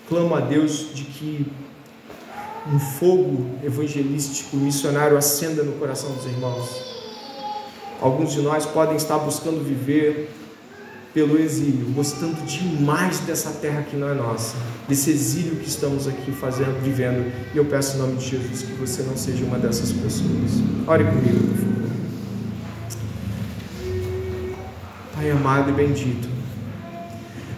clamo 0.09 0.35
a 0.35 0.41
Deus 0.41 0.95
de 0.95 1.05
que 1.05 1.47
um 2.73 2.79
fogo 2.79 3.47
evangelístico, 3.62 4.57
missionário 4.57 5.17
acenda 5.17 5.62
no 5.62 5.73
coração 5.73 6.12
dos 6.12 6.27
irmãos. 6.27 6.97
Alguns 8.01 8.33
de 8.33 8.41
nós 8.41 8.67
podem 8.67 8.97
estar 8.97 9.19
buscando 9.19 9.64
viver 9.64 10.31
pelo 11.14 11.39
exílio, 11.39 11.87
gostando 11.95 12.35
demais 12.43 13.21
dessa 13.21 13.51
terra 13.51 13.83
que 13.83 13.97
não 13.97 14.09
é 14.09 14.14
nossa, 14.14 14.57
desse 14.87 15.11
exílio 15.11 15.57
que 15.57 15.69
estamos 15.69 16.07
aqui 16.07 16.31
fazendo, 16.33 16.79
vivendo. 16.83 17.33
E 17.55 17.57
eu 17.57 17.64
peço 17.64 17.97
em 17.97 18.01
nome 18.01 18.17
de 18.17 18.29
Jesus 18.29 18.62
que 18.62 18.73
você 18.73 19.03
não 19.03 19.17
seja 19.17 19.45
uma 19.45 19.59
dessas 19.59 19.93
pessoas. 19.93 20.61
Ore 20.87 21.05
comigo, 21.05 21.39
por 21.39 21.57
favor. 21.57 21.77
Pai 25.14 25.31
amado 25.31 25.71
e 25.71 25.73
bendito, 25.73 26.29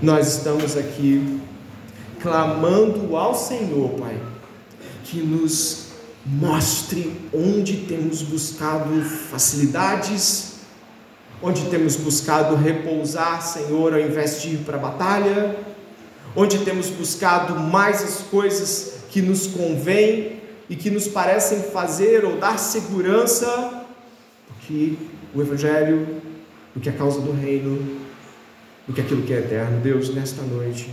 nós 0.01 0.37
estamos 0.37 0.77
aqui 0.77 1.41
clamando 2.21 3.17
ao 3.17 3.35
Senhor, 3.35 3.91
Pai 3.99 4.17
que 5.11 5.19
nos 5.19 5.89
mostre 6.25 7.19
onde 7.33 7.87
temos 7.89 8.21
buscado 8.21 9.03
facilidades, 9.03 10.59
onde 11.43 11.65
temos 11.71 11.97
buscado 11.97 12.55
repousar, 12.55 13.41
Senhor, 13.41 13.95
ao 13.95 14.01
invés 14.01 14.43
de 14.43 14.51
ir 14.51 14.59
para 14.59 14.77
a 14.77 14.81
batalha, 14.81 15.57
onde 16.37 16.59
temos 16.59 16.91
buscado 16.91 17.59
mais 17.59 18.03
as 18.03 18.19
coisas 18.29 19.05
que 19.11 19.23
nos 19.23 19.47
convêm 19.47 20.41
e 20.69 20.77
que 20.77 20.91
nos 20.91 21.09
parecem 21.09 21.63
fazer 21.63 22.27
ou 22.27 22.37
dar 22.37 22.59
segurança 22.59 23.87
do 24.47 24.55
que 24.67 24.99
o 25.35 25.41
Evangelho, 25.41 26.21
do 26.75 26.81
que 26.81 26.91
a 26.91 26.93
causa 26.93 27.21
do 27.21 27.33
reino, 27.33 27.99
do 28.87 28.93
que 28.93 29.01
aquilo 29.01 29.23
que 29.23 29.33
é 29.33 29.39
eterno. 29.39 29.81
Deus, 29.81 30.15
nesta 30.15 30.43
noite, 30.43 30.91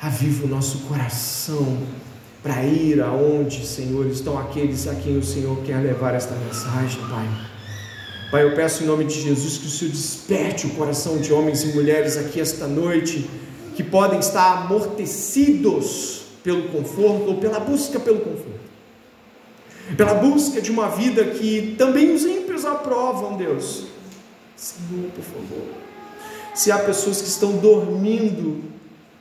aviva 0.00 0.46
o 0.46 0.48
nosso 0.48 0.78
coração 0.80 1.78
para 2.44 2.62
ir 2.62 3.00
aonde, 3.00 3.66
Senhor, 3.66 4.06
estão 4.06 4.38
aqueles 4.38 4.86
a 4.86 4.94
quem 4.94 5.16
o 5.16 5.24
Senhor 5.24 5.56
quer 5.62 5.78
levar 5.78 6.14
esta 6.14 6.34
mensagem, 6.34 7.00
Pai. 7.08 7.26
Pai, 8.30 8.44
eu 8.44 8.54
peço 8.54 8.84
em 8.84 8.86
nome 8.86 9.04
de 9.04 9.18
Jesus 9.18 9.56
que 9.56 9.66
o 9.66 9.70
Senhor 9.70 9.90
desperte 9.90 10.66
o 10.66 10.70
coração 10.74 11.16
de 11.16 11.32
homens 11.32 11.64
e 11.64 11.68
mulheres 11.68 12.18
aqui 12.18 12.38
esta 12.38 12.66
noite, 12.66 13.30
que 13.74 13.82
podem 13.82 14.18
estar 14.18 14.58
amortecidos 14.58 16.26
pelo 16.42 16.68
conforto 16.68 17.28
ou 17.28 17.36
pela 17.38 17.58
busca 17.58 17.98
pelo 17.98 18.20
conforto. 18.20 18.60
Pela 19.96 20.12
busca 20.12 20.60
de 20.60 20.70
uma 20.70 20.90
vida 20.90 21.24
que 21.24 21.74
também 21.78 22.14
os 22.14 22.26
ímpios 22.26 22.66
aprovam, 22.66 23.38
Deus. 23.38 23.86
Senhor, 24.54 25.10
por 25.14 25.24
favor. 25.24 25.66
Se 26.54 26.70
há 26.70 26.78
pessoas 26.78 27.22
que 27.22 27.28
estão 27.28 27.52
dormindo, 27.52 28.62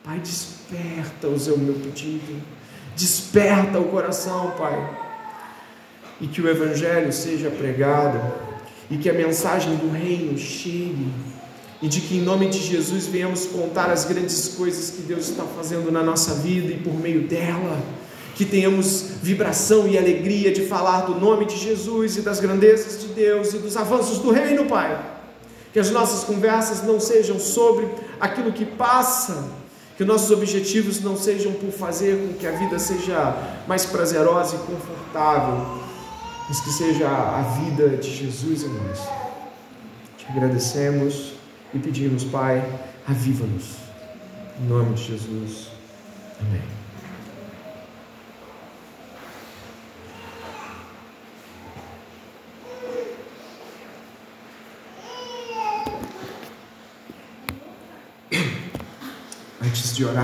Pai, 0.03 0.19
desperta-os, 0.19 1.47
é 1.47 1.53
o 1.53 1.57
meu 1.57 1.75
pedido. 1.75 2.62
Desperta 2.95 3.79
o 3.79 3.85
coração, 3.85 4.51
Pai. 4.57 4.99
E 6.21 6.27
que 6.27 6.41
o 6.41 6.49
Evangelho 6.49 7.11
seja 7.11 7.49
pregado, 7.49 8.19
e 8.89 8.97
que 8.97 9.09
a 9.09 9.13
mensagem 9.13 9.75
do 9.75 9.91
Reino 9.91 10.37
chegue, 10.37 11.07
e 11.81 11.87
de 11.87 11.99
que 11.99 12.17
em 12.17 12.21
nome 12.21 12.47
de 12.47 12.59
Jesus 12.59 13.07
venhamos 13.07 13.45
contar 13.45 13.89
as 13.89 14.05
grandes 14.05 14.49
coisas 14.49 14.89
que 14.91 15.01
Deus 15.01 15.27
está 15.29 15.43
fazendo 15.43 15.91
na 15.91 16.01
nossa 16.01 16.35
vida 16.35 16.71
e 16.71 16.77
por 16.77 16.93
meio 16.93 17.27
dela. 17.27 17.81
Que 18.35 18.45
tenhamos 18.45 19.05
vibração 19.21 19.87
e 19.87 19.97
alegria 19.97 20.51
de 20.51 20.65
falar 20.65 21.01
do 21.01 21.19
nome 21.19 21.45
de 21.45 21.57
Jesus 21.57 22.17
e 22.17 22.21
das 22.21 22.39
grandezas 22.39 23.01
de 23.01 23.07
Deus 23.07 23.53
e 23.53 23.57
dos 23.57 23.75
avanços 23.77 24.19
do 24.19 24.31
Reino, 24.31 24.65
Pai. 24.65 24.97
Que 25.71 25.79
as 25.79 25.91
nossas 25.91 26.23
conversas 26.23 26.83
não 26.83 26.99
sejam 26.99 27.37
sobre 27.37 27.87
aquilo 28.19 28.51
que 28.51 28.65
passa, 28.65 29.51
que 29.97 30.03
nossos 30.03 30.31
objetivos 30.31 31.01
não 31.01 31.15
sejam 31.15 31.53
por 31.53 31.71
fazer 31.71 32.17
com 32.17 32.33
que 32.33 32.47
a 32.47 32.51
vida 32.51 32.79
seja 32.79 33.35
mais 33.67 33.85
prazerosa 33.85 34.55
e 34.55 34.59
confortável, 34.59 35.83
mas 36.47 36.59
que 36.59 36.69
seja 36.71 37.07
a 37.07 37.41
vida 37.59 37.97
de 37.97 38.09
Jesus 38.09 38.63
em 38.63 38.69
nós. 38.69 38.99
Te 40.17 40.25
agradecemos 40.29 41.33
e 41.73 41.79
pedimos, 41.79 42.23
Pai, 42.23 42.63
aviva-nos. 43.07 43.75
Em 44.61 44.67
nome 44.67 44.93
de 44.93 45.03
Jesus. 45.03 45.69
Amém. 46.39 46.82
Antes 60.03 60.15
de 60.15 60.19
orar, 60.19 60.21